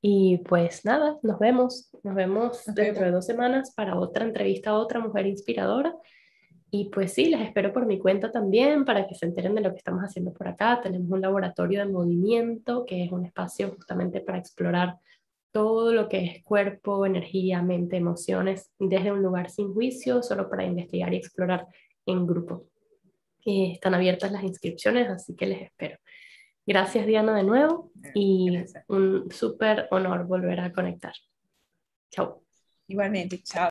Y 0.00 0.38
pues 0.38 0.84
nada, 0.84 1.18
nos 1.22 1.38
vemos, 1.38 1.90
nos 2.02 2.14
vemos 2.14 2.62
dentro 2.66 3.04
de 3.04 3.10
dos 3.10 3.26
semanas 3.26 3.72
para 3.74 3.98
otra 3.98 4.24
entrevista 4.24 4.70
a 4.70 4.78
otra 4.78 5.00
mujer 5.00 5.26
inspiradora. 5.26 5.94
Y 6.70 6.90
pues 6.90 7.12
sí, 7.12 7.26
les 7.26 7.40
espero 7.40 7.72
por 7.72 7.86
mi 7.86 7.98
cuenta 7.98 8.30
también 8.30 8.84
para 8.84 9.06
que 9.06 9.14
se 9.14 9.26
enteren 9.26 9.54
de 9.54 9.62
lo 9.62 9.70
que 9.70 9.78
estamos 9.78 10.02
haciendo 10.02 10.32
por 10.32 10.48
acá. 10.48 10.80
Tenemos 10.82 11.10
un 11.10 11.20
laboratorio 11.20 11.80
de 11.80 11.90
movimiento, 11.90 12.84
que 12.84 13.04
es 13.04 13.12
un 13.12 13.24
espacio 13.24 13.70
justamente 13.70 14.20
para 14.20 14.38
explorar 14.38 14.98
todo 15.52 15.94
lo 15.94 16.08
que 16.08 16.24
es 16.24 16.44
cuerpo, 16.44 17.06
energía, 17.06 17.62
mente, 17.62 17.96
emociones, 17.96 18.70
desde 18.78 19.10
un 19.10 19.22
lugar 19.22 19.48
sin 19.48 19.72
juicio, 19.72 20.22
solo 20.22 20.50
para 20.50 20.66
investigar 20.66 21.14
y 21.14 21.16
explorar 21.16 21.66
en 22.04 22.26
grupo. 22.26 22.66
Eh, 23.46 23.72
están 23.72 23.94
abiertas 23.94 24.32
las 24.32 24.42
inscripciones, 24.42 25.08
así 25.08 25.34
que 25.34 25.46
les 25.46 25.62
espero. 25.62 25.96
Gracias 26.66 27.06
Diana 27.06 27.34
de 27.36 27.44
nuevo 27.44 27.92
y 28.14 28.58
un 28.88 29.30
súper 29.30 29.86
honor 29.92 30.26
volver 30.26 30.60
a 30.60 30.72
conectar. 30.72 31.14
Chao. 32.10 32.42
Igualmente, 32.88 33.42
chao. 33.42 33.64